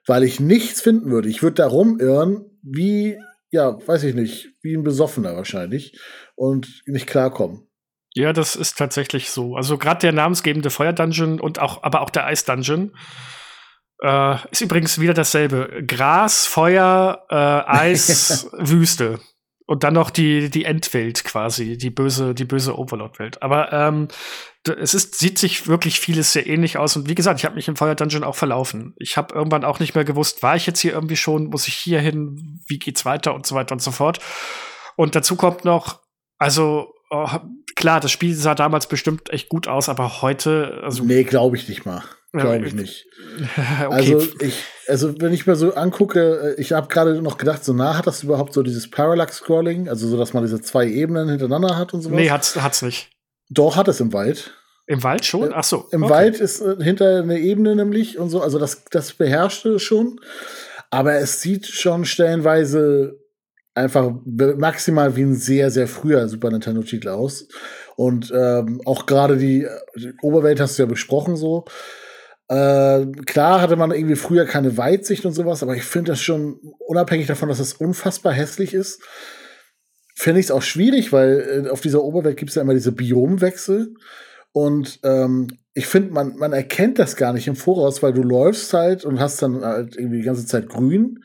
weil 0.06 0.24
ich 0.24 0.40
nichts 0.40 0.82
finden 0.82 1.10
würde. 1.10 1.28
Ich 1.28 1.42
würde 1.42 1.56
da 1.56 1.68
rumirren, 1.68 2.60
wie, 2.62 3.18
ja, 3.50 3.80
weiß 3.88 4.04
ich 4.04 4.14
nicht, 4.14 4.50
wie 4.62 4.76
ein 4.76 4.84
Besoffener 4.84 5.36
wahrscheinlich 5.36 6.00
und 6.36 6.84
nicht 6.86 7.08
klarkommen. 7.08 7.68
Ja, 8.14 8.32
das 8.32 8.56
ist 8.56 8.78
tatsächlich 8.78 9.32
so. 9.32 9.56
Also 9.56 9.80
gerade 9.80 10.02
der 10.02 10.12
namensgebende 10.12 10.70
Feuer-Dungeon 10.70 11.40
und 11.40 11.60
auch, 11.60 11.82
aber 11.82 12.02
auch 12.02 12.10
der 12.12 12.26
Eis-Dungeon 12.26 12.92
äh, 14.02 14.36
ist 14.52 14.62
übrigens 14.62 15.00
wieder 15.00 15.14
dasselbe. 15.14 15.84
Gras, 15.86 16.46
Feuer, 16.46 17.26
äh, 17.30 17.36
Eis, 17.36 18.50
Wüste. 18.58 19.20
Und 19.66 19.84
dann 19.84 19.94
noch 19.94 20.10
die, 20.10 20.50
die 20.50 20.66
Endwelt 20.66 21.24
quasi, 21.24 21.78
die 21.78 21.92
böse, 21.92 22.34
die 22.34 22.46
böse 22.46 22.76
Overlord-Welt. 22.76 23.44
Aber 23.44 23.72
ähm, 23.72 24.08
es 24.66 24.96
ist, 24.96 25.20
sieht 25.20 25.38
sich 25.38 25.68
wirklich 25.68 26.00
vieles 26.00 26.34
sehr 26.34 26.48
ähnlich 26.48 26.78
aus. 26.78 26.96
Und 26.96 27.08
wie 27.08 27.14
gesagt, 27.14 27.40
ich 27.40 27.46
habe 27.46 27.54
mich 27.54 27.68
im 27.68 27.76
Feuer 27.76 27.94
Dungeon 27.94 28.24
auch 28.24 28.36
verlaufen. 28.36 28.96
Ich 28.98 29.16
habe 29.16 29.36
irgendwann 29.36 29.64
auch 29.64 29.80
nicht 29.80 29.94
mehr 29.94 30.06
gewusst, 30.06 30.42
war 30.42 30.56
ich 30.56 30.66
jetzt 30.66 30.80
hier 30.80 30.94
irgendwie 30.94 31.16
schon, 31.16 31.50
muss 31.50 31.68
ich 31.68 31.76
hier 31.76 32.00
hin, 32.00 32.60
wie 32.68 32.80
geht's 32.80 33.06
weiter 33.06 33.36
und 33.36 33.46
so 33.46 33.54
weiter 33.54 33.74
und 33.74 33.82
so 33.82 33.92
fort. 33.92 34.20
Und 34.96 35.16
dazu 35.16 35.36
kommt 35.36 35.66
noch, 35.66 36.02
also 36.40 36.92
oh, 37.10 37.28
klar, 37.76 38.00
das 38.00 38.12
Spiel 38.12 38.36
sah 38.36 38.56
damals 38.56 38.88
bestimmt 38.88 39.30
echt 39.32 39.50
gut 39.50 39.68
aus, 39.68 39.90
aber 39.90 40.22
heute, 40.22 40.82
also. 40.84 41.04
Nee, 41.04 41.24
glaube 41.24 41.58
ich 41.58 41.68
nicht 41.68 41.86
mal. 41.86 42.04
Glaube 42.32 42.68
ich 42.68 42.74
nicht. 42.74 43.08
okay. 43.58 43.88
Also 43.90 44.28
ich, 44.40 44.64
also 44.88 45.20
wenn 45.20 45.34
ich 45.34 45.48
mir 45.48 45.56
so 45.56 45.74
angucke, 45.74 46.56
äh, 46.58 46.62
ich 46.62 46.74
habe 46.74 46.88
gerade 46.88 47.22
noch 47.24 47.38
gedacht, 47.38 47.66
so 47.66 47.74
nah 47.74 47.98
hat 47.98 48.06
das 48.06 48.22
überhaupt 48.22 48.54
so 48.54 48.62
dieses 48.62 48.90
Parallax-Scrolling, 48.92 49.90
also 49.90 50.08
so, 50.08 50.16
dass 50.16 50.34
man 50.34 50.44
diese 50.44 50.62
zwei 50.62 50.88
Ebenen 50.88 51.28
hintereinander 51.30 51.76
hat 51.76 51.94
und 51.94 52.02
so 52.02 52.10
Nee, 52.10 52.30
hat's, 52.30 52.56
hat's 52.56 52.84
nicht. 52.84 53.10
Doch, 53.50 53.76
hat 53.76 53.88
es 53.88 54.00
im 54.00 54.14
Wald. 54.14 54.54
Im 54.86 55.04
Wald 55.04 55.26
schon? 55.26 55.52
Ach 55.54 55.64
so. 55.64 55.88
Im 55.92 56.04
okay. 56.04 56.14
Wald 56.14 56.40
ist 56.40 56.62
äh, 56.62 56.76
hinter 56.84 57.20
eine 57.20 57.40
Ebene 57.40 57.76
nämlich 57.76 58.20
und 58.20 58.30
so, 58.30 58.42
also 58.42 58.60
das, 58.60 58.86
das 58.92 59.14
beherrschte 59.14 59.80
schon. 59.80 60.20
Aber 60.92 61.16
es 61.16 61.42
sieht 61.42 61.66
schon 61.66 62.06
stellenweise 62.06 63.20
einfach 63.76 64.12
maximal 64.26 65.16
wie 65.16 65.24
ein 65.24 65.36
sehr, 65.36 65.72
sehr 65.72 65.88
früher 65.88 66.28
Super 66.28 66.52
Nintendo-Titel 66.52 67.10
aus. 67.10 67.48
Und 67.96 68.32
ähm, 68.36 68.82
auch 68.86 69.06
gerade 69.06 69.38
die, 69.38 69.68
die 69.96 70.14
Oberwelt 70.22 70.60
hast 70.60 70.78
du 70.78 70.84
ja 70.84 70.88
besprochen 70.88 71.36
so. 71.36 71.66
Äh, 72.48 73.06
klar 73.26 73.62
hatte 73.62 73.76
man 73.76 73.92
irgendwie 73.92 74.16
früher 74.16 74.46
keine 74.46 74.76
Weitsicht 74.78 75.26
und 75.26 75.34
sowas, 75.34 75.62
aber 75.62 75.76
ich 75.76 75.84
finde 75.84 76.14
das 76.14 76.22
schon, 76.22 76.60
unabhängig 76.80 77.28
davon, 77.28 77.48
dass 77.50 77.60
das 77.60 77.74
unfassbar 77.74 78.34
hässlich 78.34 78.74
ist, 78.74 79.04
finde 80.16 80.40
ich 80.40 80.48
es 80.48 80.52
auch 80.52 80.64
schwierig, 80.64 81.14
weil 81.14 81.66
äh, 81.66 81.70
auf 81.70 81.82
dieser 81.82 82.04
Oberwelt 82.04 82.38
gibt 82.38 82.50
es 82.50 82.56
ja 82.56 82.64
immer 82.64 82.74
diese 82.74 82.92
Biomwechsel. 82.92 83.94
Und 84.52 85.00
ähm, 85.04 85.48
ich 85.74 85.86
finde, 85.86 86.12
man, 86.12 86.36
man 86.38 86.52
erkennt 86.52 87.00
das 87.00 87.16
gar 87.16 87.34
nicht 87.34 87.48
im 87.48 87.56
Voraus, 87.56 88.02
weil 88.02 88.14
du 88.14 88.24
läufst 88.24 88.74
halt 88.74 89.06
und 89.06 89.20
hast 89.20 89.42
dann 89.42 89.64
halt 89.64 89.96
irgendwie 89.96 90.18
die 90.18 90.26
ganze 90.26 90.46
Zeit 90.46 90.68
grün. 90.68 91.24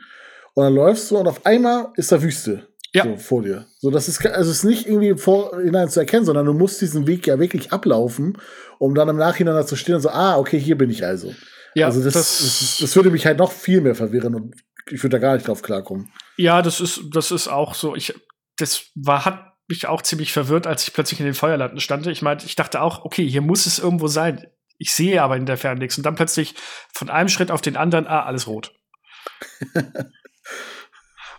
Und 0.54 0.64
dann 0.64 0.74
läufst 0.74 1.10
du 1.10 1.18
und 1.18 1.26
auf 1.26 1.44
einmal 1.44 1.88
ist 1.96 2.12
da 2.12 2.22
Wüste 2.22 2.68
ja. 2.94 3.04
so 3.04 3.16
vor 3.16 3.42
dir. 3.42 3.66
So, 3.78 3.90
das 3.90 4.08
ist, 4.08 4.24
also 4.24 4.50
es 4.50 4.58
ist 4.58 4.64
nicht 4.64 4.86
irgendwie 4.86 5.14
vorhinein 5.18 5.88
zu 5.88 6.00
erkennen, 6.00 6.24
sondern 6.24 6.46
du 6.46 6.52
musst 6.52 6.80
diesen 6.80 7.06
Weg 7.06 7.26
ja 7.26 7.38
wirklich 7.38 7.72
ablaufen, 7.72 8.38
um 8.78 8.94
dann 8.94 9.08
im 9.08 9.16
Nachhinein 9.16 9.54
da 9.54 9.66
zu 9.66 9.76
stehen 9.76 9.96
und 9.96 10.00
so, 10.00 10.10
ah, 10.10 10.36
okay, 10.36 10.58
hier 10.58 10.78
bin 10.78 10.90
ich 10.90 11.04
also. 11.04 11.34
Ja, 11.74 11.86
also 11.86 12.02
das, 12.02 12.14
das, 12.14 12.38
das, 12.38 12.78
das 12.80 12.96
würde 12.96 13.10
mich 13.10 13.26
halt 13.26 13.38
noch 13.38 13.50
viel 13.50 13.80
mehr 13.80 13.96
verwirren 13.96 14.34
und 14.36 14.54
ich 14.90 15.02
würde 15.02 15.16
da 15.16 15.18
gar 15.18 15.34
nicht 15.34 15.48
drauf 15.48 15.62
klarkommen. 15.62 16.12
Ja, 16.36 16.62
das 16.62 16.80
ist, 16.80 17.00
das 17.12 17.32
ist 17.32 17.48
auch 17.48 17.74
so. 17.74 17.96
Ich, 17.96 18.14
das 18.56 18.86
war, 18.94 19.24
hat 19.24 19.54
mich 19.66 19.88
auch 19.88 20.02
ziemlich 20.02 20.32
verwirrt, 20.32 20.66
als 20.66 20.86
ich 20.86 20.94
plötzlich 20.94 21.18
in 21.18 21.26
den 21.26 21.34
Feuerlanden 21.34 21.80
stand. 21.80 22.06
Ich 22.06 22.22
meinte, 22.22 22.46
ich 22.46 22.54
dachte 22.54 22.80
auch, 22.80 23.04
okay, 23.04 23.28
hier 23.28 23.40
muss 23.40 23.66
es 23.66 23.78
irgendwo 23.78 24.06
sein. 24.06 24.46
Ich 24.78 24.92
sehe 24.92 25.22
aber 25.22 25.36
in 25.36 25.46
der 25.46 25.56
Ferne 25.56 25.80
nichts. 25.80 25.96
Und 25.96 26.04
dann 26.04 26.16
plötzlich 26.16 26.54
von 26.92 27.08
einem 27.08 27.28
Schritt 27.28 27.50
auf 27.50 27.62
den 27.62 27.76
anderen, 27.76 28.06
ah, 28.06 28.24
alles 28.24 28.46
rot. 28.46 28.74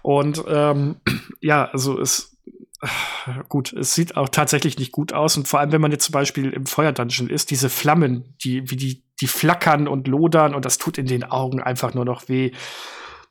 Und 0.06 0.44
ähm, 0.48 0.98
ja, 1.42 1.66
also 1.66 2.00
es 2.00 2.38
gut, 3.50 3.74
es 3.74 3.96
sieht 3.96 4.16
auch 4.16 4.30
tatsächlich 4.30 4.78
nicht 4.78 4.92
gut 4.92 5.14
aus. 5.14 5.36
Und 5.36 5.48
vor 5.48 5.60
allem, 5.60 5.72
wenn 5.72 5.82
man 5.82 5.92
jetzt 5.92 6.06
zum 6.06 6.14
Beispiel 6.14 6.52
im 6.52 6.68
Feuerdungeon 6.68 7.28
ist, 7.28 7.50
diese 7.50 7.72
Flammen, 7.72 8.36
die, 8.44 8.70
wie 8.70 8.76
die, 8.76 9.04
die 9.20 9.26
flackern 9.26 9.88
und 9.88 10.08
lodern 10.08 10.54
und 10.54 10.64
das 10.64 10.78
tut 10.78 11.00
in 11.00 11.08
den 11.08 11.24
Augen 11.24 11.60
einfach 11.60 11.96
nur 11.96 12.06
noch 12.06 12.30
weh. 12.30 12.52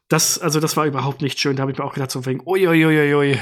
Das, 0.09 0.41
also 0.41 0.59
das 0.59 0.77
war 0.77 0.85
überhaupt 0.85 1.23
nicht 1.23 1.39
schön. 1.39 1.55
Da 1.55 1.61
habe 1.61 1.71
ich 1.71 1.79
mir 1.79 1.85
auch 1.85 1.95
gedacht, 1.95 2.11
so 2.11 2.27
wegen, 2.27 2.43
uiuiuiui, 2.45 3.39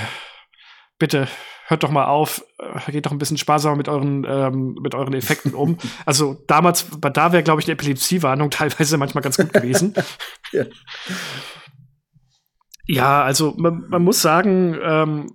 bitte 0.98 1.26
hört 1.68 1.84
doch 1.84 1.90
mal 1.90 2.04
auf, 2.04 2.44
äh, 2.58 2.92
geht 2.92 3.06
doch 3.06 3.12
ein 3.12 3.18
bisschen 3.18 3.38
sparsamer 3.38 3.76
mit 3.76 3.88
euren, 3.88 4.26
ähm, 4.28 4.76
mit 4.82 4.94
euren 4.94 5.14
Effekten 5.14 5.54
um. 5.54 5.78
Also 6.04 6.36
damals, 6.46 6.86
da 7.00 7.32
wäre, 7.32 7.42
glaube 7.42 7.62
ich, 7.62 7.66
eine 7.66 7.72
Epilepsiewarnung 7.72 8.50
teilweise 8.50 8.98
manchmal 8.98 9.22
ganz 9.22 9.38
gut 9.38 9.54
gewesen. 9.54 9.94
ja. 10.52 10.64
Ja, 12.92 13.22
also 13.22 13.54
man, 13.56 13.88
man 13.88 14.04
muss 14.04 14.20
sagen, 14.20 14.78
ähm, 14.82 15.26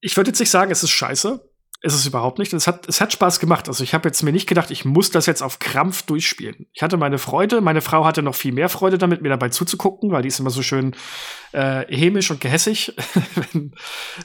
ich 0.00 0.16
würde 0.16 0.30
jetzt 0.30 0.40
nicht 0.40 0.50
sagen, 0.50 0.72
es 0.72 0.82
ist 0.82 0.90
scheiße. 0.90 1.40
Es 1.82 1.94
ist 1.94 2.04
überhaupt 2.04 2.40
nicht. 2.40 2.52
Es 2.52 2.66
hat, 2.66 2.88
es 2.88 3.00
hat 3.00 3.12
Spaß 3.12 3.38
gemacht. 3.38 3.68
Also 3.68 3.84
ich 3.84 3.94
habe 3.94 4.08
jetzt 4.08 4.24
mir 4.24 4.32
nicht 4.32 4.48
gedacht, 4.48 4.72
ich 4.72 4.84
muss 4.84 5.12
das 5.12 5.26
jetzt 5.26 5.40
auf 5.40 5.60
Krampf 5.60 6.02
durchspielen. 6.02 6.66
Ich 6.72 6.82
hatte 6.82 6.96
meine 6.96 7.18
Freude. 7.18 7.60
Meine 7.60 7.80
Frau 7.80 8.04
hatte 8.04 8.24
noch 8.24 8.34
viel 8.34 8.50
mehr 8.50 8.68
Freude 8.68 8.98
damit, 8.98 9.22
mir 9.22 9.28
dabei 9.28 9.50
zuzugucken, 9.50 10.10
weil 10.10 10.22
die 10.22 10.28
ist 10.28 10.40
immer 10.40 10.50
so 10.50 10.62
schön 10.62 10.96
äh, 11.52 11.86
hämisch 11.86 12.32
und 12.32 12.40
gehässig, 12.40 12.96
wenn, 13.52 13.72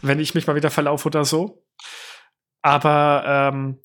wenn 0.02 0.20
ich 0.20 0.34
mich 0.34 0.47
mal 0.47 0.56
wieder 0.56 0.72
verlaufe 0.72 1.08
oder 1.08 1.24
so. 1.24 1.64
Aber 2.64 3.52
ähm, 3.54 3.80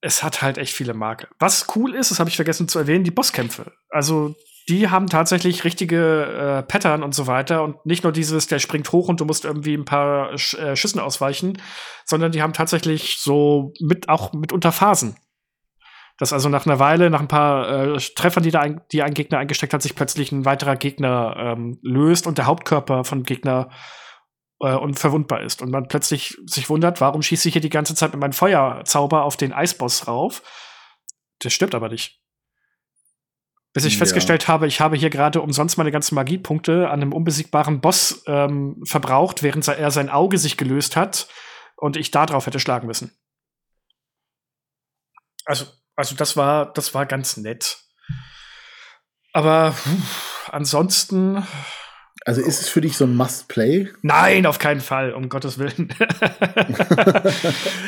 es 0.00 0.24
hat 0.24 0.42
halt 0.42 0.58
echt 0.58 0.74
viele 0.74 0.94
Marke. 0.94 1.28
Was 1.38 1.76
cool 1.76 1.94
ist, 1.94 2.10
das 2.10 2.18
habe 2.18 2.28
ich 2.28 2.34
vergessen 2.34 2.66
zu 2.66 2.80
erwähnen, 2.80 3.04
die 3.04 3.12
Bosskämpfe. 3.12 3.72
Also 3.88 4.34
die 4.68 4.88
haben 4.88 5.06
tatsächlich 5.06 5.64
richtige 5.64 6.24
äh, 6.24 6.62
Pattern 6.62 7.02
und 7.02 7.14
so 7.14 7.26
weiter 7.26 7.62
und 7.62 7.84
nicht 7.86 8.04
nur 8.04 8.12
dieses, 8.12 8.46
der 8.46 8.58
springt 8.58 8.92
hoch 8.92 9.08
und 9.08 9.20
du 9.20 9.24
musst 9.24 9.44
irgendwie 9.44 9.74
ein 9.74 9.84
paar 9.84 10.36
Sch 10.38 10.54
äh, 10.54 10.76
Schüssen 10.76 11.00
ausweichen, 11.00 11.60
sondern 12.04 12.32
die 12.32 12.42
haben 12.42 12.52
tatsächlich 12.52 13.18
so 13.18 13.72
mit 13.80 14.08
auch 14.08 14.32
mitunter 14.32 14.72
Phasen. 14.72 15.16
Dass 16.18 16.32
also 16.32 16.50
nach 16.50 16.66
einer 16.66 16.78
Weile, 16.78 17.08
nach 17.08 17.20
ein 17.20 17.28
paar 17.28 17.94
äh, 17.94 17.98
Treffern, 18.14 18.42
die 18.42 18.50
da 18.50 18.60
ein, 18.60 18.82
die 18.92 19.02
ein 19.02 19.14
Gegner 19.14 19.38
eingesteckt 19.38 19.72
hat, 19.72 19.82
sich 19.82 19.94
plötzlich 19.94 20.32
ein 20.32 20.44
weiterer 20.44 20.76
Gegner 20.76 21.34
ähm, 21.38 21.78
löst 21.82 22.26
und 22.26 22.36
der 22.36 22.46
Hauptkörper 22.46 23.04
von 23.04 23.22
Gegner 23.22 23.70
äh, 24.60 24.74
unverwundbar 24.74 25.40
ist 25.42 25.62
und 25.62 25.70
man 25.70 25.88
plötzlich 25.88 26.36
sich 26.44 26.68
wundert, 26.68 27.00
warum 27.00 27.22
schieße 27.22 27.48
ich 27.48 27.54
hier 27.54 27.62
die 27.62 27.70
ganze 27.70 27.94
Zeit 27.94 28.12
mit 28.12 28.20
meinem 28.20 28.34
Feuerzauber 28.34 29.24
auf 29.24 29.36
den 29.36 29.52
Eisboss 29.52 30.06
rauf? 30.06 30.42
Der 31.42 31.50
stirbt 31.50 31.74
aber 31.74 31.88
nicht. 31.88 32.20
Bis 33.72 33.84
ich 33.84 33.94
ja. 33.94 33.98
festgestellt 34.00 34.48
habe, 34.48 34.66
ich 34.66 34.80
habe 34.80 34.96
hier 34.96 35.10
gerade 35.10 35.40
umsonst 35.40 35.78
meine 35.78 35.92
ganzen 35.92 36.16
Magiepunkte 36.16 36.88
an 36.88 37.02
einem 37.02 37.12
unbesiegbaren 37.12 37.80
Boss 37.80 38.24
ähm, 38.26 38.82
verbraucht, 38.84 39.42
während 39.42 39.66
er 39.68 39.90
sein 39.90 40.10
Auge 40.10 40.38
sich 40.38 40.56
gelöst 40.56 40.96
hat 40.96 41.28
und 41.76 41.96
ich 41.96 42.10
da 42.10 42.26
drauf 42.26 42.46
hätte 42.46 42.58
schlagen 42.58 42.88
müssen. 42.88 43.12
Also, 45.44 45.66
also 45.94 46.16
das 46.16 46.36
war, 46.36 46.72
das 46.72 46.94
war 46.94 47.06
ganz 47.06 47.36
nett. 47.36 47.78
Aber 49.32 49.72
pff, 49.72 50.48
ansonsten 50.50 51.46
also 52.26 52.42
ist 52.42 52.60
es 52.60 52.68
für 52.68 52.82
dich 52.82 52.98
so 52.98 53.04
ein 53.04 53.16
Must-Play? 53.16 53.88
Nein, 54.02 54.44
auf 54.44 54.58
keinen 54.58 54.82
Fall, 54.82 55.14
um 55.14 55.30
Gottes 55.30 55.58
Willen. 55.58 55.88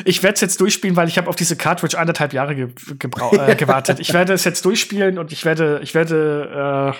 ich 0.05 0.23
werde 0.23 0.33
es 0.33 0.41
jetzt 0.41 0.59
durchspielen, 0.59 0.95
weil 0.95 1.07
ich 1.07 1.19
habe 1.19 1.29
auf 1.29 1.35
diese 1.35 1.55
Cartridge 1.55 1.99
anderthalb 1.99 2.33
Jahre 2.33 2.55
ge 2.55 2.69
äh, 2.69 3.55
gewartet. 3.55 3.99
Ich 3.99 4.11
werde 4.11 4.33
es 4.33 4.43
jetzt 4.43 4.65
durchspielen 4.65 5.19
und 5.19 5.31
ich 5.31 5.45
werde, 5.45 5.81
ich 5.83 5.93
werde 5.93 6.95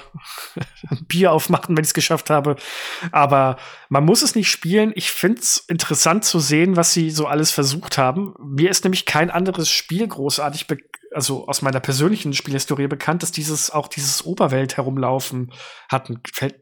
äh, 0.62 0.96
Bier 1.08 1.32
aufmachen, 1.32 1.76
wenn 1.76 1.84
ich 1.84 1.90
es 1.90 1.94
geschafft 1.96 2.30
habe. 2.30 2.56
Aber 3.12 3.58
man 3.90 4.06
muss 4.06 4.22
es 4.22 4.36
nicht 4.36 4.52
spielen. 4.52 4.92
Ich 4.96 5.12
finde 5.12 5.42
es 5.42 5.58
interessant 5.68 6.26
zu 6.26 6.40
sehen, 6.40 6.76
was 6.76 6.94
sie 6.94 7.10
so 7.10 7.26
alles 7.26 7.50
versucht 7.50 7.98
haben. 7.98 8.36
Mir 8.44 8.70
ist 8.70 8.84
nämlich 8.84 9.08
kein 9.08 9.32
anderes 9.32 9.70
Spiel 9.70 10.08
großartig 10.08 10.68
also 11.14 11.48
aus 11.48 11.62
meiner 11.62 11.80
persönlichen 11.80 12.34
Spielhistorie 12.34 12.88
bekannt, 12.88 13.24
dass 13.24 13.32
dieses 13.32 13.70
auch 13.70 13.88
dieses 13.88 14.26
Oberwelt 14.26 14.78
herumlaufen 14.78 15.52
hatten. 15.90 16.22
Fällt 16.34 16.56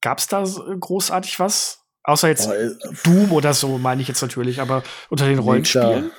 Gab's 0.00 0.26
da 0.26 0.44
großartig 0.44 1.38
was? 1.40 1.80
Außer 2.04 2.28
jetzt 2.28 2.48
oh, 2.48 2.94
Doom 3.04 3.32
oder 3.32 3.52
so, 3.52 3.78
meine 3.78 4.00
ich 4.00 4.08
jetzt 4.08 4.22
natürlich, 4.22 4.60
aber 4.60 4.82
unter 5.10 5.26
den 5.26 5.38
Rollenspielen? 5.38 6.10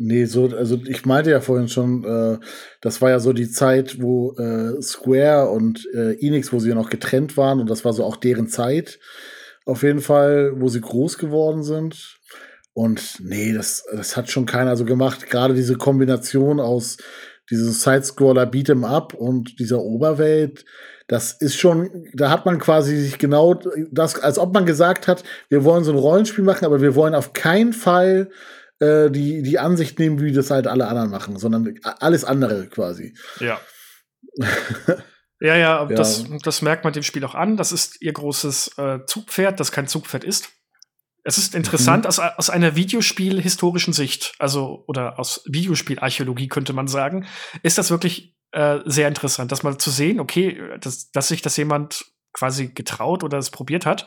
Nee, 0.00 0.26
so, 0.26 0.46
also 0.46 0.78
ich 0.86 1.06
meinte 1.06 1.30
ja 1.30 1.40
vorhin 1.40 1.68
schon, 1.68 2.04
äh, 2.04 2.38
das 2.80 3.02
war 3.02 3.10
ja 3.10 3.18
so 3.18 3.32
die 3.32 3.50
Zeit, 3.50 4.00
wo 4.00 4.36
äh, 4.36 4.80
Square 4.80 5.48
und 5.48 5.88
äh, 5.92 6.14
Enix, 6.24 6.52
wo 6.52 6.60
sie 6.60 6.68
ja 6.68 6.76
noch 6.76 6.90
getrennt 6.90 7.36
waren 7.36 7.58
und 7.58 7.68
das 7.68 7.84
war 7.84 7.92
so 7.92 8.04
auch 8.04 8.16
deren 8.16 8.46
Zeit. 8.48 9.00
Auf 9.66 9.82
jeden 9.82 10.00
Fall, 10.00 10.52
wo 10.60 10.68
sie 10.68 10.80
groß 10.80 11.18
geworden 11.18 11.64
sind. 11.64 12.18
Und 12.74 13.18
nee, 13.20 13.52
das, 13.52 13.84
das 13.90 14.16
hat 14.16 14.30
schon 14.30 14.46
keiner 14.46 14.76
so 14.76 14.84
gemacht. 14.84 15.28
Gerade 15.28 15.52
diese 15.52 15.74
Kombination 15.74 16.60
aus 16.60 16.96
diesem 17.50 17.72
Sidescroller 17.72 18.44
Beat'em 18.44 18.86
Up 18.86 19.14
und 19.14 19.58
dieser 19.58 19.80
Oberwelt, 19.80 20.64
das 21.08 21.32
ist 21.32 21.58
schon, 21.58 22.06
da 22.12 22.30
hat 22.30 22.44
man 22.44 22.58
quasi 22.58 22.96
sich 22.96 23.18
genau 23.18 23.58
das, 23.90 24.20
als 24.20 24.38
ob 24.38 24.52
man 24.52 24.66
gesagt 24.66 25.08
hat, 25.08 25.24
wir 25.48 25.64
wollen 25.64 25.82
so 25.82 25.90
ein 25.90 25.98
Rollenspiel 25.98 26.44
machen, 26.44 26.66
aber 26.66 26.82
wir 26.82 26.94
wollen 26.94 27.14
auf 27.14 27.32
keinen 27.32 27.72
Fall 27.72 28.30
äh, 28.78 29.10
die, 29.10 29.42
die 29.42 29.58
Ansicht 29.58 29.98
nehmen, 29.98 30.20
wie 30.20 30.32
das 30.32 30.50
halt 30.50 30.66
alle 30.66 30.86
anderen 30.86 31.10
machen, 31.10 31.38
sondern 31.38 31.74
alles 31.82 32.24
andere 32.24 32.68
quasi. 32.68 33.14
Ja. 33.40 33.58
ja, 35.40 35.56
ja, 35.56 35.56
ja. 35.56 35.86
Das, 35.86 36.26
das 36.42 36.60
merkt 36.60 36.84
man 36.84 36.92
dem 36.92 37.02
Spiel 37.02 37.24
auch 37.24 37.34
an. 37.34 37.56
Das 37.56 37.72
ist 37.72 38.02
ihr 38.02 38.12
großes 38.12 38.76
äh, 38.76 38.98
Zugpferd, 39.06 39.58
das 39.58 39.72
kein 39.72 39.88
Zugpferd 39.88 40.24
ist. 40.24 40.50
Es 41.24 41.38
ist 41.38 41.54
interessant 41.54 42.04
mhm. 42.04 42.08
aus, 42.08 42.18
aus 42.18 42.50
einer 42.50 42.76
Videospiel-historischen 42.76 43.94
Sicht, 43.94 44.34
also 44.38 44.84
oder 44.86 45.18
aus 45.18 45.42
Videospielarchäologie 45.46 46.48
könnte 46.48 46.74
man 46.74 46.86
sagen, 46.86 47.26
ist 47.62 47.78
das 47.78 47.90
wirklich 47.90 48.37
äh, 48.52 48.78
sehr 48.84 49.08
interessant, 49.08 49.52
das 49.52 49.62
mal 49.62 49.78
zu 49.78 49.90
sehen, 49.90 50.20
okay, 50.20 50.60
dass, 50.80 51.10
dass 51.10 51.28
sich 51.28 51.42
das 51.42 51.56
jemand 51.56 52.04
quasi 52.32 52.68
getraut 52.68 53.24
oder 53.24 53.38
es 53.38 53.50
probiert 53.50 53.86
hat. 53.86 54.06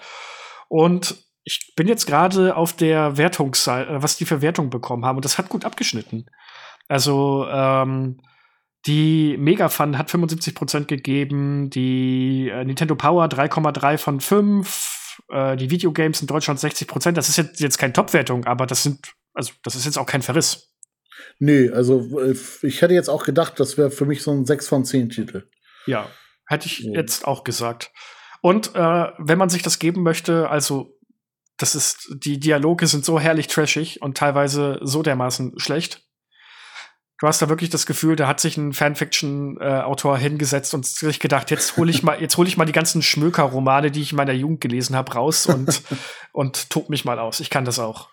Und 0.68 1.16
ich 1.44 1.74
bin 1.76 1.88
jetzt 1.88 2.06
gerade 2.06 2.56
auf 2.56 2.74
der 2.74 3.18
Wertungsseite, 3.18 3.92
äh, 3.92 4.04
was 4.04 4.18
die 4.18 4.26
für 4.26 4.42
Wertung 4.42 4.70
bekommen 4.70 5.06
haben, 5.06 5.18
und 5.18 5.26
das 5.26 5.38
hat 5.38 5.50
gut 5.50 5.66
abgeschnitten. 5.66 6.26
Also, 6.88 7.48
ähm, 7.50 8.22
die 8.88 9.38
Mega 9.38 9.70
Fun 9.70 9.98
hat 9.98 10.10
75% 10.10 10.86
gegeben, 10.86 11.70
die 11.70 12.50
äh, 12.50 12.66
Nintendo 12.66 12.96
Power 12.96 13.26
3,3 13.26 13.98
von 13.98 14.20
5, 14.20 15.22
äh, 15.30 15.56
die 15.56 15.70
Videogames 15.70 16.22
in 16.22 16.28
Deutschland 16.28 16.60
60%. 16.60 17.12
Das 17.12 17.30
ist 17.30 17.38
jetzt, 17.38 17.60
jetzt 17.60 17.78
keine 17.78 17.94
Top-Wertung, 17.94 18.46
aber 18.46 18.66
das 18.66 18.82
sind, 18.82 19.14
also 19.34 19.54
das 19.64 19.76
ist 19.76 19.86
jetzt 19.86 19.98
auch 19.98 20.08
kein 20.08 20.24
Verriss. 20.24 20.71
Nee, 21.40 21.70
also 21.70 22.20
äh, 22.20 22.36
ich 22.62 22.82
hätte 22.82 22.94
jetzt 22.94 23.10
auch 23.10 23.24
gedacht, 23.24 23.60
das 23.60 23.78
wäre 23.78 23.92
für 23.92 24.06
mich 24.06 24.24
so 24.24 24.32
ein 24.32 24.46
6 24.46 24.68
von 24.68 24.86
10 24.86 25.10
Titel. 25.10 25.48
Ja, 25.86 26.10
hätte 26.48 26.68
ich 26.68 26.84
so. 26.84 26.94
jetzt 26.94 27.26
auch 27.26 27.44
gesagt. 27.44 27.92
Und 28.42 28.76
äh, 28.76 29.08
wenn 29.18 29.38
man 29.38 29.50
sich 29.50 29.62
das 29.62 29.80
geben 29.80 30.04
möchte, 30.04 30.50
also 30.50 30.98
das 31.58 31.76
ist, 31.76 32.10
die 32.24 32.40
Dialoge 32.40 32.88
sind 32.88 33.06
so 33.06 33.20
herrlich 33.20 33.48
trashig 33.48 34.02
und 34.02 34.18
teilweise 34.18 34.80
so 34.82 35.04
dermaßen 35.04 35.60
schlecht. 35.60 36.04
Du 37.20 37.28
hast 37.28 37.40
da 37.40 37.50
wirklich 37.50 37.70
das 37.70 37.86
Gefühl, 37.86 38.16
da 38.16 38.28
hat 38.28 38.40
sich 38.40 38.58
ein 38.58 38.74
Fanfiction-Autor 38.74 40.18
hingesetzt 40.18 40.74
und 40.74 40.88
sich 40.88 41.20
gedacht, 41.20 41.52
jetzt 41.52 41.78
hole 41.78 41.92
ich 41.92 42.02
mal, 42.02 42.20
jetzt 42.20 42.36
hole 42.36 42.48
ich 42.48 42.58
mal 42.58 42.66
die 42.66 42.72
ganzen 42.72 43.04
Schmöker-Romane, 43.04 43.92
die 43.92 44.02
ich 44.02 44.12
in 44.12 44.16
meiner 44.16 44.34
Jugend 44.34 44.60
gelesen 44.60 44.96
habe, 44.96 45.14
raus 45.14 45.46
und, 45.46 45.84
und 46.34 46.72
tob 46.72 46.90
mich 46.90 47.06
mal 47.06 47.20
aus. 47.20 47.40
Ich 47.40 47.52
kann 47.52 47.64
das 47.64 47.78
auch. 47.78 48.10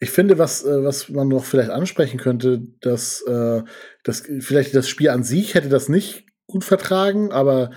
Ich 0.00 0.10
finde, 0.10 0.38
was, 0.38 0.64
äh, 0.64 0.84
was 0.84 1.08
man 1.08 1.28
noch 1.28 1.44
vielleicht 1.44 1.70
ansprechen 1.70 2.18
könnte, 2.18 2.62
dass, 2.80 3.22
äh, 3.22 3.62
dass 4.04 4.22
vielleicht 4.40 4.74
das 4.74 4.88
Spiel 4.88 5.10
an 5.10 5.24
sich 5.24 5.54
hätte 5.54 5.68
das 5.68 5.88
nicht 5.88 6.26
gut 6.46 6.64
vertragen, 6.64 7.32
aber 7.32 7.70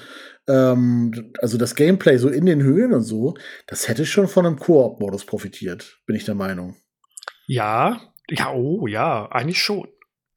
ähm, 0.48 1.34
also 1.40 1.58
das 1.58 1.76
Gameplay 1.76 2.18
so 2.18 2.30
in 2.30 2.46
den 2.46 2.62
Höhen 2.62 2.94
und 2.94 3.04
so, 3.04 3.36
das 3.68 3.88
hätte 3.88 4.06
schon 4.06 4.28
von 4.28 4.46
einem 4.46 4.60
Koop-Modus 4.60 5.26
profitiert, 5.26 6.00
bin 6.06 6.16
ich 6.16 6.26
der 6.26 6.36
Meinung. 6.36 6.76
Ja, 7.48 8.02
ja, 8.30 8.54
oh 8.54 8.88
ja, 8.88 9.28
eigentlich 9.32 9.62
schon. 9.62 9.88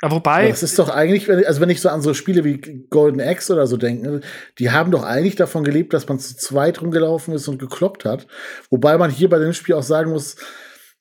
Aber 0.03 0.16
wobei. 0.16 0.49
das 0.49 0.62
ist 0.62 0.78
doch 0.78 0.91
eigentlich, 0.91 1.30
also 1.30 1.61
wenn 1.61 1.70
ich 1.70 1.80
so 1.80 1.89
an 1.89 2.03
so 2.03 2.12
Spiele 2.12 2.45
wie 2.45 2.87
Golden 2.91 3.20
Axe 3.20 3.53
oder 3.53 3.66
so 3.66 3.76
denke, 3.76 4.20
die 4.59 4.70
haben 4.70 4.91
doch 4.91 5.03
eigentlich 5.03 5.37
davon 5.37 5.64
gelebt, 5.64 5.95
dass 5.95 6.07
man 6.09 6.18
zu 6.18 6.37
zweit 6.37 6.82
rumgelaufen 6.82 7.32
ist 7.32 7.49
und 7.49 7.59
gekloppt 7.59 8.05
hat. 8.05 8.26
Wobei 8.68 8.99
man 8.99 9.11
hier 9.11 9.30
bei 9.30 9.39
dem 9.39 9.55
Spiel 9.55 9.76
auch 9.76 9.82
sagen 9.82 10.11
muss, 10.11 10.37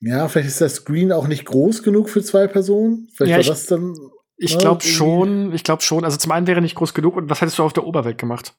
ja, 0.05 0.27
vielleicht 0.27 0.49
ist 0.49 0.59
der 0.61 0.69
Screen 0.69 1.11
auch 1.13 1.27
nicht 1.27 1.45
groß 1.45 1.81
genug 1.81 2.09
für 2.09 2.21
zwei 2.21 2.47
Personen. 2.47 3.07
Vielleicht 3.15 3.31
ja, 3.31 3.37
war 3.37 3.43
das 3.55 3.65
dann. 3.67 3.95
Ich 4.35 4.57
glaube 4.57 4.83
schon, 4.83 5.53
ich 5.53 5.63
glaube 5.63 5.81
schon. 5.81 6.03
Also 6.03 6.17
zum 6.17 6.31
einen 6.33 6.45
wäre 6.45 6.61
nicht 6.61 6.75
groß 6.75 6.93
genug 6.93 7.15
und 7.15 7.29
was 7.29 7.39
hättest 7.39 7.57
du 7.57 7.63
auf 7.63 7.71
der 7.71 7.85
Oberwelt 7.85 8.17
gemacht? 8.17 8.53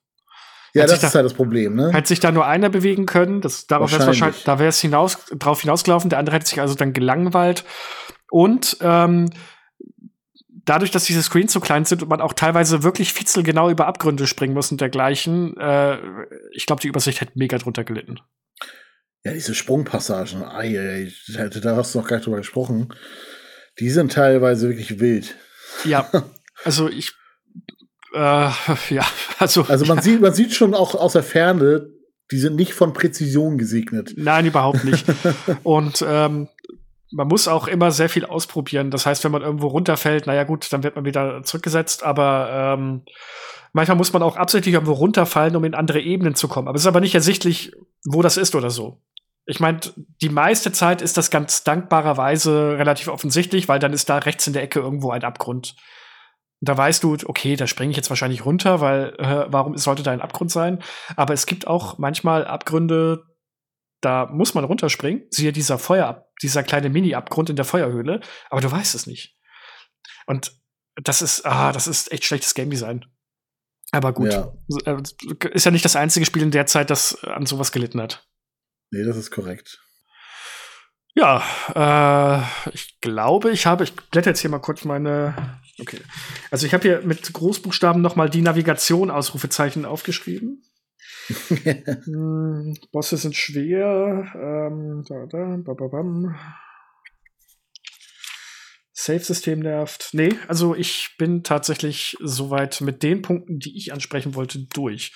Ja, 0.72 0.82
hat 0.82 0.90
das 0.90 1.02
ist 1.02 1.12
da, 1.12 1.18
halt 1.18 1.26
das 1.26 1.34
Problem, 1.34 1.76
ne? 1.76 1.92
Hätte 1.92 2.08
sich 2.08 2.18
da 2.18 2.32
nur 2.32 2.46
einer 2.46 2.70
bewegen 2.70 3.06
können, 3.06 3.40
das, 3.40 3.66
darauf 3.66 3.92
wäre 3.92 4.06
wahrscheinlich, 4.06 4.42
da 4.42 4.58
wäre 4.58 4.70
es 4.70 4.80
hinaus, 4.80 5.18
drauf 5.38 5.60
hinausgelaufen, 5.60 6.10
der 6.10 6.18
andere 6.18 6.34
hätte 6.36 6.46
sich 6.46 6.60
also 6.60 6.74
dann 6.74 6.92
gelangweilt. 6.94 7.64
Und 8.30 8.78
ähm, 8.80 9.30
dadurch, 10.48 10.90
dass 10.90 11.04
diese 11.04 11.22
Screens 11.22 11.52
so 11.52 11.60
klein 11.60 11.84
sind 11.84 12.02
und 12.02 12.08
man 12.08 12.20
auch 12.20 12.32
teilweise 12.32 12.82
wirklich 12.82 13.12
fitzelgenau 13.12 13.70
über 13.70 13.86
Abgründe 13.86 14.26
springen 14.26 14.54
muss 14.54 14.72
und 14.72 14.80
dergleichen, 14.80 15.56
äh, 15.58 15.98
ich 16.52 16.66
glaube, 16.66 16.82
die 16.82 16.88
Übersicht 16.88 17.20
hätte 17.20 17.32
mega 17.36 17.58
drunter 17.58 17.84
gelitten. 17.84 18.18
Ja, 19.24 19.32
diese 19.32 19.54
Sprungpassagen, 19.54 20.44
ei, 20.44 20.78
ei, 20.78 21.50
da 21.62 21.76
hast 21.76 21.94
du 21.94 21.98
noch 21.98 22.06
gar 22.06 22.16
nicht 22.16 22.26
drüber 22.26 22.36
gesprochen. 22.36 22.92
Die 23.78 23.88
sind 23.88 24.12
teilweise 24.12 24.68
wirklich 24.68 25.00
wild. 25.00 25.34
Ja, 25.84 26.10
also 26.64 26.88
ich, 26.90 27.12
äh, 28.12 28.18
ja, 28.90 29.06
also. 29.38 29.62
Also 29.62 29.86
man 29.86 29.96
ja. 29.98 30.02
sieht, 30.04 30.20
man 30.20 30.34
sieht 30.34 30.52
schon 30.52 30.74
auch 30.74 30.94
aus 30.94 31.14
der 31.14 31.22
Ferne, 31.22 31.88
die 32.30 32.38
sind 32.38 32.54
nicht 32.56 32.74
von 32.74 32.92
Präzision 32.92 33.56
gesegnet. 33.56 34.12
Nein, 34.16 34.46
überhaupt 34.46 34.84
nicht. 34.84 35.06
Und 35.62 36.04
ähm, 36.06 36.48
man 37.10 37.28
muss 37.28 37.48
auch 37.48 37.66
immer 37.66 37.92
sehr 37.92 38.10
viel 38.10 38.26
ausprobieren. 38.26 38.90
Das 38.90 39.06
heißt, 39.06 39.24
wenn 39.24 39.32
man 39.32 39.42
irgendwo 39.42 39.68
runterfällt, 39.68 40.26
naja 40.26 40.44
gut, 40.44 40.70
dann 40.72 40.82
wird 40.82 40.96
man 40.96 41.06
wieder 41.06 41.42
zurückgesetzt, 41.44 42.02
aber 42.02 42.76
ähm, 42.76 43.02
manchmal 43.72 43.96
muss 43.96 44.12
man 44.12 44.22
auch 44.22 44.36
absichtlich 44.36 44.74
irgendwo 44.74 44.92
runterfallen, 44.92 45.56
um 45.56 45.64
in 45.64 45.74
andere 45.74 46.00
Ebenen 46.00 46.34
zu 46.34 46.48
kommen. 46.48 46.68
Aber 46.68 46.76
es 46.76 46.82
ist 46.82 46.88
aber 46.88 47.00
nicht 47.00 47.14
ersichtlich, 47.14 47.72
wo 48.04 48.20
das 48.20 48.36
ist 48.36 48.54
oder 48.54 48.70
so. 48.70 49.00
Ich 49.46 49.60
meine, 49.60 49.80
die 50.22 50.30
meiste 50.30 50.72
Zeit 50.72 51.02
ist 51.02 51.16
das 51.16 51.30
ganz 51.30 51.64
dankbarerweise 51.64 52.78
relativ 52.78 53.08
offensichtlich, 53.08 53.68
weil 53.68 53.78
dann 53.78 53.92
ist 53.92 54.08
da 54.08 54.18
rechts 54.18 54.46
in 54.46 54.52
der 54.52 54.62
Ecke 54.62 54.80
irgendwo 54.80 55.10
ein 55.10 55.24
Abgrund. 55.24 55.74
Und 56.60 56.68
da 56.68 56.76
weißt 56.78 57.02
du, 57.02 57.16
okay, 57.26 57.56
da 57.56 57.66
springe 57.66 57.90
ich 57.90 57.96
jetzt 57.96 58.08
wahrscheinlich 58.08 58.46
runter, 58.46 58.80
weil 58.80 59.14
äh, 59.18 59.46
warum 59.48 59.76
sollte 59.76 60.02
da 60.02 60.12
ein 60.12 60.22
Abgrund 60.22 60.50
sein? 60.50 60.82
Aber 61.16 61.34
es 61.34 61.44
gibt 61.44 61.66
auch 61.66 61.98
manchmal 61.98 62.46
Abgründe, 62.46 63.24
da 64.00 64.26
muss 64.26 64.54
man 64.54 64.64
runterspringen. 64.64 65.26
Siehe 65.30 65.52
dieser 65.52 65.78
Feuer, 65.78 66.26
dieser 66.42 66.62
kleine 66.62 66.88
Mini-Abgrund 66.88 67.50
in 67.50 67.56
der 67.56 67.64
Feuerhöhle, 67.64 68.20
aber 68.48 68.60
du 68.60 68.70
weißt 68.70 68.94
es 68.94 69.06
nicht. 69.06 69.36
Und 70.26 70.52
das 70.96 71.22
ist, 71.22 71.44
ah, 71.44 71.72
das 71.72 71.86
ist 71.86 72.12
echt 72.12 72.24
schlechtes 72.24 72.54
Game 72.54 72.70
Design. 72.70 73.04
Aber 73.92 74.12
gut, 74.12 74.32
ja. 74.32 74.52
Äh, 74.86 75.02
ist 75.52 75.64
ja 75.64 75.70
nicht 75.70 75.84
das 75.84 75.96
einzige 75.96 76.26
Spiel 76.26 76.42
in 76.42 76.50
der 76.50 76.66
Zeit, 76.66 76.90
das 76.90 77.22
an 77.24 77.46
sowas 77.46 77.72
gelitten 77.72 78.00
hat. 78.00 78.26
Nee, 78.94 79.02
das 79.02 79.16
ist 79.16 79.32
korrekt. 79.32 79.82
Ja, 81.16 81.42
äh, 81.74 82.70
ich 82.72 83.00
glaube, 83.00 83.50
ich 83.50 83.66
habe, 83.66 83.82
ich 83.82 83.94
blätter 83.96 84.30
jetzt 84.30 84.38
hier 84.38 84.50
mal 84.50 84.60
kurz 84.60 84.84
meine. 84.84 85.60
Okay. 85.80 85.98
Also 86.52 86.64
ich 86.64 86.74
habe 86.74 86.82
hier 86.82 87.02
mit 87.02 87.32
Großbuchstaben 87.32 88.00
noch 88.00 88.14
mal 88.14 88.30
die 88.30 88.40
Navigation 88.40 89.10
Ausrufezeichen 89.10 89.84
aufgeschrieben. 89.84 90.62
hm, 91.48 92.76
Bosse 92.92 93.16
sind 93.16 93.34
schwer. 93.34 94.32
Ähm, 94.36 95.04
da, 95.08 95.26
da, 95.26 95.56
bababam. 95.56 96.38
Safe-System 98.92 99.58
nervt. 99.58 100.10
Nee, 100.12 100.38
also 100.46 100.76
ich 100.76 101.16
bin 101.18 101.42
tatsächlich 101.42 102.16
soweit 102.20 102.80
mit 102.80 103.02
den 103.02 103.22
Punkten, 103.22 103.58
die 103.58 103.76
ich 103.76 103.92
ansprechen 103.92 104.36
wollte, 104.36 104.60
durch. 104.72 105.12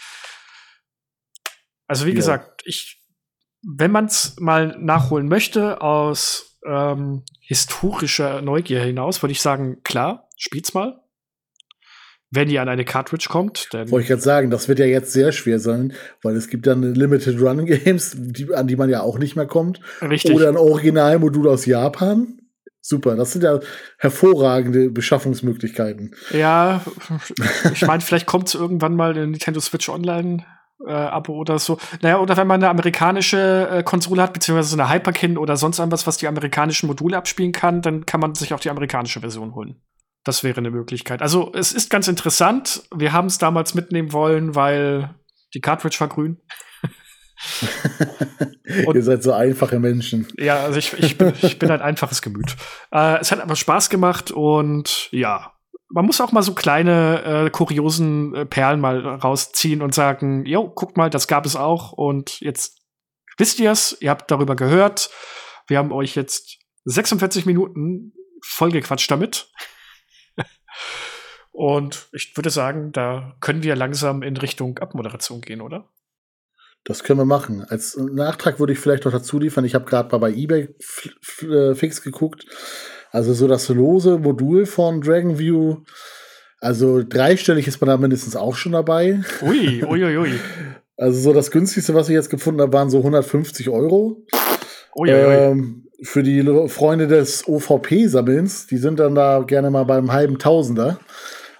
Also 1.86 2.06
wie 2.06 2.10
ja. 2.10 2.16
gesagt, 2.16 2.62
ich, 2.64 2.98
wenn 3.62 3.90
man 3.90 4.06
es 4.06 4.36
mal 4.38 4.76
nachholen 4.78 5.28
möchte 5.28 5.80
aus 5.80 6.58
ähm, 6.64 7.24
historischer 7.40 8.42
Neugier 8.42 8.80
hinaus, 8.82 9.22
würde 9.22 9.32
ich 9.32 9.40
sagen, 9.40 9.82
klar, 9.82 10.28
spielt's 10.36 10.74
mal. 10.74 11.00
Wenn 12.30 12.50
ihr 12.50 12.60
an 12.60 12.68
eine 12.68 12.84
Cartridge 12.84 13.28
kommt, 13.30 13.68
dann. 13.72 13.90
Wollte 13.90 14.02
ich 14.02 14.08
gerade 14.08 14.20
sagen, 14.20 14.50
das 14.50 14.68
wird 14.68 14.80
ja 14.80 14.84
jetzt 14.84 15.12
sehr 15.12 15.32
schwer 15.32 15.58
sein, 15.58 15.94
weil 16.22 16.36
es 16.36 16.48
gibt 16.48 16.66
dann 16.66 16.82
Limited 16.94 17.40
Run 17.40 17.64
Games, 17.66 18.14
die, 18.16 18.54
an 18.54 18.66
die 18.66 18.76
man 18.76 18.90
ja 18.90 19.00
auch 19.00 19.18
nicht 19.18 19.34
mehr 19.34 19.46
kommt. 19.46 19.80
Richtig. 20.02 20.34
Oder 20.34 20.48
ein 20.48 20.58
Originalmodul 20.58 21.48
aus 21.48 21.64
Japan. 21.64 22.38
Super, 22.80 23.16
das 23.16 23.32
sind 23.32 23.44
ja 23.44 23.60
hervorragende 23.98 24.90
Beschaffungsmöglichkeiten. 24.90 26.14
Ja, 26.30 26.82
ich 27.72 27.82
meine, 27.82 28.00
vielleicht 28.02 28.26
kommt 28.26 28.48
es 28.48 28.54
irgendwann 28.54 28.94
mal 28.94 29.16
in 29.16 29.30
Nintendo 29.30 29.60
Switch 29.60 29.88
Online 29.88 30.44
äh, 30.86 30.92
Abo 30.92 31.34
oder 31.34 31.58
so. 31.58 31.78
Naja, 32.02 32.20
oder 32.20 32.36
wenn 32.36 32.46
man 32.46 32.62
eine 32.62 32.70
amerikanische 32.70 33.68
äh, 33.70 33.82
Konsole 33.82 34.22
hat, 34.22 34.32
beziehungsweise 34.32 34.80
eine 34.80 34.92
Hyperkin 34.92 35.38
oder 35.38 35.56
sonst 35.56 35.78
irgendwas, 35.78 36.06
was 36.06 36.16
die 36.16 36.28
amerikanischen 36.28 36.86
Module 36.86 37.16
abspielen 37.16 37.52
kann, 37.52 37.82
dann 37.82 38.06
kann 38.06 38.20
man 38.20 38.34
sich 38.34 38.54
auch 38.54 38.60
die 38.60 38.70
amerikanische 38.70 39.20
Version 39.20 39.54
holen. 39.54 39.80
Das 40.24 40.44
wäre 40.44 40.58
eine 40.58 40.70
Möglichkeit. 40.70 41.22
Also 41.22 41.52
es 41.54 41.72
ist 41.72 41.90
ganz 41.90 42.08
interessant. 42.08 42.82
Wir 42.94 43.12
haben 43.12 43.26
es 43.26 43.38
damals 43.38 43.74
mitnehmen 43.74 44.12
wollen, 44.12 44.54
weil 44.54 45.14
die 45.54 45.60
Cartridge 45.60 45.96
war 46.00 46.08
grün. 46.08 46.38
Ihr 48.94 49.02
seid 49.02 49.22
so 49.22 49.32
einfache 49.32 49.78
Menschen. 49.78 50.26
Ja, 50.36 50.60
also 50.64 50.78
ich, 50.78 50.92
ich, 50.94 51.16
bin, 51.16 51.32
ich 51.40 51.58
bin 51.58 51.70
ein 51.70 51.80
einfaches 51.80 52.20
Gemüt. 52.20 52.56
Äh, 52.92 53.20
es 53.20 53.32
hat 53.32 53.40
einfach 53.40 53.56
Spaß 53.56 53.90
gemacht 53.90 54.30
und 54.30 55.08
ja, 55.12 55.52
man 55.90 56.04
muss 56.04 56.20
auch 56.20 56.32
mal 56.32 56.42
so 56.42 56.54
kleine 56.54 57.46
äh, 57.46 57.50
kuriosen 57.50 58.34
äh, 58.34 58.46
Perlen 58.46 58.80
mal 58.80 59.06
rausziehen 59.06 59.82
und 59.82 59.94
sagen, 59.94 60.44
jo, 60.44 60.68
guckt 60.68 60.96
mal, 60.96 61.10
das 61.10 61.28
gab 61.28 61.46
es 61.46 61.56
auch 61.56 61.92
und 61.92 62.40
jetzt 62.40 62.82
wisst 63.38 63.58
ihr 63.60 63.70
es, 63.70 63.96
ihr 64.00 64.10
habt 64.10 64.30
darüber 64.30 64.56
gehört. 64.56 65.10
Wir 65.66 65.78
haben 65.78 65.92
euch 65.92 66.14
jetzt 66.14 66.58
46 66.84 67.46
Minuten 67.46 68.12
vollgequatscht 68.42 69.10
damit. 69.10 69.50
und 71.52 72.08
ich 72.12 72.36
würde 72.36 72.50
sagen, 72.50 72.92
da 72.92 73.36
können 73.40 73.62
wir 73.62 73.76
langsam 73.76 74.22
in 74.22 74.36
Richtung 74.36 74.78
Abmoderation 74.78 75.40
gehen, 75.40 75.60
oder? 75.60 75.88
Das 76.84 77.02
können 77.02 77.18
wir 77.18 77.26
machen. 77.26 77.64
Als 77.64 77.96
Nachtrag 77.96 78.60
würde 78.60 78.72
ich 78.72 78.78
vielleicht 78.78 79.04
noch 79.04 79.12
dazu 79.12 79.38
liefern. 79.38 79.64
Ich 79.64 79.74
habe 79.74 79.84
gerade 79.84 80.10
mal 80.10 80.18
bei 80.18 80.32
eBay 80.32 80.74
äh, 81.42 81.74
fix 81.74 82.02
geguckt. 82.02 82.46
Also 83.10 83.32
so 83.34 83.48
das 83.48 83.68
lose 83.68 84.18
Modul 84.18 84.66
von 84.66 85.00
Dragon 85.00 85.38
View. 85.38 85.78
Also 86.60 87.02
dreistellig 87.02 87.68
ist 87.68 87.80
man 87.80 87.88
da 87.88 87.96
mindestens 87.96 88.36
auch 88.36 88.56
schon 88.56 88.72
dabei. 88.72 89.20
Ui, 89.42 89.84
ui, 89.84 90.04
ui, 90.04 90.16
ui. 90.18 90.32
Also 91.00 91.20
so 91.20 91.32
das 91.32 91.52
günstigste, 91.52 91.94
was 91.94 92.08
ich 92.08 92.14
jetzt 92.14 92.28
gefunden 92.28 92.60
habe, 92.60 92.72
waren 92.72 92.90
so 92.90 92.98
150 92.98 93.68
Euro. 93.68 94.26
Ui, 94.96 95.08
ui. 95.08 95.14
Ähm, 95.14 95.86
für 96.02 96.24
die 96.24 96.42
Freunde 96.68 97.06
des 97.06 97.46
OVP-Sammelns, 97.46 98.66
die 98.66 98.78
sind 98.78 98.98
dann 98.98 99.14
da 99.14 99.44
gerne 99.46 99.70
mal 99.70 99.84
beim 99.84 100.10
halben 100.10 100.40
Tausender. 100.40 100.98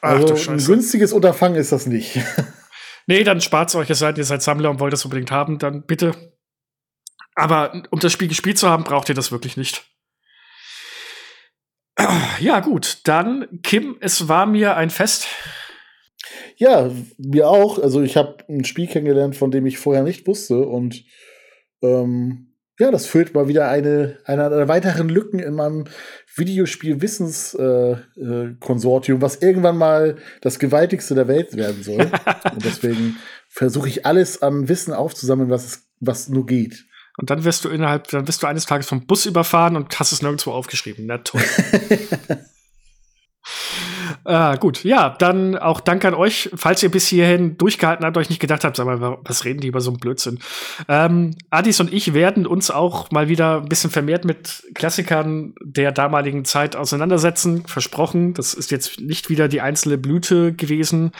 Also 0.00 0.34
Ach, 0.34 0.48
ein 0.48 0.58
günstiges 0.58 1.12
Unterfangen 1.12 1.56
ist 1.56 1.70
das 1.70 1.86
nicht. 1.86 2.18
Nee, 3.10 3.24
dann 3.24 3.40
spart 3.40 3.70
es 3.70 3.74
euch, 3.74 3.88
es 3.88 4.00
seid 4.00 4.18
ihr 4.18 4.24
seid 4.24 4.42
Sammler 4.42 4.68
und 4.68 4.80
wollt 4.80 4.92
das 4.92 5.02
unbedingt 5.06 5.30
haben, 5.30 5.58
dann 5.58 5.86
bitte. 5.86 6.12
Aber 7.34 7.82
um 7.88 8.00
das 8.00 8.12
Spiel 8.12 8.28
gespielt 8.28 8.58
zu 8.58 8.68
haben, 8.68 8.84
braucht 8.84 9.08
ihr 9.08 9.14
das 9.14 9.32
wirklich 9.32 9.56
nicht. 9.56 9.87
Ja, 12.40 12.60
gut, 12.60 13.00
dann, 13.04 13.60
Kim, 13.62 13.96
es 14.00 14.28
war 14.28 14.46
mir 14.46 14.76
ein 14.76 14.90
Fest. 14.90 15.26
Ja, 16.56 16.90
mir 17.18 17.48
auch. 17.48 17.78
Also 17.78 18.02
ich 18.02 18.16
habe 18.16 18.38
ein 18.48 18.64
Spiel 18.64 18.86
kennengelernt, 18.86 19.36
von 19.36 19.50
dem 19.50 19.66
ich 19.66 19.76
vorher 19.78 20.02
nicht 20.02 20.26
wusste. 20.26 20.60
Und 20.60 21.04
ähm, 21.82 22.54
ja, 22.78 22.90
das 22.92 23.06
füllt 23.06 23.34
mal 23.34 23.48
wieder 23.48 23.68
eine, 23.68 24.18
eine 24.24 24.48
der 24.50 24.68
weiteren 24.68 25.08
Lücken 25.08 25.40
in 25.40 25.54
meinem 25.54 25.86
Videospiel-Wissens-Konsortium, 26.36 29.16
äh, 29.16 29.18
äh, 29.18 29.22
was 29.22 29.36
irgendwann 29.36 29.76
mal 29.76 30.16
das 30.40 30.60
gewaltigste 30.60 31.16
der 31.16 31.26
Welt 31.26 31.56
werden 31.56 31.82
soll. 31.82 32.00
Und 32.52 32.64
deswegen 32.64 33.16
versuche 33.48 33.88
ich 33.88 34.06
alles 34.06 34.42
an 34.42 34.68
Wissen 34.68 34.94
aufzusammeln, 34.94 35.50
was, 35.50 35.64
es, 35.64 35.88
was 35.98 36.28
nur 36.28 36.46
geht. 36.46 36.86
Und 37.18 37.30
dann 37.30 37.44
wirst 37.44 37.64
du 37.64 37.68
innerhalb, 37.68 38.08
dann 38.08 38.26
wirst 38.26 38.42
du 38.42 38.46
eines 38.46 38.64
Tages 38.64 38.88
vom 38.88 39.06
Bus 39.06 39.26
überfahren 39.26 39.76
und 39.76 39.98
hast 39.98 40.12
es 40.12 40.22
nirgendwo 40.22 40.52
aufgeschrieben. 40.52 41.06
Na 41.06 41.18
toll. 41.18 41.42
Ah, 44.24 44.56
gut, 44.56 44.84
ja, 44.84 45.16
dann 45.18 45.56
auch 45.56 45.80
danke 45.80 46.06
an 46.08 46.14
euch, 46.14 46.50
falls 46.54 46.82
ihr 46.82 46.90
bis 46.90 47.06
hierhin 47.06 47.56
durchgehalten 47.56 48.04
habt, 48.04 48.16
euch 48.16 48.28
nicht 48.28 48.40
gedacht 48.40 48.64
habt, 48.64 48.76
sag 48.76 48.84
mal, 48.84 49.18
was 49.22 49.44
reden 49.44 49.60
die 49.60 49.68
über 49.68 49.80
so 49.80 49.90
einen 49.90 50.00
Blödsinn. 50.00 50.38
Ähm, 50.86 51.34
Adis 51.50 51.80
und 51.80 51.92
ich 51.92 52.12
werden 52.12 52.46
uns 52.46 52.70
auch 52.70 53.10
mal 53.10 53.28
wieder 53.28 53.62
ein 53.62 53.68
bisschen 53.68 53.90
vermehrt 53.90 54.24
mit 54.26 54.64
Klassikern 54.74 55.54
der 55.62 55.92
damaligen 55.92 56.44
Zeit 56.44 56.76
auseinandersetzen. 56.76 57.64
Versprochen, 57.66 58.34
das 58.34 58.54
ist 58.54 58.70
jetzt 58.70 59.00
nicht 59.00 59.30
wieder 59.30 59.48
die 59.48 59.60
einzelne 59.60 59.96
Blüte 59.96 60.52
gewesen. 60.52 61.12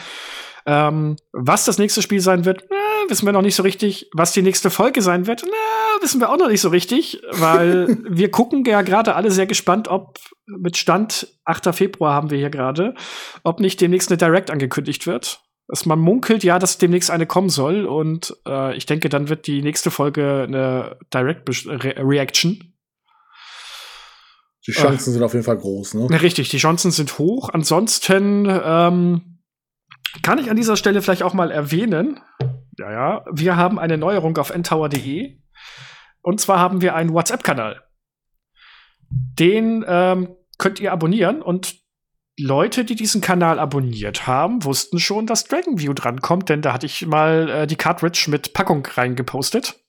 Ähm, 0.66 1.16
was 1.32 1.64
das 1.64 1.78
nächste 1.78 2.02
Spiel 2.02 2.20
sein 2.20 2.44
wird, 2.44 2.64
na, 2.68 2.76
wissen 3.08 3.26
wir 3.26 3.32
noch 3.32 3.42
nicht 3.42 3.54
so 3.54 3.62
richtig. 3.62 4.08
Was 4.12 4.32
die 4.32 4.42
nächste 4.42 4.70
Folge 4.70 5.02
sein 5.02 5.26
wird, 5.26 5.42
na, 5.44 6.02
wissen 6.02 6.20
wir 6.20 6.30
auch 6.30 6.38
noch 6.38 6.48
nicht 6.48 6.60
so 6.60 6.68
richtig, 6.68 7.20
weil 7.32 7.98
wir 8.08 8.30
gucken 8.30 8.64
ja 8.64 8.82
gerade 8.82 9.14
alle 9.14 9.30
sehr 9.30 9.46
gespannt, 9.46 9.88
ob 9.88 10.18
mit 10.46 10.76
Stand 10.76 11.28
8. 11.44 11.74
Februar 11.74 12.14
haben 12.14 12.30
wir 12.30 12.38
hier 12.38 12.50
gerade, 12.50 12.94
ob 13.42 13.60
nicht 13.60 13.80
demnächst 13.80 14.10
eine 14.10 14.18
Direct 14.18 14.50
angekündigt 14.50 15.06
wird. 15.06 15.42
Dass 15.70 15.84
man 15.84 15.98
munkelt 15.98 16.44
ja, 16.44 16.58
dass 16.58 16.78
demnächst 16.78 17.10
eine 17.10 17.26
kommen 17.26 17.50
soll 17.50 17.84
und 17.84 18.34
äh, 18.46 18.74
ich 18.74 18.86
denke, 18.86 19.10
dann 19.10 19.28
wird 19.28 19.46
die 19.46 19.60
nächste 19.60 19.90
Folge 19.90 20.44
eine 20.48 20.98
Direct 21.12 21.46
Re 21.66 21.94
Reaction. 21.98 22.74
Die 24.66 24.72
Chancen 24.72 25.10
äh, 25.10 25.12
sind 25.12 25.22
auf 25.22 25.34
jeden 25.34 25.44
Fall 25.44 25.58
groß, 25.58 25.94
ne? 25.94 26.22
Richtig, 26.22 26.48
die 26.48 26.56
Chancen 26.56 26.90
sind 26.90 27.18
hoch. 27.18 27.50
Ansonsten 27.52 28.46
ähm, 28.48 29.38
kann 30.22 30.38
ich 30.38 30.50
an 30.50 30.56
dieser 30.56 30.76
Stelle 30.76 31.02
vielleicht 31.02 31.22
auch 31.22 31.34
mal 31.34 31.50
erwähnen, 31.50 32.20
ja, 32.78 32.90
ja, 32.90 33.24
wir 33.30 33.56
haben 33.56 33.78
eine 33.78 33.98
Neuerung 33.98 34.36
auf 34.38 34.54
ntower.de. 34.54 35.38
Und 36.22 36.40
zwar 36.40 36.58
haben 36.58 36.80
wir 36.80 36.94
einen 36.94 37.12
WhatsApp-Kanal. 37.12 37.82
Den 39.10 39.84
ähm, 39.86 40.36
könnt 40.58 40.80
ihr 40.80 40.92
abonnieren 40.92 41.42
und 41.42 41.76
Leute, 42.40 42.84
die 42.84 42.94
diesen 42.94 43.20
Kanal 43.20 43.58
abonniert 43.58 44.26
haben, 44.26 44.64
wussten 44.64 45.00
schon, 45.00 45.26
dass 45.26 45.44
Dragon 45.44 45.78
View 45.80 45.92
drankommt, 45.92 46.48
denn 46.48 46.62
da 46.62 46.72
hatte 46.72 46.86
ich 46.86 47.04
mal 47.06 47.48
äh, 47.48 47.66
die 47.66 47.76
Cartridge 47.76 48.26
mit 48.28 48.52
Packung 48.52 48.86
reingepostet. 48.86 49.80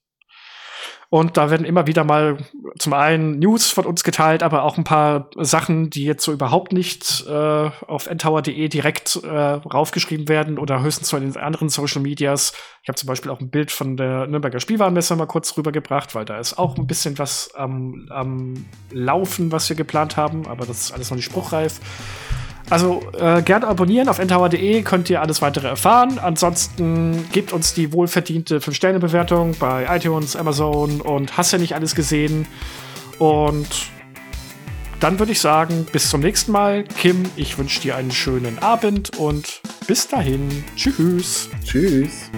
Und 1.12 1.38
da 1.38 1.50
werden 1.50 1.66
immer 1.66 1.88
wieder 1.88 2.04
mal 2.04 2.38
zum 2.78 2.94
einen 2.94 3.40
News 3.40 3.72
von 3.72 3.86
uns 3.86 4.04
geteilt, 4.04 4.44
aber 4.44 4.62
auch 4.62 4.78
ein 4.78 4.84
paar 4.84 5.32
Sachen, 5.38 5.90
die 5.90 6.04
jetzt 6.04 6.24
so 6.24 6.32
überhaupt 6.32 6.72
nicht 6.72 7.26
äh, 7.28 7.32
auf 7.88 8.08
ntower.de 8.08 8.68
direkt 8.68 9.16
äh, 9.24 9.28
raufgeschrieben 9.28 10.30
werden 10.30 10.60
oder 10.60 10.84
höchstens 10.84 11.10
von 11.10 11.22
den 11.22 11.36
anderen 11.36 11.70
Social 11.70 12.04
Medias. 12.04 12.54
Ich 12.84 12.90
habe 12.90 12.96
zum 12.96 13.08
Beispiel 13.08 13.32
auch 13.32 13.40
ein 13.40 13.50
Bild 13.50 13.72
von 13.72 13.98
der 13.98 14.28
Nürnberger 14.28 14.60
Spielwarenmesse 14.60 15.16
mal 15.16 15.26
kurz 15.26 15.58
rübergebracht, 15.58 16.14
weil 16.14 16.26
da 16.26 16.38
ist 16.38 16.60
auch 16.60 16.78
ein 16.78 16.86
bisschen 16.86 17.18
was 17.18 17.56
am, 17.56 18.08
am 18.12 18.66
Laufen, 18.92 19.52
was 19.52 19.68
wir 19.68 19.76
geplant 19.76 20.16
haben, 20.16 20.46
aber 20.46 20.68
das 20.68 20.80
ist 20.80 20.92
alles 20.92 21.10
noch 21.10 21.16
nicht 21.16 21.26
spruchreif. 21.26 21.80
Also 22.70 23.02
äh, 23.20 23.42
gerne 23.42 23.68
abonnieren 23.68 24.10
auf 24.10 24.20
ntower.de, 24.20 24.84
könnt 24.84 25.10
ihr 25.10 25.22
alles 25.22 25.42
weitere 25.42 25.68
erfahren. 25.68 26.20
Ansonsten 26.20 27.28
gebt 27.32 27.52
uns 27.52 27.74
die 27.74 27.92
wohlverdiente 27.92 28.60
5-Sterne-Bewertung 28.60 29.56
bei 29.60 29.88
iTunes, 29.90 30.36
Amazon 30.36 31.02
und 31.02 31.38
hast 31.38 31.52
ja 31.52 31.58
nicht 31.58 31.76
alles 31.76 31.96
gesehen. 31.96 32.48
Und 33.18 33.90
dann 35.00 35.18
würde 35.18 35.32
ich 35.32 35.40
sagen, 35.40 35.88
bis 35.92 36.10
zum 36.10 36.22
nächsten 36.22 36.52
Mal. 36.52 36.84
Kim, 36.84 37.24
ich 37.36 37.58
wünsche 37.58 37.82
dir 37.82 37.96
einen 37.96 38.12
schönen 38.12 38.60
Abend 38.60 39.18
und 39.18 39.62
bis 39.88 40.08
dahin. 40.08 40.64
Tschüss. 40.76 41.50
Tschüss. 41.64 42.30